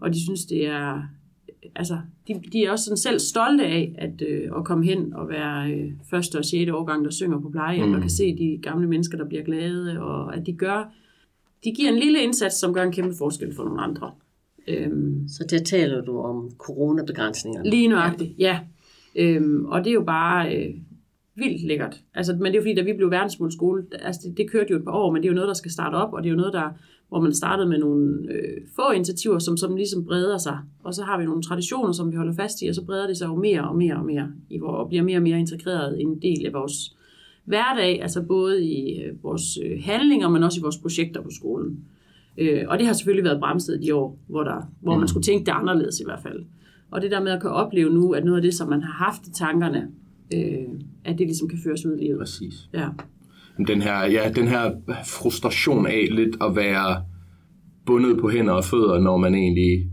og 0.00 0.14
de 0.14 0.24
synes, 0.24 0.44
det 0.44 0.66
er 0.66 1.02
altså, 1.74 1.98
de, 2.28 2.40
de 2.52 2.64
er 2.64 2.70
også 2.70 2.84
sådan 2.84 2.96
selv 2.96 3.18
stolte 3.18 3.64
af 3.64 3.94
at, 3.98 4.22
øh, 4.28 4.50
at 4.56 4.64
komme 4.64 4.84
hen 4.84 5.14
og 5.14 5.28
være 5.28 5.72
øh, 5.72 5.92
første 6.10 6.38
og 6.38 6.44
sjette 6.44 6.74
årgang, 6.74 7.04
der 7.04 7.10
synger 7.10 7.40
på 7.40 7.50
plejehjem, 7.50 7.88
mm. 7.88 7.94
og 7.94 8.00
kan 8.00 8.10
se 8.10 8.36
de 8.36 8.58
gamle 8.62 8.88
mennesker, 8.88 9.18
der 9.18 9.24
bliver 9.24 9.42
glade, 9.42 10.00
og 10.00 10.36
at 10.36 10.46
de 10.46 10.52
gør, 10.52 10.92
de 11.64 11.72
giver 11.72 11.92
en 11.92 11.98
lille 11.98 12.22
indsats, 12.22 12.56
som 12.60 12.74
gør 12.74 12.82
en 12.82 12.92
kæmpe 12.92 13.14
forskel 13.18 13.54
for 13.54 13.64
nogle 13.64 13.80
andre. 13.82 14.10
Øhm, 14.68 15.28
Så 15.28 15.44
der 15.50 15.58
taler 15.58 16.04
du 16.04 16.18
om 16.20 16.50
coronabegrænsninger. 16.58 17.64
Lige 17.64 17.88
nøjagtigt, 17.88 18.30
ja. 18.38 18.58
ja. 19.14 19.24
Øhm, 19.24 19.66
og 19.66 19.84
det 19.84 19.90
er 19.90 19.94
jo 19.94 20.04
bare 20.04 20.56
øh, 20.56 20.74
vildt 21.40 21.66
lækkert. 21.66 22.00
Altså, 22.14 22.32
men 22.32 22.44
det 22.44 22.50
er 22.50 22.54
jo 22.54 22.62
fordi, 22.62 22.74
da 22.74 22.82
vi 22.82 22.92
blev 22.92 23.10
verdensmålskole, 23.10 23.82
altså 24.02 24.20
det, 24.24 24.36
det 24.36 24.50
kørte 24.50 24.70
jo 24.70 24.76
et 24.76 24.84
par 24.84 24.92
år, 24.92 25.12
men 25.12 25.22
det 25.22 25.28
er 25.28 25.32
jo 25.32 25.34
noget, 25.34 25.48
der 25.48 25.54
skal 25.54 25.70
starte 25.70 25.94
op, 25.94 26.12
og 26.12 26.22
det 26.22 26.28
er 26.28 26.30
jo 26.30 26.36
noget, 26.36 26.52
der, 26.52 26.70
hvor 27.08 27.20
man 27.20 27.34
startede 27.34 27.68
med 27.68 27.78
nogle 27.78 28.18
øh, 28.30 28.62
få 28.76 28.90
initiativer, 28.90 29.38
som, 29.38 29.56
som 29.56 29.76
ligesom 29.76 30.04
breder 30.04 30.38
sig. 30.38 30.58
Og 30.84 30.94
så 30.94 31.02
har 31.02 31.18
vi 31.18 31.24
nogle 31.24 31.42
traditioner, 31.42 31.92
som 31.92 32.10
vi 32.12 32.16
holder 32.16 32.34
fast 32.34 32.62
i, 32.62 32.68
og 32.68 32.74
så 32.74 32.84
breder 32.84 33.06
det 33.06 33.16
sig 33.16 33.26
jo 33.26 33.34
mere 33.34 33.68
og 33.68 33.76
mere 33.76 33.96
og 33.96 34.04
mere, 34.04 34.28
i, 34.50 34.60
og 34.62 34.88
bliver 34.88 35.02
mere 35.02 35.18
og 35.18 35.22
mere 35.22 35.38
integreret 35.38 36.00
en 36.00 36.22
del 36.22 36.46
af 36.46 36.52
vores 36.52 36.96
hverdag, 37.44 38.02
altså 38.02 38.22
både 38.22 38.64
i 38.64 39.02
øh, 39.02 39.24
vores 39.24 39.58
øh, 39.64 39.82
handlinger, 39.84 40.28
men 40.28 40.42
også 40.42 40.60
i 40.60 40.62
vores 40.62 40.78
projekter 40.78 41.20
på 41.22 41.30
skolen. 41.30 41.84
Øh, 42.38 42.64
og 42.68 42.78
det 42.78 42.86
har 42.86 42.92
selvfølgelig 42.92 43.24
været 43.24 43.40
bremset 43.40 43.82
de 43.82 43.94
år, 43.94 44.18
hvor, 44.26 44.44
der, 44.44 44.70
hvor 44.80 44.92
man 44.92 45.00
mm. 45.00 45.08
skulle 45.08 45.24
tænke 45.24 45.46
det 45.46 45.52
anderledes 45.52 46.00
i 46.00 46.04
hvert 46.04 46.20
fald. 46.22 46.44
Og 46.90 47.02
det 47.02 47.10
der 47.10 47.20
med 47.20 47.32
at 47.32 47.42
kunne 47.42 47.52
opleve 47.52 47.90
nu, 47.90 48.12
at 48.12 48.24
noget 48.24 48.36
af 48.36 48.42
det, 48.42 48.54
som 48.54 48.68
man 48.68 48.82
har 48.82 49.04
haft 49.04 49.26
i 49.26 49.32
tankerne, 49.32 49.88
øh, 50.34 50.80
at 51.04 51.18
det 51.18 51.26
ligesom 51.26 51.48
kan 51.48 51.58
føres 51.64 51.86
ud 51.86 51.98
i 51.98 52.02
livet. 52.04 52.18
Præcis. 52.18 52.54
Ja. 52.74 52.88
Den 53.66 53.82
her, 53.82 54.06
ja, 54.06 54.32
den 54.36 54.48
her 54.48 54.72
frustration 55.06 55.86
af 55.86 56.08
lidt 56.10 56.36
at 56.40 56.56
være 56.56 57.02
bundet 57.86 58.20
på 58.20 58.28
hænder 58.28 58.52
og 58.52 58.64
fødder, 58.64 59.00
når 59.00 59.16
man 59.16 59.34
egentlig 59.34 59.90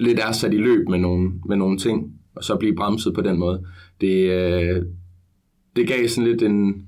lidt 0.00 0.18
er 0.18 0.32
sat 0.32 0.54
i 0.54 0.56
løb 0.56 0.88
med 0.88 0.98
nogle, 0.98 1.32
med 1.48 1.56
nogle 1.56 1.78
ting, 1.78 2.12
og 2.36 2.44
så 2.44 2.56
blive 2.56 2.76
bremset 2.76 3.14
på 3.14 3.20
den 3.20 3.38
måde. 3.38 3.64
Det, 4.00 4.30
øh, 4.30 4.82
det 5.76 5.88
gav 5.88 6.08
sådan 6.08 6.30
lidt 6.30 6.42
en, 6.42 6.86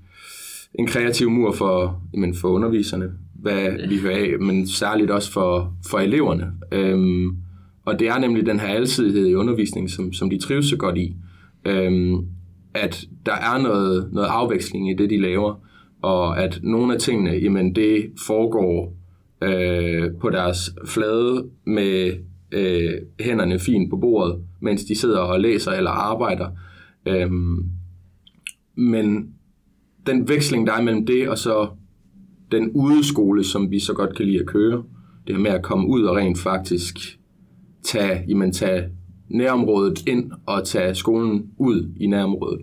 en 0.74 0.86
kreativ 0.86 1.30
mur 1.30 1.52
for, 1.52 2.02
jamen 2.14 2.34
for 2.34 2.48
underviserne, 2.48 3.12
hvad 3.34 3.88
vi 3.88 3.98
hører 3.98 4.16
af, 4.16 4.40
men 4.40 4.66
særligt 4.66 5.10
også 5.10 5.32
for, 5.32 5.76
for 5.90 5.98
eleverne. 5.98 6.52
Øhm, 6.72 7.36
og 7.84 7.98
det 7.98 8.08
er 8.08 8.18
nemlig 8.18 8.46
den 8.46 8.60
her 8.60 8.68
alsidighed 8.68 9.26
i 9.26 9.34
undervisningen, 9.34 9.88
som, 9.88 10.12
som 10.12 10.30
de 10.30 10.38
trives 10.38 10.66
så 10.66 10.76
godt 10.76 10.98
i. 10.98 11.16
Øhm, 11.64 12.26
at 12.74 13.04
der 13.26 13.32
er 13.32 13.62
noget, 13.62 14.12
noget 14.12 14.28
afveksling 14.28 14.90
i 14.90 14.94
det, 14.94 15.10
de 15.10 15.20
laver, 15.20 15.54
og 16.02 16.42
at 16.42 16.60
nogle 16.62 16.94
af 16.94 17.00
tingene, 17.00 17.30
jamen 17.30 17.74
det 17.74 18.12
foregår 18.26 18.96
øh, 19.42 20.10
på 20.20 20.30
deres 20.30 20.74
flade 20.86 21.48
med 21.64 22.12
øh, 22.52 22.92
hænderne 23.20 23.58
fint 23.58 23.90
på 23.90 23.96
bordet, 23.96 24.42
mens 24.60 24.84
de 24.84 24.98
sidder 24.98 25.18
og 25.18 25.40
læser 25.40 25.70
eller 25.70 25.90
arbejder. 25.90 26.48
Øhm, 27.06 27.64
men 28.74 29.28
den 30.06 30.28
veksling, 30.28 30.66
der 30.66 30.72
er 30.72 30.82
mellem 30.82 31.06
det 31.06 31.28
og 31.28 31.38
så 31.38 31.68
den 32.52 32.70
udeskole, 32.70 33.44
som 33.44 33.70
vi 33.70 33.78
så 33.78 33.92
godt 33.94 34.16
kan 34.16 34.26
lide 34.26 34.40
at 34.40 34.46
køre, 34.46 34.82
det 35.26 35.36
her 35.36 35.42
med 35.42 35.50
at 35.50 35.62
komme 35.62 35.88
ud 35.88 36.02
og 36.02 36.16
rent 36.16 36.38
faktisk 36.38 37.18
tage, 37.82 38.24
jamen, 38.28 38.52
tage 38.52 38.88
nærområdet 39.30 40.08
ind 40.08 40.32
og 40.46 40.66
tage 40.66 40.94
skolen 40.94 41.50
ud 41.58 41.92
i 41.96 42.06
nærområdet. 42.06 42.60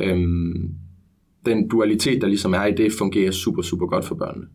Øhm, 0.00 0.74
den 1.46 1.68
dualitet, 1.68 2.22
der 2.22 2.28
ligesom 2.28 2.54
er 2.54 2.64
i 2.64 2.72
det, 2.72 2.92
fungerer 2.98 3.30
super, 3.30 3.62
super 3.62 3.86
godt 3.86 4.04
for 4.04 4.14
børnene. 4.14 4.46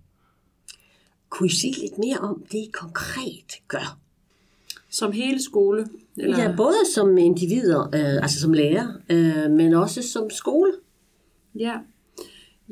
Kunne 1.30 1.48
I 1.48 1.52
sige 1.52 1.74
lidt 1.82 1.98
mere 1.98 2.18
om 2.18 2.44
det, 2.52 2.58
I 2.58 2.70
konkret 2.74 3.54
gør? 3.68 3.98
Som 4.90 5.12
hele 5.12 5.44
skole? 5.44 5.88
Eller? 6.18 6.42
Ja, 6.42 6.54
både 6.58 6.76
som 6.96 7.18
individer, 7.18 7.82
øh, 7.82 8.24
altså 8.24 8.40
som 8.40 8.54
lærer, 8.54 8.88
øh, 9.10 9.52
men 9.52 9.74
også 9.74 10.02
som 10.02 10.30
skole. 10.30 10.72
Ja, 11.56 11.74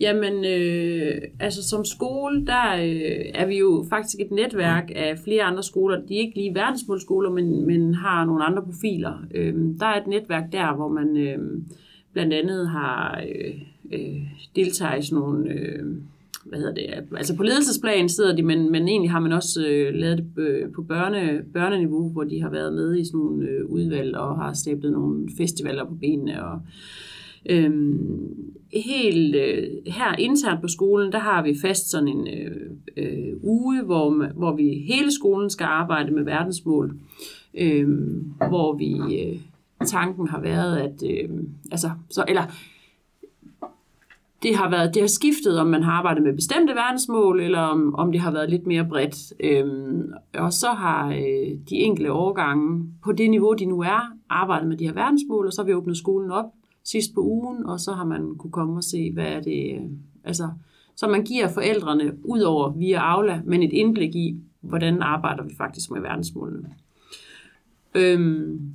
Jamen, 0.02 0.46
øh, 0.46 1.22
altså 1.40 1.70
som 1.70 1.86
skole, 1.86 2.46
der 2.46 2.76
øh, 2.76 3.26
er 3.34 3.46
vi 3.46 3.58
jo 3.58 3.86
faktisk 3.90 4.20
et 4.20 4.32
netværk 4.32 4.92
af 4.96 5.20
flere 5.24 5.44
andre 5.44 5.64
skoler. 5.64 6.02
De 6.08 6.16
er 6.16 6.20
ikke 6.20 6.38
lige 6.38 6.56
verdensmålskoler, 6.56 7.30
men, 7.30 7.68
men 7.68 7.94
har 7.94 8.26
nogle 8.26 8.44
andre 8.44 8.64
profiler. 8.64 9.26
Øh, 9.36 9.54
der 9.80 9.86
er 9.86 10.02
et 10.02 10.08
netværk 10.08 10.52
der, 10.52 10.76
hvor 10.76 10.88
man 10.88 11.18
øh, 11.18 11.40
blandt 12.14 12.34
andet 12.34 12.70
har 12.70 13.22
øh, 13.30 13.54
øh, 13.94 14.22
deltager 14.56 14.96
i 14.96 15.02
sådan 15.02 15.20
nogle... 15.20 15.50
Øh, 15.50 15.86
hvad 16.46 16.60
hedder 16.60 16.74
det, 16.74 16.84
altså 17.18 17.36
på 17.36 17.44
ledelsesplan 17.44 18.10
sidder 18.10 18.36
de, 18.36 18.44
men, 18.44 18.72
men 18.72 18.88
egentlig 18.88 19.12
har 19.12 19.20
man 19.20 19.32
også 19.32 19.68
øh, 19.68 19.94
lavet 19.94 20.18
det 20.18 20.44
øh, 20.44 20.72
på 20.76 20.82
børne, 20.82 21.44
børneniveau, 21.54 22.10
hvor 22.10 22.24
de 22.24 22.42
har 22.42 22.50
været 22.50 22.74
med 22.74 22.98
i 22.98 23.06
sådan 23.06 23.20
nogle 23.20 23.48
øh, 23.48 23.66
udvalg 23.66 24.18
og 24.18 24.36
har 24.38 24.54
stablet 24.54 24.92
nogle 24.92 25.30
festivaler 25.38 25.86
på 25.86 25.96
benene 25.96 26.46
og 26.46 26.62
Øhm, 27.50 28.54
helt 28.74 29.36
øh, 29.36 29.68
her 29.88 30.16
internt 30.16 30.62
på 30.62 30.68
skolen, 30.68 31.12
der 31.12 31.20
har 31.20 31.44
vi 31.44 31.56
fast 31.62 31.90
sådan 31.90 32.08
en 32.08 32.28
øh, 32.28 32.72
øh, 32.98 33.34
uge, 33.44 33.82
hvor, 33.84 34.32
hvor 34.34 34.56
vi 34.56 34.86
hele 34.88 35.12
skolen 35.12 35.50
skal 35.50 35.66
arbejde 35.66 36.12
med 36.12 36.24
verdensmål, 36.24 36.94
øh, 37.54 37.88
hvor 38.38 38.74
vi 38.74 39.22
øh, 39.22 39.40
tanken 39.86 40.28
har 40.28 40.42
været 40.42 40.78
at 40.78 41.04
øh, 41.10 41.30
altså 41.72 41.90
så 42.10 42.26
eller 42.28 42.44
det 44.44 44.56
har 44.56 44.70
været 44.70 44.94
det 44.94 45.02
har 45.02 45.08
skiftet 45.08 45.60
om 45.60 45.68
man 45.68 45.84
har 45.84 45.92
arbejdet 45.92 46.24
med 46.24 46.36
bestemte 46.36 46.74
verdensmål 46.74 47.40
eller 47.40 47.60
om, 47.60 47.96
om 47.96 48.12
det 48.12 48.22
har 48.22 48.32
været 48.32 48.50
lidt 48.50 48.68
mere 48.68 48.86
bredt. 48.86 49.34
Øhm, 49.40 50.14
og 50.34 50.54
så 50.54 50.68
har 50.68 51.10
øh, 51.10 51.58
de 51.70 51.76
enkelte 51.76 52.12
årgange 52.12 52.86
på 53.04 53.12
det 53.12 53.30
niveau 53.30 53.54
de 53.54 53.66
nu 53.66 53.82
er 53.82 54.12
arbejdet 54.30 54.68
med 54.68 54.78
de 54.78 54.86
her 54.86 54.94
verdensmål 54.94 55.46
og 55.46 55.54
så 55.54 55.62
har 55.62 55.66
vi 55.66 55.74
åbnet 55.74 55.98
skolen 55.98 56.32
op 56.32 56.46
sidst 56.84 57.14
på 57.14 57.22
ugen, 57.22 57.66
og 57.66 57.80
så 57.80 57.92
har 57.92 58.06
man 58.06 58.36
kunne 58.36 58.52
komme 58.52 58.78
og 58.78 58.84
se, 58.84 59.12
hvad 59.12 59.26
er 59.26 59.42
det, 59.42 59.76
øh, 59.76 59.90
altså, 60.24 60.50
så 60.96 61.08
man 61.08 61.24
giver 61.24 61.48
forældrene, 61.48 62.14
ud 62.24 62.40
over 62.40 62.72
via 62.72 63.00
Aula, 63.00 63.42
men 63.46 63.64
et 63.64 63.74
indblik 63.74 64.16
i, 64.16 64.36
hvordan 64.62 65.02
arbejder 65.02 65.44
vi 65.44 65.56
faktisk 65.58 65.92
med 65.92 66.02
verdensmålene. 66.02 66.70
Øhm, 67.96 68.74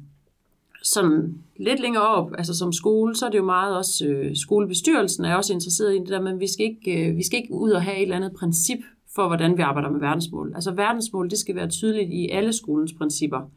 sådan 0.83 1.39
lidt 1.57 1.81
længere 1.81 2.09
op, 2.09 2.33
altså 2.39 2.55
som 2.55 2.73
skole, 2.73 3.17
så 3.17 3.27
er 3.27 3.31
det 3.31 3.39
jo 3.39 3.45
meget 3.45 3.77
også, 3.77 4.07
øh, 4.07 4.37
skolebestyrelsen 4.37 5.25
er 5.25 5.35
også 5.35 5.53
interesseret 5.53 5.95
i 5.95 5.99
det 5.99 6.09
der, 6.09 6.21
men 6.21 6.41
vi 6.41 6.53
skal, 6.53 6.67
ikke, 6.67 7.09
øh, 7.09 7.17
vi 7.17 7.23
skal 7.23 7.39
ikke 7.39 7.55
ud 7.55 7.71
og 7.71 7.83
have 7.83 7.97
et 7.97 8.03
eller 8.03 8.17
andet 8.17 8.33
princip 8.39 8.79
for, 9.15 9.27
hvordan 9.27 9.57
vi 9.57 9.63
arbejder 9.63 9.91
med 9.91 10.01
verdensmål. 10.01 10.53
Altså 10.55 10.71
verdensmål, 10.71 11.31
det 11.31 11.39
skal 11.39 11.55
være 11.57 11.69
tydeligt 11.69 12.11
i 12.11 12.29
alle 12.29 12.53
skolens 12.53 12.93
principper 12.93 13.51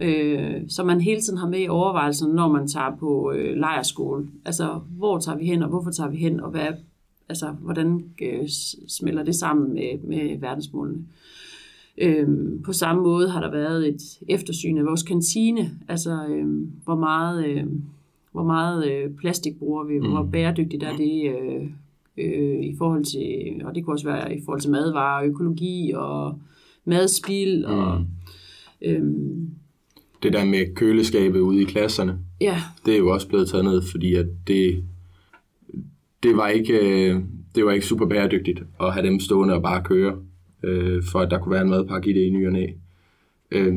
øh, 0.00 0.62
som 0.68 0.86
man 0.86 1.00
hele 1.00 1.20
tiden 1.20 1.38
har 1.38 1.48
med 1.48 1.60
i 1.60 1.68
overvejelsen, 1.68 2.34
når 2.34 2.48
man 2.48 2.68
tager 2.68 2.96
på 3.00 3.32
øh, 3.32 3.56
lejerskole. 3.56 4.26
Altså, 4.44 4.80
hvor 4.88 5.18
tager 5.18 5.38
vi 5.38 5.46
hen, 5.46 5.62
og 5.62 5.68
hvorfor 5.68 5.90
tager 5.90 6.10
vi 6.10 6.16
hen, 6.16 6.40
og 6.40 6.50
hvad, 6.50 6.68
altså, 7.28 7.46
hvordan 7.60 8.04
øh, 8.22 8.48
smelter 8.88 9.22
det 9.22 9.34
sammen 9.34 9.74
med, 9.74 9.98
med 10.02 10.38
verdensmålene. 10.38 10.98
Øh, 11.98 12.28
på 12.64 12.72
samme 12.72 13.02
måde 13.02 13.28
har 13.28 13.40
der 13.40 13.50
været 13.50 13.88
et 13.88 14.02
eftersyn 14.28 14.78
af 14.78 14.84
vores 14.84 15.02
kantine, 15.02 15.70
altså 15.88 16.26
øh, 16.28 16.68
hvor 16.84 16.96
meget, 16.96 17.46
øh, 17.46 17.64
hvor 18.32 18.44
meget 18.44 18.90
øh, 18.90 19.10
plastik 19.10 19.58
bruger 19.58 19.84
vi, 19.84 19.98
mm. 19.98 20.06
hvor 20.06 20.22
bæredygtigt 20.22 20.82
er 20.82 20.96
det 20.96 21.30
øh, 21.30 21.66
øh, 22.16 22.64
i 22.64 22.74
forhold 22.78 23.04
til, 23.04 23.66
og 23.66 23.74
det 23.74 23.84
kunne 23.84 23.94
også 23.94 24.06
være 24.06 24.36
i 24.36 24.42
forhold 24.44 24.60
til 24.60 24.70
madvarer, 24.70 25.24
økologi 25.24 25.92
og 25.94 26.38
madspil 26.84 27.66
og 27.66 28.00
mm. 28.00 28.06
øh, 28.82 29.02
det 30.22 30.32
der 30.32 30.44
med 30.44 30.74
køleskabet 30.74 31.40
ude 31.40 31.62
i 31.62 31.64
klasserne, 31.64 32.18
ja. 32.40 32.56
det 32.86 32.94
er 32.94 32.98
jo 32.98 33.08
også 33.08 33.28
blevet 33.28 33.48
taget 33.48 33.64
ned, 33.64 33.82
fordi 33.90 34.14
at 34.14 34.26
det, 34.46 34.84
det, 36.22 36.36
var 36.36 36.48
ikke, 36.48 36.72
øh, 36.72 37.20
det 37.54 37.64
var 37.64 37.72
ikke 37.72 37.86
super 37.86 38.06
bæredygtigt 38.06 38.62
at 38.80 38.92
have 38.92 39.06
dem 39.06 39.20
stående 39.20 39.54
og 39.54 39.62
bare 39.62 39.82
køre, 39.82 40.16
øh, 40.62 41.02
for 41.12 41.20
at 41.20 41.30
der 41.30 41.38
kunne 41.38 41.52
være 41.52 41.62
en 41.62 41.70
madpakke 41.70 42.10
i 42.10 42.12
det 42.12 42.20
i 42.20 42.30
ny 42.30 42.46
og 42.46 42.52
næ. 42.52 42.66
Øh, 43.50 43.74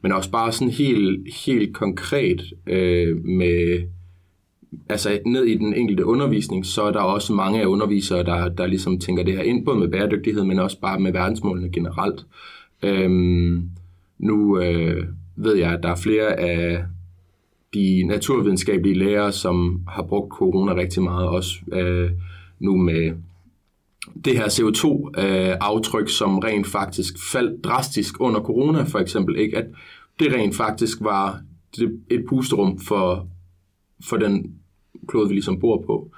men 0.00 0.12
også 0.12 0.30
bare 0.30 0.52
sådan 0.52 0.72
helt, 0.72 1.34
helt 1.46 1.74
konkret 1.74 2.52
øh, 2.66 3.24
med, 3.24 3.82
altså 4.88 5.20
ned 5.26 5.44
i 5.44 5.56
den 5.56 5.74
enkelte 5.74 6.04
undervisning, 6.04 6.66
så 6.66 6.82
er 6.82 6.92
der 6.92 7.00
også 7.00 7.32
mange 7.32 7.60
af 7.60 7.66
undervisere, 7.66 8.24
der, 8.24 8.48
der 8.48 8.66
ligesom 8.66 8.98
tænker 8.98 9.22
det 9.22 9.36
her 9.36 9.42
ind, 9.42 9.64
både 9.64 9.78
med 9.78 9.88
bæredygtighed, 9.88 10.44
men 10.44 10.58
også 10.58 10.80
bare 10.80 11.00
med 11.00 11.12
verdensmålene 11.12 11.72
generelt. 11.72 12.26
Øh, 12.82 13.10
nu, 14.18 14.60
øh, 14.60 15.06
ved 15.38 15.56
jeg, 15.56 15.72
at 15.72 15.82
der 15.82 15.88
er 15.88 15.96
flere 15.96 16.40
af 16.40 16.84
de 17.74 18.02
naturvidenskabelige 18.06 18.98
lærere, 18.98 19.32
som 19.32 19.82
har 19.88 20.02
brugt 20.02 20.32
corona 20.32 20.74
rigtig 20.74 21.02
meget, 21.02 21.28
også 21.28 21.54
øh, 21.72 22.10
nu 22.58 22.76
med 22.76 23.12
det 24.24 24.36
her 24.36 24.48
CO2-aftryk, 24.48 26.02
øh, 26.02 26.08
som 26.08 26.38
rent 26.38 26.66
faktisk 26.66 27.14
faldt 27.32 27.64
drastisk 27.64 28.20
under 28.20 28.40
corona, 28.40 28.82
for 28.82 28.98
eksempel, 28.98 29.38
ikke? 29.38 29.56
at 29.56 29.66
det 30.18 30.32
rent 30.32 30.56
faktisk 30.56 30.98
var 31.00 31.40
et 32.10 32.24
pusterum 32.28 32.78
for, 32.78 33.28
for 34.08 34.16
den 34.16 34.54
klode, 35.08 35.28
vi 35.28 35.34
ligesom 35.34 35.60
bor 35.60 35.84
på. 35.86 36.10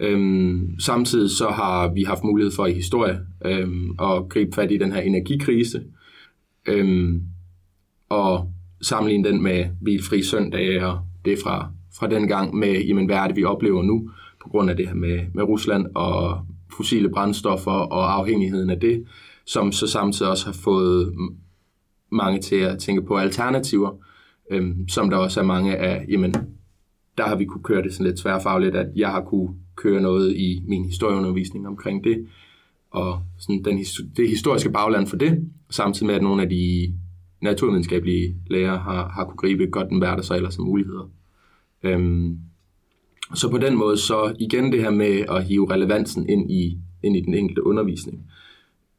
Øhm, 0.00 0.80
samtidig 0.80 1.30
så 1.30 1.48
har 1.48 1.92
vi 1.94 2.02
haft 2.02 2.24
mulighed 2.24 2.52
for 2.52 2.66
i 2.66 2.72
historie 2.72 3.20
øhm, 3.44 3.90
at 4.00 4.28
gribe 4.28 4.54
fat 4.54 4.72
i 4.72 4.78
den 4.78 4.92
her 4.92 5.00
energikrise. 5.00 5.82
Øhm, 6.66 7.22
og 8.08 8.52
sammenligne 8.82 9.28
den 9.28 9.42
med 9.42 9.64
bilfri 9.84 10.22
søndag, 10.22 10.84
og 10.84 10.98
det 11.24 11.38
fra, 11.42 11.68
fra 11.98 12.06
den 12.06 12.28
gang 12.28 12.54
med, 12.54 12.84
jamen, 12.84 13.06
hvad 13.06 13.16
er 13.16 13.26
det, 13.26 13.36
vi 13.36 13.44
oplever 13.44 13.82
nu, 13.82 14.10
på 14.42 14.48
grund 14.48 14.70
af 14.70 14.76
det 14.76 14.88
her 14.88 14.94
med, 14.94 15.20
med 15.34 15.44
Rusland 15.44 15.86
og 15.94 16.46
fossile 16.76 17.10
brændstoffer 17.10 17.70
og 17.70 18.14
afhængigheden 18.14 18.70
af 18.70 18.80
det, 18.80 19.04
som 19.46 19.72
så 19.72 19.86
samtidig 19.86 20.30
også 20.30 20.46
har 20.46 20.52
fået 20.52 21.14
mange 22.12 22.40
til 22.40 22.56
at 22.56 22.78
tænke 22.78 23.02
på 23.02 23.16
alternativer, 23.16 23.90
øhm, 24.50 24.88
som 24.88 25.10
der 25.10 25.16
også 25.16 25.40
er 25.40 25.44
mange 25.44 25.76
af, 25.76 26.06
jamen, 26.08 26.34
der 27.18 27.24
har 27.24 27.36
vi 27.36 27.44
kunne 27.44 27.62
køre 27.62 27.82
det 27.82 27.92
sådan 27.92 28.06
lidt 28.06 28.18
tværfagligt, 28.20 28.76
at 28.76 28.86
jeg 28.96 29.08
har 29.08 29.20
kunne 29.20 29.54
køre 29.76 30.00
noget 30.00 30.36
i 30.36 30.62
min 30.68 30.84
historieundervisning 30.84 31.68
omkring 31.68 32.04
det, 32.04 32.26
og 32.90 33.22
sådan 33.38 33.64
den, 33.64 33.78
det 34.16 34.28
historiske 34.28 34.70
bagland 34.70 35.06
for 35.06 35.16
det, 35.16 35.50
samtidig 35.70 36.06
med, 36.06 36.14
at 36.14 36.22
nogle 36.22 36.42
af 36.42 36.48
de 36.48 36.94
naturvidenskabelige 37.40 38.36
lærer 38.50 38.78
har, 38.78 39.08
har 39.08 39.24
kunne 39.24 39.36
gribe 39.36 39.66
godt 39.66 39.90
den 39.90 39.98
hvad 39.98 40.08
der 40.08 40.22
så 40.22 40.34
ellers 40.34 40.54
som 40.54 40.64
muligheder. 40.64 41.10
Øhm, 41.82 42.38
så 43.34 43.50
på 43.50 43.58
den 43.58 43.76
måde, 43.76 43.96
så 43.96 44.34
igen 44.40 44.72
det 44.72 44.80
her 44.80 44.90
med 44.90 45.24
at 45.28 45.44
hive 45.44 45.70
relevansen 45.70 46.28
ind 46.28 46.50
i, 46.50 46.78
ind 47.02 47.16
i 47.16 47.20
den 47.20 47.34
enkelte 47.34 47.66
undervisning. 47.66 48.22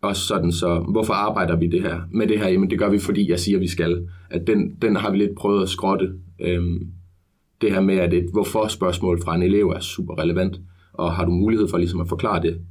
Også 0.02 0.21
sådan 0.21 0.52
så, 0.52 0.80
hvorfor 0.80 1.13
arbejder 1.13 1.56
vi 1.56 1.67
det 1.67 1.82
her 1.82 2.02
med 2.12 2.28
det 2.28 2.39
her? 2.39 2.47
Jamen 2.47 2.69
det 2.69 2.80
gør 2.80 2.89
vi, 2.89 3.00
fordi 3.00 3.30
jeg 3.30 3.39
siger, 3.39 3.60
vi 3.60 3.67
skal. 3.67 4.08
At 4.30 4.47
den, 4.47 4.76
den 4.82 4.95
har 4.95 5.12
vi 5.12 5.17
lidt 5.17 5.36
prøvet 5.36 5.63
at 5.63 5.69
skrotte. 5.69 6.13
Øhm, 6.39 6.88
det 7.62 7.73
her 7.73 7.82
med, 7.82 7.95
at 7.95 8.13
et 8.13 8.30
hvorfor-spørgsmål 8.32 9.21
fra 9.23 9.36
en 9.36 9.43
elev 9.43 9.67
er 9.67 9.80
super 9.80 10.19
relevant, 10.19 10.60
og 10.93 11.13
har 11.15 11.26
du 11.26 11.32
mulighed 11.32 11.67
for 11.67 11.78
ligesom 11.78 12.02
at 12.02 12.10
forklare 12.10 12.41
det 12.41 12.62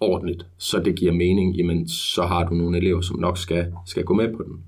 ordentligt, 0.00 0.46
så 0.58 0.78
det 0.78 0.94
giver 0.94 1.12
mening, 1.12 1.56
jamen 1.56 1.88
så 1.88 2.22
har 2.22 2.48
du 2.48 2.54
nogle 2.54 2.78
elever, 2.78 3.00
som 3.00 3.20
nok 3.20 3.38
skal, 3.38 3.72
skal 3.86 4.04
gå 4.04 4.14
med 4.14 4.36
på 4.36 4.42
den. 4.42 4.64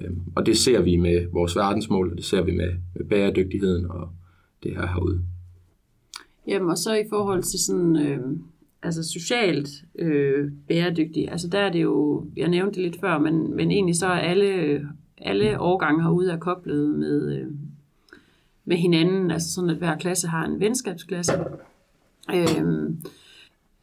Øhm, 0.00 0.20
og 0.36 0.46
det 0.46 0.58
ser 0.58 0.80
vi 0.80 0.96
med 0.96 1.26
vores 1.32 1.56
verdensmål, 1.56 2.10
og 2.10 2.16
det 2.16 2.24
ser 2.24 2.42
vi 2.42 2.52
med, 2.52 2.72
med 2.94 3.04
bæredygtigheden 3.04 3.90
og 3.90 4.08
det 4.62 4.76
her 4.76 4.86
herude. 4.86 5.20
Jamen, 6.46 6.70
og 6.70 6.78
så 6.78 6.94
i 6.94 7.04
forhold 7.10 7.42
til 7.42 7.64
sådan, 7.64 7.96
øh, 7.96 8.18
altså 8.82 9.02
socialt 9.02 9.68
øh, 9.98 10.52
bæredygtig, 10.68 11.30
altså 11.30 11.48
der 11.48 11.58
er 11.58 11.72
det 11.72 11.82
jo, 11.82 12.26
jeg 12.36 12.48
nævnte 12.48 12.74
det 12.74 12.90
lidt 12.90 13.00
før, 13.00 13.18
men, 13.18 13.56
men 13.56 13.70
egentlig 13.70 13.96
så 13.96 14.06
er 14.06 14.18
alle, 14.18 14.80
alle 15.18 15.60
årgange 15.60 16.02
herude 16.02 16.32
er 16.32 16.38
koblet 16.38 16.94
med, 16.94 17.36
øh, 17.36 17.46
med 18.64 18.76
hinanden, 18.76 19.30
altså 19.30 19.54
sådan 19.54 19.70
at 19.70 19.76
hver 19.76 19.96
klasse 19.98 20.28
har 20.28 20.44
en 20.44 20.60
venskabsklasse. 20.60 21.32
Øh, 22.34 22.90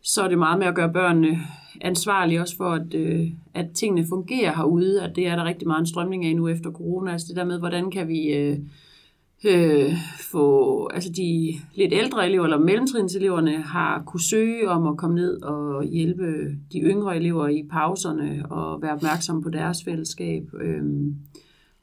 så 0.02 0.22
er 0.22 0.28
det 0.28 0.38
meget 0.38 0.60
med 0.60 0.68
at 0.68 0.76
gøre 0.76 0.94
børnene 0.94 1.38
ansvarlige 1.82 2.42
også 2.42 2.58
for, 2.58 2.70
at, 2.70 2.94
øh, 2.94 3.28
at 3.54 3.66
tingene 3.74 4.08
fungerer 4.10 4.56
herude, 4.56 5.04
at 5.04 5.16
det 5.16 5.28
er 5.28 5.36
der 5.36 5.46
rigtig 5.46 5.68
meget 5.68 5.80
en 5.80 5.86
strømning 5.86 6.26
af 6.26 6.36
nu 6.36 6.48
efter 6.48 6.72
corona, 6.72 7.12
altså 7.12 7.28
det 7.28 7.36
der 7.36 7.46
med, 7.46 7.60
hvordan 7.60 7.92
kan 7.92 8.08
vi 8.08 8.34
øh, 8.34 8.58
øh, 9.46 9.94
få, 10.32 10.88
altså 10.94 11.10
de 11.12 11.54
lidt 11.76 11.94
ældre 11.94 12.28
elever, 12.28 12.44
eller 12.44 12.60
mellemtrinseleverne, 12.60 13.58
har 13.58 14.04
kunne 14.06 14.24
søge 14.24 14.70
om 14.70 14.88
at 14.88 14.98
komme 14.98 15.16
ned 15.16 15.42
og 15.42 15.84
hjælpe 15.84 16.58
de 16.72 16.80
yngre 16.80 17.18
elever 17.18 17.48
i 17.48 17.64
pauserne, 17.72 18.46
og 18.50 18.82
være 18.82 18.94
opmærksomme 18.94 19.44
på 19.44 19.50
deres 19.50 19.84
fællesskab. 19.84 20.44
Øh, 20.62 20.84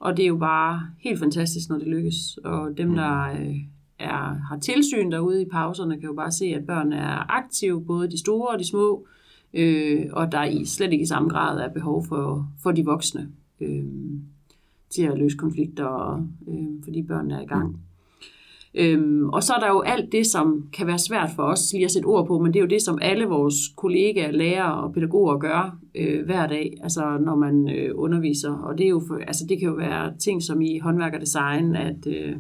og 0.01 0.17
det 0.17 0.23
er 0.23 0.29
jo 0.29 0.37
bare 0.37 0.81
helt 0.99 1.19
fantastisk, 1.19 1.69
når 1.69 1.79
det 1.79 1.89
lykkes. 1.89 2.39
Og 2.45 2.79
dem, 2.79 2.95
der 2.95 3.23
øh, 3.23 3.57
er, 3.99 4.47
har 4.49 4.59
tilsyn 4.63 5.11
derude 5.11 5.43
i 5.43 5.49
pauserne, 5.53 6.01
kan 6.01 6.09
jo 6.09 6.15
bare 6.15 6.33
se, 6.33 6.45
at 6.45 6.67
børn 6.67 6.93
er 6.93 7.33
aktive, 7.37 7.85
både 7.85 8.11
de 8.11 8.19
store 8.19 8.49
og 8.49 8.59
de 8.59 8.69
små, 8.69 9.07
øh, 9.55 10.07
og 10.13 10.33
der 10.33 10.45
i 10.45 10.65
slet 10.65 10.93
ikke 10.93 11.03
i 11.03 11.07
samme 11.07 11.29
grad 11.29 11.61
er 11.61 11.69
behov 11.69 12.05
for, 12.09 12.49
for 12.63 12.73
de 12.73 12.85
voksne 12.85 13.29
øh, 13.61 13.85
til 14.91 15.03
at 15.03 15.19
løse 15.19 15.37
konflikter, 15.37 16.15
øh, 16.49 16.85
fordi 16.85 17.03
børnene 17.03 17.35
er 17.35 17.43
i 17.43 17.47
gang. 17.47 17.85
Øhm, 18.77 19.29
og 19.29 19.43
så 19.43 19.53
er 19.55 19.59
der 19.59 19.69
jo 19.69 19.81
alt 19.81 20.13
det, 20.13 20.27
som 20.27 20.69
kan 20.73 20.87
være 20.87 20.99
svært 20.99 21.31
for 21.37 21.43
os 21.43 21.73
lige 21.73 21.85
at 21.85 21.91
sætte 21.91 22.07
ord 22.07 22.27
på, 22.27 22.39
men 22.39 22.53
det 22.53 22.59
er 22.59 22.65
jo 22.65 22.69
det, 22.69 22.83
som 22.83 22.99
alle 23.03 23.25
vores 23.25 23.55
kollegaer, 23.77 24.31
lærere 24.31 24.75
og 24.75 24.93
pædagoger 24.93 25.39
gør 25.39 25.79
øh, 25.95 26.25
hver 26.25 26.47
dag, 26.47 26.77
altså 26.83 27.19
når 27.21 27.37
man 27.37 27.69
øh, 27.69 27.91
underviser. 27.95 28.53
Og 28.53 28.79
det, 28.79 28.85
er 28.85 28.91
jo 28.91 29.03
for, 29.09 29.21
altså 29.27 29.47
det 29.49 29.59
kan 29.59 29.69
jo 29.69 29.75
være 29.75 30.13
ting 30.19 30.43
som 30.43 30.61
i 30.61 30.79
håndværk 30.79 31.15
og 31.15 31.21
design, 31.21 31.77
at 31.77 32.07
øh, 32.07 32.37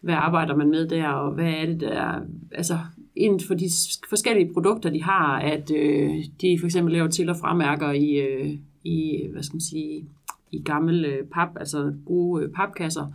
hvad 0.00 0.14
arbejder 0.14 0.56
man 0.56 0.70
med 0.70 0.88
der, 0.88 1.08
og 1.08 1.32
hvad 1.34 1.52
er 1.52 1.66
det 1.66 1.80
der, 1.80 2.20
altså 2.52 2.78
inden 3.18 3.40
for 3.40 3.54
de 3.54 3.68
forskellige 4.08 4.52
produkter, 4.52 4.90
de 4.90 5.02
har, 5.02 5.38
at 5.38 5.70
øh, 5.76 6.10
de 6.40 6.58
for 6.58 6.66
eksempel 6.66 6.92
laver 6.92 7.08
til- 7.08 7.30
og 7.30 7.36
fremærker 7.36 7.92
i, 7.92 8.10
øh, 8.12 8.54
i, 8.84 9.26
hvad 9.32 9.42
skal 9.42 9.54
man 9.54 9.60
sige, 9.60 10.04
i 10.52 10.62
gamle 10.62 11.08
øh, 11.08 11.24
pap, 11.32 11.48
altså 11.56 11.92
gode 12.06 12.44
øh, 12.44 12.50
papkasser. 12.50 13.06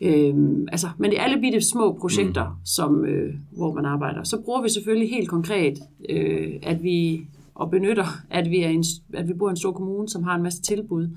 Øhm, 0.00 0.68
altså, 0.72 0.88
men 0.98 1.10
det 1.10 1.18
er 1.18 1.22
alle 1.22 1.40
bitte 1.40 1.60
små 1.60 1.92
projekter, 2.00 2.48
mm. 2.48 2.66
som, 2.66 3.04
øh, 3.04 3.34
hvor 3.56 3.74
man 3.74 3.84
arbejder. 3.84 4.22
Så 4.22 4.40
bruger 4.44 4.62
vi 4.62 4.68
selvfølgelig 4.68 5.10
helt 5.10 5.28
konkret, 5.28 5.78
øh, 6.08 6.52
at 6.62 6.82
vi 6.82 7.26
og 7.54 7.70
benytter, 7.70 8.04
at 8.30 8.50
vi, 8.50 8.62
er 8.62 8.68
en, 8.68 8.84
at 9.14 9.28
vi 9.28 9.34
bor 9.34 9.48
i 9.48 9.50
en 9.50 9.56
stor 9.56 9.72
kommune, 9.72 10.08
som 10.08 10.22
har 10.22 10.34
en 10.34 10.42
masse 10.42 10.62
tilbud, 10.62 11.08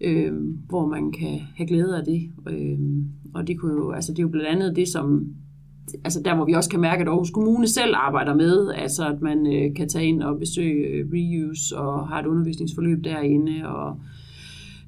øh, 0.00 0.32
hvor 0.68 0.86
man 0.86 1.12
kan 1.12 1.40
have 1.56 1.66
glæde 1.66 1.98
af 1.98 2.04
det. 2.04 2.30
Øh, 2.50 2.78
og 3.34 3.46
det, 3.46 3.58
kunne 3.58 3.72
jo, 3.72 3.92
altså, 3.92 4.12
det 4.12 4.18
er 4.18 4.22
jo 4.22 4.28
blandt 4.28 4.48
andet 4.48 4.76
det, 4.76 4.88
som 4.88 5.34
altså 6.04 6.22
der 6.24 6.34
hvor 6.34 6.44
vi 6.44 6.52
også 6.52 6.70
kan 6.70 6.80
mærke, 6.80 7.00
at 7.00 7.08
Aarhus 7.08 7.30
Kommune 7.30 7.68
selv 7.68 7.94
arbejder 7.96 8.34
med, 8.34 8.72
altså 8.74 9.08
at 9.08 9.20
man 9.20 9.46
øh, 9.46 9.74
kan 9.76 9.88
tage 9.88 10.06
ind 10.06 10.22
og 10.22 10.38
besøge 10.38 10.86
øh, 10.86 11.06
reuse 11.12 11.78
og 11.78 12.08
har 12.08 12.20
et 12.20 12.26
undervisningsforløb 12.26 13.04
derinde. 13.04 13.68
Og, 13.68 13.96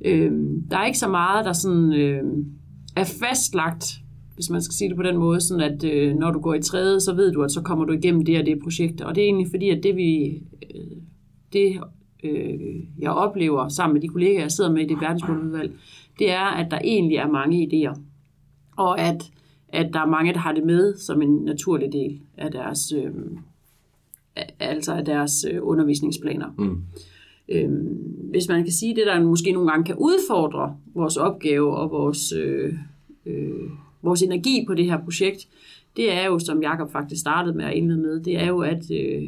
øh, 0.04 0.32
der 0.70 0.78
er 0.78 0.86
ikke 0.86 0.98
så 0.98 1.08
meget, 1.08 1.44
der 1.44 1.52
sådan, 1.52 1.92
øh, 1.92 2.22
er 2.96 3.04
fastlagt, 3.04 3.84
hvis 4.34 4.50
man 4.50 4.62
skal 4.62 4.74
sige 4.74 4.88
det 4.88 4.96
på 4.96 5.02
den 5.02 5.16
måde, 5.16 5.40
sådan 5.40 5.72
at 5.72 5.84
øh, 5.84 6.16
når 6.16 6.30
du 6.30 6.40
går 6.40 6.54
i 6.54 6.62
tredje, 6.62 7.00
så 7.00 7.14
ved 7.14 7.32
du, 7.32 7.42
at 7.42 7.50
så 7.50 7.62
kommer 7.62 7.84
du 7.84 7.92
igennem 7.92 8.24
det 8.24 8.40
og 8.40 8.46
det 8.46 8.58
projekt. 8.62 9.00
Og 9.00 9.14
det 9.14 9.22
er 9.22 9.26
egentlig 9.26 9.48
fordi, 9.50 9.70
at 9.70 9.82
det 9.82 9.96
vi, 9.96 10.42
øh, 10.74 10.96
det 11.52 11.80
øh, 12.24 12.74
jeg 12.98 13.10
oplever 13.10 13.68
sammen 13.68 13.94
med 13.94 14.02
de 14.02 14.08
kollegaer, 14.08 14.40
jeg 14.40 14.52
sidder 14.52 14.72
med 14.72 14.82
i 14.82 14.88
det 14.88 15.00
verdensmåludvalg, 15.00 15.72
det 16.18 16.30
er, 16.30 16.46
at 16.56 16.70
der 16.70 16.78
egentlig 16.84 17.16
er 17.16 17.28
mange 17.28 17.68
idéer. 17.68 18.00
Og 18.76 19.00
at 19.00 19.30
at 19.72 19.90
der 19.92 20.00
er 20.00 20.06
mange, 20.06 20.32
der 20.32 20.38
har 20.38 20.52
det 20.52 20.64
med 20.64 20.96
som 20.96 21.22
en 21.22 21.44
naturlig 21.44 21.92
del 21.92 22.20
af 22.36 22.50
deres, 22.50 22.92
øh, 22.92 23.10
altså 24.60 24.92
af 24.92 25.04
deres 25.04 25.46
øh, 25.50 25.58
undervisningsplaner. 25.62 26.46
Mm. 26.58 26.82
Øhm, 27.48 27.98
hvis 28.30 28.48
man 28.48 28.64
kan 28.64 28.72
sige 28.72 28.96
det, 28.96 29.06
der 29.06 29.22
måske 29.22 29.52
nogle 29.52 29.70
gange 29.70 29.84
kan 29.84 29.96
udfordre 29.98 30.76
vores 30.94 31.16
opgave 31.16 31.76
og 31.76 31.90
vores, 31.90 32.32
øh, 32.32 32.74
øh, 33.26 33.70
vores 34.02 34.22
energi 34.22 34.64
på 34.66 34.74
det 34.74 34.84
her 34.84 35.04
projekt, 35.04 35.48
det 35.96 36.12
er 36.12 36.26
jo, 36.26 36.38
som 36.38 36.62
Jakob 36.62 36.92
faktisk 36.92 37.20
startede 37.20 37.56
med 37.56 37.64
at 37.64 37.74
indlede 37.74 38.00
med, 38.00 38.20
det 38.20 38.38
er 38.38 38.46
jo, 38.46 38.58
at, 38.58 38.90
øh, 38.90 39.22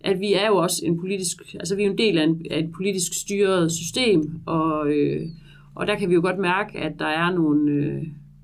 at 0.00 0.20
vi 0.20 0.32
er 0.32 0.46
jo 0.46 0.56
også 0.56 0.82
en 0.84 0.98
politisk, 1.00 1.54
altså 1.54 1.76
vi 1.76 1.82
er 1.82 1.90
en 1.90 1.98
del 1.98 2.18
af, 2.18 2.24
en, 2.24 2.46
af 2.50 2.58
et 2.58 2.72
politisk 2.72 3.20
styret 3.20 3.72
system, 3.72 4.40
og, 4.46 4.90
øh, 4.90 5.26
og 5.74 5.86
der 5.86 5.94
kan 5.94 6.08
vi 6.08 6.14
jo 6.14 6.20
godt 6.20 6.38
mærke, 6.38 6.78
at 6.78 6.92
der 6.98 7.06
er 7.06 7.30
nogle, 7.30 7.70
øh, 7.72 8.02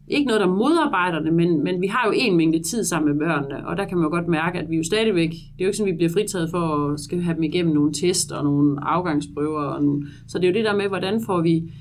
ikke 0.09 0.27
noget, 0.27 0.41
der 0.41 0.47
modarbejder 0.47 1.21
det, 1.21 1.33
men, 1.33 1.65
men 1.65 1.81
vi 1.81 1.87
har 1.87 2.07
jo 2.07 2.13
en 2.17 2.37
mængde 2.37 2.63
tid 2.63 2.85
sammen 2.85 3.13
med 3.13 3.27
børnene, 3.27 3.67
og 3.67 3.77
der 3.77 3.85
kan 3.85 3.97
man 3.97 4.05
jo 4.05 4.11
godt 4.11 4.29
mærke, 4.29 4.59
at 4.59 4.71
vi 4.71 4.77
jo 4.77 4.83
stadigvæk, 4.83 5.31
det 5.31 5.61
er 5.61 5.65
jo 5.65 5.67
ikke 5.67 5.77
sådan, 5.77 5.89
at 5.89 5.93
vi 5.93 5.97
bliver 5.97 6.13
fritaget 6.13 6.51
for 6.51 6.93
at 6.93 7.01
skal 7.01 7.21
have 7.21 7.35
dem 7.35 7.43
igennem 7.43 7.75
nogle 7.75 7.93
test 7.93 8.33
og 8.33 8.45
nogle 8.45 8.85
afgangsprøver. 8.85 9.61
Og 9.61 9.85
nogle, 9.85 10.07
så 10.29 10.39
det 10.39 10.45
er 10.45 10.49
jo 10.49 10.55
det 10.55 10.65
der 10.65 10.77
med, 10.77 10.89
hvordan 10.89 11.21
får 11.27 11.43
vi, 11.43 11.73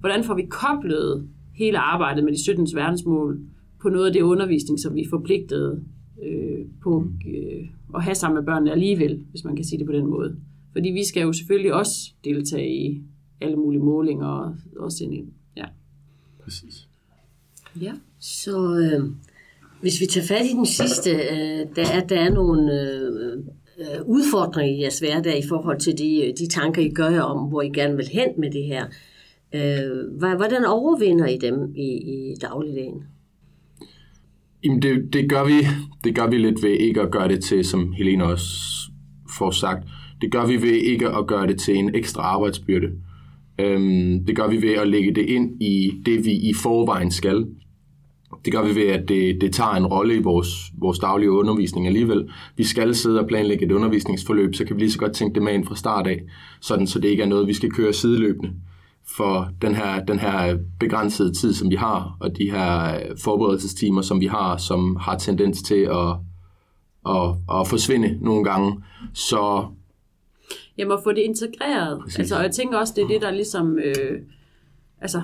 hvordan 0.00 0.24
får 0.24 0.34
vi 0.34 0.46
koblet 0.50 1.28
hele 1.54 1.78
arbejdet 1.78 2.24
med 2.24 2.32
de 2.32 2.42
17. 2.42 2.68
verdensmål 2.74 3.40
på 3.82 3.88
noget 3.88 4.06
af 4.06 4.12
det 4.12 4.22
undervisning, 4.22 4.80
som 4.80 4.94
vi 4.94 5.00
er 5.00 5.08
forpligtet 5.10 5.84
øh, 6.22 6.66
på 6.82 7.06
øh, 7.28 7.66
at 7.94 8.02
have 8.02 8.14
sammen 8.14 8.38
med 8.38 8.46
børnene 8.46 8.72
alligevel, 8.72 9.24
hvis 9.30 9.44
man 9.44 9.56
kan 9.56 9.64
sige 9.64 9.78
det 9.78 9.86
på 9.86 9.92
den 9.92 10.06
måde. 10.06 10.36
Fordi 10.72 10.88
vi 10.88 11.04
skal 11.04 11.22
jo 11.22 11.32
selvfølgelig 11.32 11.74
også 11.74 12.14
deltage 12.24 12.74
i 12.74 13.02
alle 13.40 13.56
mulige 13.56 13.82
målinger 13.82 14.26
og, 14.26 14.54
og 14.78 14.92
sende 14.92 15.16
ind. 15.16 15.28
Ja. 15.56 15.64
Præcis. 16.44 16.89
Ja. 17.80 17.92
Så 18.20 18.76
øh, 18.76 19.04
hvis 19.80 20.00
vi 20.00 20.06
tager 20.06 20.26
fat 20.26 20.46
i 20.46 20.52
den 20.52 20.66
sidste, 20.66 21.10
øh, 21.10 21.66
der, 21.76 21.86
er, 21.92 22.06
der 22.06 22.20
er 22.20 22.30
nogle 22.30 22.72
øh, 22.72 23.38
øh 23.78 24.00
udfordringer 24.06 24.76
i 24.76 24.80
jeres 24.80 24.98
hverdag 24.98 25.38
i 25.38 25.48
forhold 25.48 25.80
til 25.80 25.98
de, 25.98 26.26
øh, 26.26 26.34
de 26.38 26.48
tanker, 26.48 26.82
I 26.82 26.88
gør 26.88 27.20
om, 27.20 27.48
hvor 27.48 27.62
I 27.62 27.68
gerne 27.68 27.96
vil 27.96 28.08
hen 28.12 28.28
med 28.38 28.50
det 28.50 28.64
her. 28.64 28.84
Øh, 29.54 30.36
hvordan 30.36 30.64
overvinder 30.64 31.26
I 31.26 31.38
dem 31.38 31.74
i, 31.76 31.88
i 31.88 32.34
dagligdagen? 32.42 33.04
Jamen 34.64 34.82
det, 34.82 35.12
det, 35.12 35.30
gør 35.30 35.44
vi, 35.44 35.66
det 36.04 36.14
gør 36.14 36.26
vi 36.26 36.38
lidt 36.38 36.62
ved 36.62 36.70
ikke 36.70 37.00
at 37.00 37.10
gøre 37.10 37.28
det 37.28 37.44
til, 37.44 37.64
som 37.64 37.92
Helene 37.92 38.24
også 38.24 38.48
får 39.38 39.50
sagt, 39.50 39.84
det 40.20 40.32
gør 40.32 40.46
vi 40.46 40.62
ved 40.62 40.72
ikke 40.72 41.08
at 41.08 41.26
gøre 41.26 41.46
det 41.46 41.60
til 41.60 41.76
en 41.76 41.94
ekstra 41.94 42.22
arbejdsbyrde. 42.22 42.86
Øhm, 43.60 44.24
det 44.24 44.36
gør 44.36 44.48
vi 44.48 44.62
ved 44.62 44.74
at 44.74 44.88
lægge 44.88 45.14
det 45.14 45.24
ind 45.26 45.62
i 45.62 45.92
det, 46.06 46.24
vi 46.24 46.32
i 46.32 46.54
forvejen 46.54 47.10
skal. 47.10 47.46
Det 48.44 48.52
gør 48.52 48.62
vi 48.62 48.74
ved, 48.74 48.86
at 48.86 49.08
det, 49.08 49.40
det 49.40 49.52
tager 49.52 49.74
en 49.74 49.86
rolle 49.86 50.16
i 50.16 50.22
vores, 50.22 50.48
vores 50.78 50.98
daglige 50.98 51.30
undervisning 51.30 51.86
alligevel. 51.86 52.28
Vi 52.56 52.64
skal 52.64 52.94
sidde 52.94 53.20
og 53.20 53.26
planlægge 53.26 53.64
et 53.66 53.72
undervisningsforløb, 53.72 54.54
så 54.54 54.64
kan 54.64 54.76
vi 54.76 54.80
lige 54.80 54.92
så 54.92 54.98
godt 54.98 55.12
tænke 55.12 55.34
det 55.34 55.42
med 55.42 55.54
ind 55.54 55.66
fra 55.66 55.76
start 55.76 56.06
af, 56.06 56.20
sådan 56.60 56.86
så 56.86 57.00
det 57.00 57.08
ikke 57.08 57.22
er 57.22 57.26
noget, 57.26 57.46
vi 57.46 57.52
skal 57.52 57.70
køre 57.70 57.92
sideløbende. 57.92 58.52
for 59.16 59.48
den 59.62 59.74
her, 59.74 60.04
den 60.04 60.18
her 60.18 60.58
begrænsede 60.80 61.32
tid, 61.32 61.52
som 61.54 61.70
vi 61.70 61.76
har, 61.76 62.16
og 62.20 62.38
de 62.38 62.50
her 62.50 62.94
øh, 62.94 63.16
forberedelsestimer, 63.24 64.02
som 64.02 64.20
vi 64.20 64.26
har, 64.26 64.56
som 64.56 64.96
har 64.96 65.18
tendens 65.18 65.62
til 65.62 65.74
at, 65.90 66.16
at, 67.08 67.28
at 67.60 67.68
forsvinde 67.68 68.18
nogle 68.20 68.44
gange. 68.44 68.82
Så 69.14 69.66
Jamen 70.80 70.92
at 70.92 71.02
få 71.04 71.12
det 71.12 71.22
integreret. 71.22 72.00
Præcis. 72.00 72.18
Altså, 72.18 72.36
og 72.36 72.42
jeg 72.42 72.50
tænker 72.50 72.78
også, 72.78 72.92
det 72.96 73.04
er 73.04 73.08
det, 73.08 73.22
der 73.22 73.30
ligesom... 73.30 73.78
Øh, 73.78 74.20
altså, 75.00 75.22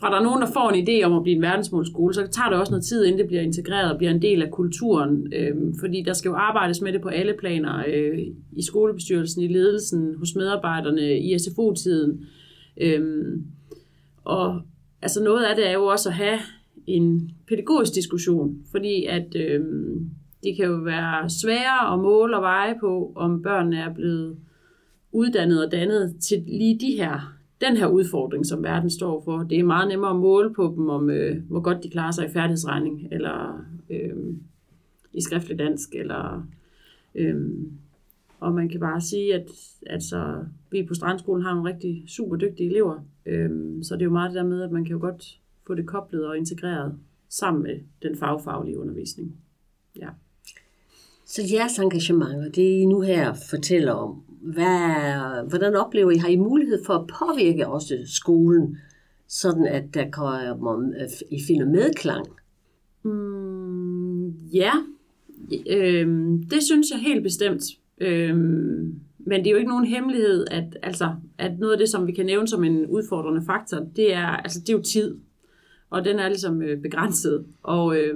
fra 0.00 0.10
der 0.10 0.16
er 0.16 0.22
nogen, 0.22 0.40
der 0.40 0.52
får 0.52 0.70
en 0.70 0.88
idé 0.88 1.04
om 1.04 1.12
at 1.12 1.22
blive 1.22 1.36
en 1.36 1.42
verdensmålsskole, 1.42 2.14
så 2.14 2.26
tager 2.26 2.48
det 2.48 2.58
også 2.58 2.72
noget 2.72 2.84
tid, 2.84 3.04
inden 3.04 3.18
det 3.18 3.26
bliver 3.26 3.42
integreret 3.42 3.92
og 3.92 3.98
bliver 3.98 4.10
en 4.10 4.22
del 4.22 4.42
af 4.42 4.50
kulturen. 4.50 5.32
Øh, 5.32 5.54
fordi 5.80 6.02
der 6.06 6.12
skal 6.12 6.28
jo 6.28 6.34
arbejdes 6.34 6.80
med 6.80 6.92
det 6.92 7.00
på 7.00 7.08
alle 7.08 7.34
planer. 7.38 7.84
Øh, 7.88 8.18
I 8.52 8.62
skolebestyrelsen, 8.62 9.42
i 9.42 9.48
ledelsen, 9.48 10.14
hos 10.18 10.34
medarbejderne, 10.34 11.18
i 11.18 11.38
SFO-tiden. 11.38 12.24
Øh, 12.80 13.38
og 14.24 14.60
altså 15.02 15.22
noget 15.22 15.44
af 15.44 15.56
det 15.56 15.68
er 15.68 15.72
jo 15.72 15.84
også 15.84 16.08
at 16.08 16.14
have 16.14 16.38
en 16.86 17.30
pædagogisk 17.48 17.94
diskussion, 17.94 18.56
fordi 18.70 19.04
at 19.04 19.36
øh, 19.36 19.60
det 20.42 20.56
kan 20.56 20.66
jo 20.66 20.76
være 20.76 21.30
sværere 21.30 21.92
at 21.94 21.98
måle 21.98 22.36
og 22.36 22.42
veje 22.42 22.78
på, 22.80 23.12
om 23.14 23.42
børnene 23.42 23.76
er 23.76 23.94
blevet 23.94 24.36
uddannet 25.12 25.66
og 25.66 25.72
dannet 25.72 26.16
til 26.20 26.44
lige 26.46 26.78
de 26.78 26.96
her, 26.96 27.36
den 27.60 27.76
her 27.76 27.86
udfordring, 27.86 28.46
som 28.46 28.62
verden 28.62 28.90
står 28.90 29.22
for. 29.24 29.38
Det 29.38 29.58
er 29.58 29.64
meget 29.64 29.88
nemmere 29.88 30.10
at 30.10 30.16
måle 30.16 30.54
på 30.54 30.74
dem, 30.76 30.88
om 30.88 31.10
øh, 31.10 31.42
hvor 31.48 31.60
godt 31.60 31.82
de 31.82 31.90
klarer 31.90 32.10
sig 32.10 32.26
i 32.26 32.32
færdighedsregning, 32.32 33.08
eller 33.12 33.64
øh, 33.90 34.16
i 35.12 35.20
skriftlig 35.20 35.58
dansk, 35.58 35.94
eller 35.94 36.46
øh, 37.14 37.50
og 38.40 38.52
man 38.54 38.68
kan 38.68 38.80
bare 38.80 39.00
sige, 39.00 39.34
at 39.34 39.50
altså, 39.86 40.44
vi 40.70 40.82
på 40.82 40.94
Strandskolen 40.94 41.44
har 41.44 41.54
nogle 41.54 41.70
rigtig 41.70 42.04
super 42.08 42.36
dygtige 42.36 42.70
elever, 42.70 43.00
øh, 43.26 43.50
så 43.82 43.94
det 43.94 44.02
er 44.02 44.04
jo 44.06 44.10
meget 44.10 44.30
det 44.30 44.36
der 44.36 44.48
med, 44.48 44.62
at 44.62 44.70
man 44.70 44.84
kan 44.84 44.92
jo 44.92 45.00
godt 45.00 45.40
få 45.66 45.74
det 45.74 45.86
koblet 45.86 46.26
og 46.26 46.38
integreret 46.38 46.98
sammen 47.28 47.62
med 47.62 47.80
den 48.02 48.16
fagfaglige 48.16 48.78
undervisning. 48.78 49.36
Ja. 49.96 50.08
Så 51.34 51.42
jeres 51.52 51.78
engagementer, 51.78 52.50
det 52.50 52.62
I 52.62 52.84
nu 52.84 53.00
her 53.00 53.34
fortæller 53.50 53.92
om, 53.92 54.22
hvad, 54.42 55.48
hvordan 55.48 55.74
oplever 55.74 56.10
I, 56.10 56.16
har 56.16 56.28
I 56.28 56.36
mulighed 56.36 56.84
for 56.86 56.94
at 56.94 57.06
påvirke 57.06 57.68
også 57.68 57.98
skolen, 58.06 58.76
sådan 59.28 59.66
at 59.66 59.84
der 59.94 60.10
kommer, 60.10 60.92
øh, 61.00 61.08
I 61.30 61.40
finder 61.46 61.66
medklang? 61.66 62.26
Mm, 63.02 64.28
ja, 64.30 64.72
øhm, 65.70 66.42
det 66.42 66.62
synes 66.62 66.90
jeg 66.90 66.98
helt 66.98 67.22
bestemt. 67.22 67.62
Øhm, 68.00 69.00
men 69.18 69.40
det 69.40 69.46
er 69.46 69.50
jo 69.50 69.56
ikke 69.56 69.70
nogen 69.70 69.86
hemmelighed, 69.86 70.46
at, 70.50 70.78
altså, 70.82 71.14
at 71.38 71.58
noget 71.58 71.72
af 71.72 71.78
det, 71.78 71.88
som 71.88 72.06
vi 72.06 72.12
kan 72.12 72.26
nævne 72.26 72.48
som 72.48 72.64
en 72.64 72.86
udfordrende 72.86 73.42
faktor, 73.46 73.86
det 73.96 74.14
er, 74.14 74.26
altså, 74.26 74.60
det 74.60 74.68
er 74.68 74.76
jo 74.76 74.82
tid. 74.82 75.16
Og 75.90 76.04
den 76.04 76.18
er 76.18 76.28
ligesom 76.28 76.62
øh, 76.62 76.82
begrænset. 76.82 77.44
Og, 77.62 77.96
øh, 77.96 78.14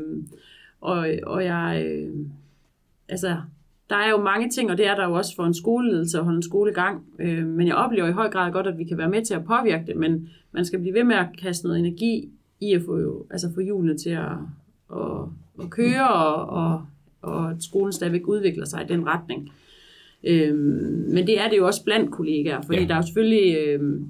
og, 0.81 1.09
og 1.27 1.45
jeg... 1.45 1.87
Øh, 1.87 2.27
altså, 3.09 3.37
der 3.91 3.97
er 3.97 4.11
jo 4.11 4.23
mange 4.23 4.51
ting, 4.51 4.71
og 4.71 4.79
det 4.79 4.87
er 4.87 4.95
der 4.95 5.05
jo 5.05 5.13
også 5.13 5.37
for 5.37 5.45
en 5.45 5.55
skoleledelse 5.55 6.19
at 6.19 6.25
holde 6.25 6.37
en 6.37 6.43
skole 6.43 6.71
i 6.71 6.75
gang. 6.75 7.05
Øh, 7.19 7.47
men 7.47 7.67
jeg 7.67 7.77
oplever 7.77 8.09
i 8.09 8.13
høj 8.13 8.31
grad 8.31 8.53
godt, 8.53 8.67
at 8.67 8.79
vi 8.79 8.85
kan 8.85 8.99
være 8.99 9.09
med 9.09 9.25
til 9.25 9.35
at 9.35 9.45
påvirke 9.45 9.85
det, 9.87 9.97
men 9.97 10.29
man 10.53 10.65
skal 10.65 10.81
blive 10.81 10.95
ved 10.95 11.05
med 11.05 11.17
at 11.17 11.27
kaste 11.43 11.67
noget 11.67 11.79
energi 11.79 12.29
i 12.61 12.73
at 12.73 12.83
få, 12.83 12.99
jo, 12.99 13.27
altså 13.31 13.55
få 13.55 13.61
hjulene 13.61 13.99
til 13.99 14.11
at, 14.11 14.33
at, 14.93 15.29
at 15.63 15.71
køre, 15.71 16.09
og, 16.09 16.47
og, 16.47 16.87
og 17.23 17.51
at 17.51 17.63
skolen 17.63 17.93
stadigvæk 17.93 18.29
udvikler 18.29 18.65
sig 18.65 18.83
i 18.83 18.87
den 18.89 19.07
retning. 19.07 19.53
Øh, 20.25 20.55
men 21.09 21.27
det 21.27 21.41
er 21.41 21.49
det 21.49 21.57
jo 21.57 21.67
også 21.67 21.85
blandt 21.85 22.11
kollegaer, 22.11 22.63
fordi 22.63 22.81
ja. 22.81 22.87
der 22.87 22.95
er 22.95 22.99
jo 22.99 23.07
selvfølgelig... 23.07 23.57
Øh, 23.57 24.01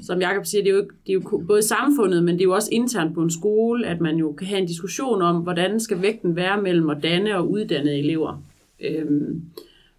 som 0.00 0.20
Jacob 0.20 0.46
siger, 0.46 0.62
det 0.62 0.70
er, 0.70 0.74
jo, 0.74 0.82
det 1.06 1.12
er 1.12 1.12
jo 1.12 1.44
både 1.46 1.62
samfundet, 1.62 2.24
men 2.24 2.34
det 2.34 2.40
er 2.40 2.44
jo 2.44 2.54
også 2.54 2.68
internt 2.72 3.14
på 3.14 3.22
en 3.22 3.30
skole, 3.30 3.86
at 3.86 4.00
man 4.00 4.16
jo 4.16 4.32
kan 4.32 4.46
have 4.46 4.60
en 4.60 4.66
diskussion 4.66 5.22
om, 5.22 5.36
hvordan 5.36 5.80
skal 5.80 6.02
vægten 6.02 6.36
være 6.36 6.62
mellem 6.62 6.90
at 6.90 7.02
danne 7.02 7.36
og 7.36 7.50
uddanne 7.50 7.98
elever. 7.98 8.42
Øhm, 8.80 9.42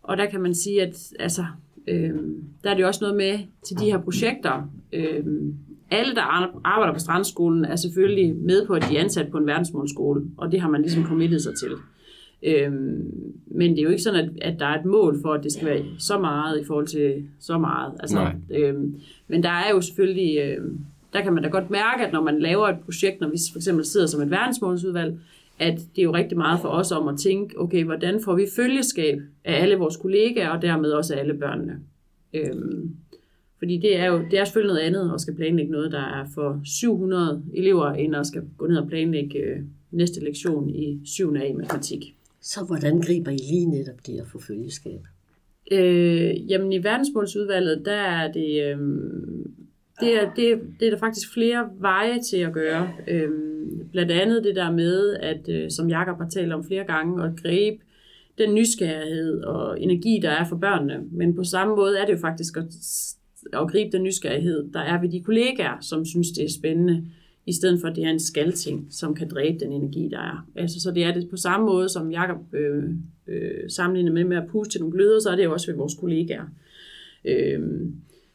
og 0.04 0.18
der 0.18 0.26
kan 0.26 0.42
man 0.42 0.56
sige, 0.56 0.82
at 0.82 1.14
altså, 1.20 1.46
øhm, 1.88 2.44
der 2.64 2.70
er 2.70 2.74
det 2.74 2.82
jo 2.82 2.88
også 2.88 3.04
noget 3.04 3.18
med 3.18 3.40
til 3.68 3.80
de 3.80 3.86
her 3.86 3.98
projekter. 3.98 4.70
Øhm, 4.94 5.56
alle, 5.92 6.16
der 6.16 6.22
arbejder 6.64 6.94
på 6.94 7.00
Strandskolen, 7.00 7.66
er 7.66 7.76
selvfølgelig 7.76 8.36
med 8.36 8.68
på, 8.68 8.74
at 8.74 8.86
de 8.90 8.98
er 8.98 9.04
ansat 9.04 9.32
på 9.32 9.38
en 9.38 9.48
verdensmålskole, 9.48 10.24
og 10.38 10.52
det 10.52 10.62
har 10.62 10.70
man 10.70 10.82
ligesom 10.82 11.04
committet 11.04 11.42
sig 11.42 11.56
til. 11.56 11.72
Øhm, 12.46 13.12
men 13.46 13.72
det 13.72 13.80
er 13.80 13.84
jo 13.84 13.90
ikke 13.90 14.04
sådan, 14.04 14.26
at, 14.26 14.30
at 14.42 14.60
der 14.60 14.66
er 14.66 14.80
et 14.80 14.86
mål 14.86 15.22
for, 15.22 15.34
at 15.34 15.44
det 15.44 15.52
skal 15.52 15.68
være 15.68 15.84
så 16.00 16.20
meget 16.20 16.62
i 16.62 16.64
forhold 16.64 16.88
til 16.88 17.24
så 17.40 17.58
meget. 17.58 17.94
Altså, 18.00 18.32
øhm, 18.52 18.96
men 19.28 19.44
der 19.44 19.50
er 19.50 19.70
jo 19.72 19.82
selvfølgelig, 19.82 20.40
øhm, 20.40 20.80
der 21.14 21.22
kan 21.22 21.34
man 21.34 21.44
da 21.44 21.50
godt 21.50 21.70
mærke, 21.70 22.06
at 22.06 22.14
når 22.14 22.22
man 22.22 22.40
laver 22.40 22.68
et 22.68 22.80
projekt, 22.86 23.22
når 23.22 23.28
vi 23.28 23.38
for 23.52 23.60
eksempel 23.60 23.86
sidder 23.86 24.08
som 24.08 24.22
et 24.22 24.32
verdensmålsudvalg, 24.32 25.20
at 25.60 25.78
det 25.96 26.02
er 26.02 26.04
jo 26.04 26.14
rigtig 26.14 26.38
meget 26.38 26.60
for 26.60 26.70
os 26.70 26.92
om 26.92 27.08
at 27.08 27.20
tænke, 27.20 27.60
okay, 27.60 27.84
hvordan 27.84 28.22
får 28.26 28.36
vi 28.36 28.46
følgeskab 28.56 29.20
af 29.46 29.62
alle 29.62 29.76
vores 29.76 29.98
kollegaer, 29.98 30.50
og 30.50 30.62
dermed 30.62 30.92
også 30.92 31.16
af 31.16 31.20
alle 31.20 31.34
børnene. 31.34 31.80
Øhm, 32.34 32.96
fordi 33.60 33.78
det 33.78 34.00
er 34.00 34.06
jo 34.06 34.22
det 34.32 34.40
er 34.40 34.46
selvfølgelig 34.46 34.74
noget 34.74 34.88
andet 34.88 35.12
at 35.14 35.22
skal 35.22 35.36
planlægge 35.36 35.72
noget, 35.72 35.92
der 35.92 36.00
er 36.00 36.26
for 36.34 36.62
700 36.66 37.44
elever, 37.54 37.92
end 37.92 38.16
at 38.16 38.28
skal 38.28 38.42
gå 38.58 38.68
ned 38.68 38.78
og 38.78 38.88
planlægge 38.88 39.40
øh, 39.40 39.58
næste 39.92 40.24
lektion 40.24 40.70
i 40.70 41.00
7. 41.06 41.36
A 41.36 41.44
i 41.44 41.54
matematik. 41.54 42.16
Så 42.44 42.64
hvordan 42.64 43.02
griber 43.02 43.32
I 43.32 43.38
lige 43.38 43.66
netop 43.66 44.08
det 44.08 44.20
at 44.20 44.28
få 44.28 44.40
følgeskab? 44.40 45.02
Øh, 45.72 46.52
jamen 46.52 46.74
i 46.74 46.84
verdensmålsudvalget, 46.84 47.86
der 47.86 47.92
er 47.92 48.32
det, 48.32 48.64
øh, 48.64 48.78
det, 50.00 50.22
er, 50.22 50.34
det, 50.36 50.62
det 50.80 50.86
er 50.86 50.92
der 50.92 50.98
faktisk 50.98 51.34
flere 51.34 51.70
veje 51.80 52.22
til 52.22 52.38
at 52.38 52.54
gøre. 52.54 52.94
Øh, 53.08 53.30
blandt 53.92 54.12
andet 54.12 54.44
det 54.44 54.56
der 54.56 54.72
med, 54.72 55.16
at 55.16 55.50
øh, 55.50 55.72
som 55.72 55.90
Jakob 55.90 56.18
har 56.18 56.30
talt 56.30 56.54
om 56.54 56.64
flere 56.64 56.84
gange, 56.84 57.24
at 57.24 57.32
gribe 57.42 57.78
den 58.38 58.56
nysgerrighed 58.56 59.44
og 59.44 59.82
energi, 59.82 60.20
der 60.22 60.30
er 60.30 60.46
for 60.50 60.56
børnene. 60.56 61.04
Men 61.12 61.36
på 61.36 61.44
samme 61.44 61.76
måde 61.76 62.00
er 62.00 62.06
det 62.06 62.14
jo 62.14 62.20
faktisk 62.20 62.58
at, 62.58 62.66
at 63.54 63.72
gribe 63.72 63.98
den 63.98 64.04
nysgerrighed, 64.04 64.72
der 64.74 64.80
er 64.80 65.02
ved 65.02 65.10
de 65.10 65.24
kollegaer, 65.24 65.78
som 65.82 66.06
synes, 66.06 66.28
det 66.32 66.46
er 66.46 66.50
spændende 66.60 67.06
i 67.46 67.54
stedet 67.54 67.82
for 67.82 67.88
at 67.88 67.96
det 67.96 68.04
er 68.04 68.10
en 68.10 68.20
skalting, 68.20 68.88
som 68.90 69.16
kan 69.16 69.30
dræbe 69.30 69.60
den 69.60 69.72
energi, 69.72 70.08
der 70.12 70.20
er. 70.20 70.48
Altså, 70.56 70.80
så 70.80 70.92
det 70.92 71.04
er 71.04 71.14
det 71.14 71.30
på 71.30 71.38
samme 71.38 71.66
måde, 71.66 71.90
som 71.90 72.12
Jacob 72.12 72.54
øh, 72.54 72.84
øh, 73.28 73.70
sammenligner 73.70 74.12
med 74.12 74.24
med 74.24 74.38
at 74.38 74.48
puste 74.48 74.74
til 74.74 74.82
nogle 74.82 74.98
gløder, 74.98 75.20
så 75.20 75.30
er 75.30 75.36
det 75.36 75.44
jo 75.44 75.54
også 75.54 75.72
ved 75.72 75.78
vores 75.78 75.94
kollegaer. 76.00 76.46
Øh, 77.26 77.60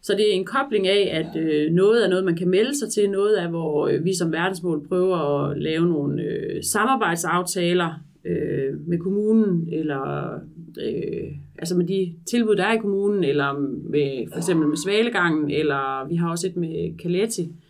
så 0.02 0.12
det 0.12 0.30
er 0.30 0.32
en 0.32 0.44
kobling 0.44 0.88
af, 0.88 1.10
at 1.12 1.42
øh, 1.42 1.72
noget 1.72 2.04
er 2.04 2.08
noget, 2.08 2.24
man 2.24 2.36
kan 2.36 2.48
melde 2.48 2.78
sig 2.78 2.88
til, 2.88 3.10
noget 3.10 3.42
er, 3.42 3.48
hvor 3.48 3.88
øh, 3.88 4.04
vi 4.04 4.14
som 4.14 4.32
verdensmål 4.32 4.88
prøver 4.88 5.16
at 5.16 5.58
lave 5.58 5.88
nogle 5.88 6.22
øh, 6.22 6.62
samarbejdsaftaler 6.62 8.04
øh, 8.24 8.88
med 8.88 8.98
kommunen, 8.98 9.68
eller 9.72 10.34
øh, 10.82 11.32
altså 11.58 11.76
med 11.76 11.86
de 11.86 12.12
tilbud, 12.26 12.56
der 12.56 12.64
er 12.64 12.74
i 12.74 12.78
kommunen, 12.78 13.24
eller 13.24 13.52
med, 13.90 14.30
for 14.32 14.38
eksempel 14.38 14.68
med 14.68 14.76
Svalegangen, 14.76 15.50
eller 15.50 16.08
vi 16.08 16.14
har 16.14 16.30
også 16.30 16.46
et 16.46 16.56
med 16.56 16.98
Kaletti, 16.98 17.42
Øh, 17.42 17.67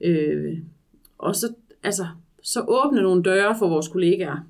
Øh, 0.00 0.58
og 1.18 1.36
så, 1.36 1.54
altså, 1.82 2.06
så 2.42 2.64
åbne 2.68 3.02
nogle 3.02 3.22
døre 3.22 3.56
for 3.58 3.68
vores 3.68 3.88
kollegaer, 3.88 4.46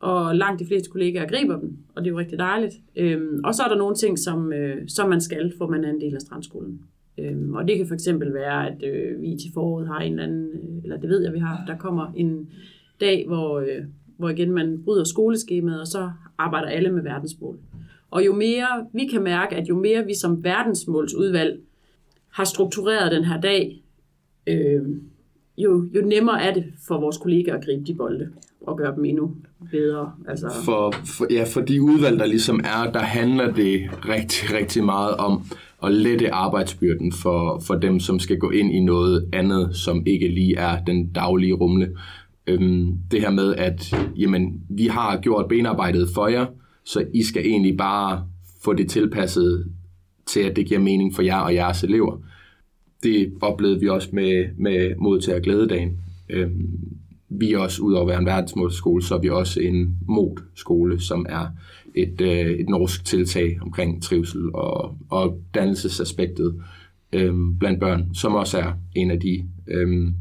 og 0.00 0.36
langt 0.36 0.60
de 0.60 0.66
fleste 0.66 0.90
kollegaer 0.90 1.28
griber 1.28 1.60
dem, 1.60 1.76
og 1.94 2.04
det 2.04 2.08
er 2.08 2.12
jo 2.12 2.18
rigtig 2.18 2.38
dejligt. 2.38 2.74
Øhm, 2.96 3.40
og 3.44 3.54
så 3.54 3.62
er 3.62 3.68
der 3.68 3.76
nogle 3.76 3.94
ting, 3.94 4.18
som, 4.18 4.52
øh, 4.52 4.88
som 4.88 5.08
man 5.08 5.20
skal, 5.20 5.52
for 5.58 5.66
man 5.66 5.84
er 5.84 5.90
en 5.90 6.00
del 6.00 6.14
af 6.14 6.20
strandskolen. 6.20 6.80
Øhm, 7.18 7.54
og 7.54 7.68
det 7.68 7.76
kan 7.76 7.86
for 7.86 7.94
eksempel 7.94 8.34
være, 8.34 8.68
at 8.68 8.82
øh, 8.82 9.22
vi 9.22 9.36
til 9.42 9.52
foråret 9.54 9.86
har 9.86 9.98
en 9.98 10.12
eller 10.12 10.24
anden, 10.24 10.48
øh, 10.48 10.82
eller 10.82 10.96
det 10.96 11.08
ved 11.10 11.22
jeg, 11.22 11.32
vi 11.32 11.38
har, 11.38 11.64
der 11.66 11.76
kommer 11.76 12.12
en 12.16 12.50
dag, 13.00 13.24
hvor, 13.26 13.58
øh, 13.58 13.84
hvor 14.16 14.28
igen 14.28 14.50
man 14.50 14.82
bryder 14.84 15.04
skoleskemaet, 15.04 15.80
og 15.80 15.86
så 15.86 16.10
arbejder 16.38 16.68
alle 16.68 16.90
med 16.90 17.02
verdensmål. 17.02 17.58
Og 18.10 18.26
jo 18.26 18.34
mere 18.34 18.86
vi 18.92 19.06
kan 19.06 19.22
mærke, 19.22 19.56
at 19.56 19.68
jo 19.68 19.76
mere 19.76 20.04
vi 20.04 20.14
som 20.14 20.44
verdensmålsudvalg 20.44 21.60
har 22.28 22.44
struktureret 22.44 23.12
den 23.12 23.24
her 23.24 23.40
dag, 23.40 23.82
øh, 24.48 24.82
jo, 25.58 25.88
jo 25.94 26.02
nemmere 26.06 26.42
er 26.42 26.54
det 26.54 26.64
for 26.88 27.00
vores 27.00 27.16
kollegaer 27.16 27.56
at 27.56 27.64
gribe 27.64 27.84
de 27.86 27.94
bolde 27.94 28.28
og 28.66 28.78
gøre 28.78 28.96
dem 28.96 29.04
endnu 29.04 29.34
bedre. 29.70 30.12
Altså... 30.28 30.52
For, 30.64 30.94
for, 31.04 31.26
ja, 31.30 31.44
for 31.44 31.60
de 31.60 31.82
udvalg, 31.82 32.18
der 32.18 32.26
ligesom 32.26 32.60
er, 32.64 32.92
der 32.92 33.00
handler 33.00 33.52
det 33.52 33.90
rigtig, 34.08 34.54
rigtig 34.54 34.84
meget 34.84 35.14
om 35.14 35.42
at 35.82 35.92
lette 35.92 36.34
arbejdsbyrden 36.34 37.12
for, 37.12 37.62
for 37.66 37.74
dem, 37.74 38.00
som 38.00 38.18
skal 38.18 38.38
gå 38.38 38.50
ind 38.50 38.72
i 38.72 38.80
noget 38.80 39.28
andet, 39.32 39.76
som 39.76 40.02
ikke 40.06 40.28
lige 40.28 40.56
er 40.56 40.84
den 40.84 41.12
daglige 41.12 41.52
rumle. 41.52 41.96
Øhm, 42.46 42.92
det 43.10 43.20
her 43.20 43.30
med, 43.30 43.54
at 43.54 43.96
jamen, 44.16 44.62
vi 44.70 44.86
har 44.86 45.20
gjort 45.20 45.48
benarbejdet 45.48 46.08
for 46.14 46.28
jer, 46.28 46.46
så 46.84 47.04
I 47.14 47.22
skal 47.22 47.46
egentlig 47.46 47.76
bare 47.76 48.24
få 48.64 48.72
det 48.72 48.90
tilpasset 48.90 49.72
til, 50.26 50.40
at 50.40 50.56
det 50.56 50.66
giver 50.66 50.80
mening 50.80 51.14
for 51.14 51.22
jer 51.22 51.38
og 51.38 51.54
jeres 51.54 51.84
elever 51.84 52.18
det 53.02 53.32
oplevede 53.40 53.80
vi 53.80 53.88
også 53.88 54.08
med, 54.12 54.48
med 54.56 54.94
modtager 54.98 55.40
glædedagen. 55.40 55.98
Øhm, 56.28 56.78
vi 57.28 57.52
er 57.52 57.58
også, 57.58 57.82
udover 57.82 58.02
at 58.02 58.08
være 58.08 58.18
en 58.18 58.26
verdensmålskole, 58.26 59.02
så 59.02 59.14
er 59.14 59.18
vi 59.20 59.28
også 59.28 59.60
en 59.60 59.96
modskole, 60.08 61.00
som 61.00 61.26
er 61.28 61.46
et, 61.94 62.20
øh, 62.20 62.50
et 62.50 62.68
norsk 62.68 63.04
tiltag 63.04 63.58
omkring 63.62 64.02
trivsel 64.02 64.54
og, 64.54 64.96
og 65.10 65.40
dannelsesaspektet. 65.54 66.62
øhm, 67.12 67.58
blandt 67.58 67.80
børn, 67.80 68.14
som 68.14 68.34
også 68.34 68.58
er 68.58 68.72
en 68.94 69.10
af 69.10 69.20
de 69.20 69.44
øhm, 69.68 70.14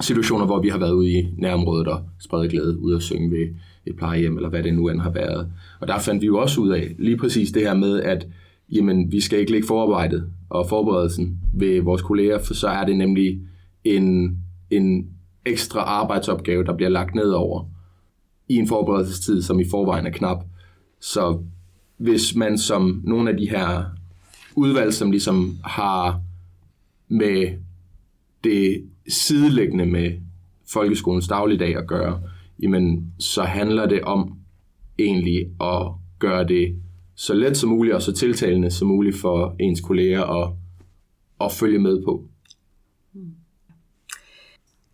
situationer, 0.00 0.46
hvor 0.46 0.62
vi 0.62 0.68
har 0.68 0.78
været 0.78 0.92
ude 0.92 1.10
i 1.10 1.28
nærområdet 1.36 1.88
og 1.88 2.00
spredt 2.20 2.50
glæde 2.50 2.78
ud 2.78 2.92
og 2.92 3.02
synge 3.02 3.30
ved 3.30 3.48
et 3.86 3.96
plejehjem, 3.96 4.36
eller 4.36 4.48
hvad 4.48 4.62
det 4.62 4.74
nu 4.74 4.88
end 4.88 5.00
har 5.00 5.10
været. 5.10 5.52
Og 5.80 5.88
der 5.88 5.98
fandt 5.98 6.22
vi 6.22 6.26
jo 6.26 6.38
også 6.38 6.60
ud 6.60 6.70
af 6.70 6.94
lige 6.98 7.16
præcis 7.16 7.52
det 7.52 7.62
her 7.62 7.74
med, 7.74 8.02
at 8.02 8.26
jamen, 8.68 9.12
vi 9.12 9.20
skal 9.20 9.38
ikke 9.38 9.52
lægge 9.52 9.66
forarbejdet 9.66 10.32
og 10.50 10.68
forberedelsen 10.68 11.40
ved 11.54 11.82
vores 11.82 12.02
kolleger, 12.02 12.38
for 12.38 12.54
så 12.54 12.68
er 12.68 12.84
det 12.84 12.96
nemlig 12.96 13.40
en, 13.84 14.38
en 14.70 15.10
ekstra 15.46 15.80
arbejdsopgave, 15.80 16.64
der 16.64 16.76
bliver 16.76 16.88
lagt 16.88 17.14
ned 17.14 17.30
over 17.30 17.64
i 18.48 18.54
en 18.54 18.68
forberedelsestid, 18.68 19.42
som 19.42 19.60
i 19.60 19.64
forvejen 19.70 20.06
er 20.06 20.10
knap. 20.10 20.44
Så 21.00 21.38
hvis 21.96 22.34
man 22.34 22.58
som 22.58 23.00
nogle 23.04 23.30
af 23.30 23.36
de 23.36 23.50
her 23.50 23.84
udvalg, 24.56 24.94
som 24.94 25.10
ligesom 25.10 25.56
har 25.64 26.20
med 27.08 27.58
det 28.44 28.84
sideliggende 29.08 29.86
med 29.86 30.12
folkeskolens 30.72 31.28
dagligdag 31.28 31.76
at 31.76 31.86
gøre, 31.86 32.20
jamen 32.62 33.12
så 33.18 33.42
handler 33.42 33.86
det 33.86 34.02
om 34.02 34.38
egentlig 34.98 35.46
at 35.60 35.86
gøre 36.18 36.48
det 36.48 36.76
så 37.22 37.34
let 37.34 37.56
som 37.56 37.70
muligt 37.70 37.94
og 37.94 38.02
så 38.02 38.12
tiltalende 38.12 38.70
som 38.70 38.88
muligt 38.88 39.16
for 39.16 39.56
ens 39.60 39.80
kolleger 39.80 40.22
at, 40.22 40.52
at 41.40 41.52
følge 41.52 41.78
med 41.78 42.02
på. 42.04 42.24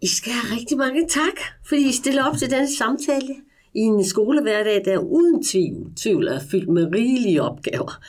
I 0.03 0.07
skal 0.07 0.33
have 0.33 0.57
rigtig 0.57 0.79
mange 0.79 1.07
tak, 1.09 1.39
fordi 1.69 1.89
I 1.89 1.93
stiller 1.93 2.25
op 2.25 2.37
til 2.37 2.51
denne 2.51 2.77
samtale 2.77 3.35
i 3.75 3.81
en 3.81 4.05
skolehverdag, 4.05 4.83
der 4.85 4.99
uden 4.99 5.45
tvivl, 5.45 5.93
tvivl 5.97 6.27
er 6.27 6.41
fyldt 6.51 6.69
med 6.69 6.93
rigelige 6.95 7.43
opgaver. 7.43 8.01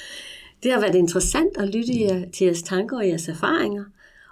Det 0.64 0.72
har 0.72 0.80
været 0.80 0.96
interessant 0.96 1.58
at 1.58 1.76
lytte 1.76 1.94
til 2.32 2.46
jeres 2.46 2.64
tanker 2.64 2.98
og 2.98 3.08
jeres 3.08 3.28
erfaringer, 3.28 3.84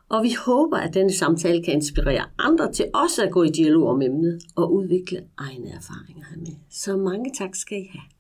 og 0.10 0.24
vi 0.24 0.36
håber, 0.46 0.78
at 0.78 0.94
denne 0.94 1.14
samtale 1.14 1.64
kan 1.64 1.74
inspirere 1.74 2.26
andre 2.40 2.72
til 2.72 2.86
også 2.94 3.24
at 3.26 3.32
gå 3.32 3.44
i 3.44 3.50
dialog 3.50 3.88
om 3.88 4.02
emnet 4.02 4.42
og 4.56 4.74
udvikle 4.74 5.24
egne 5.38 5.70
erfaringer 5.70 6.26
hermed. 6.30 6.56
Så 6.70 6.98
mange 6.98 7.32
tak 7.38 7.56
skal 7.56 7.78
I 7.78 7.90
have. 7.92 8.17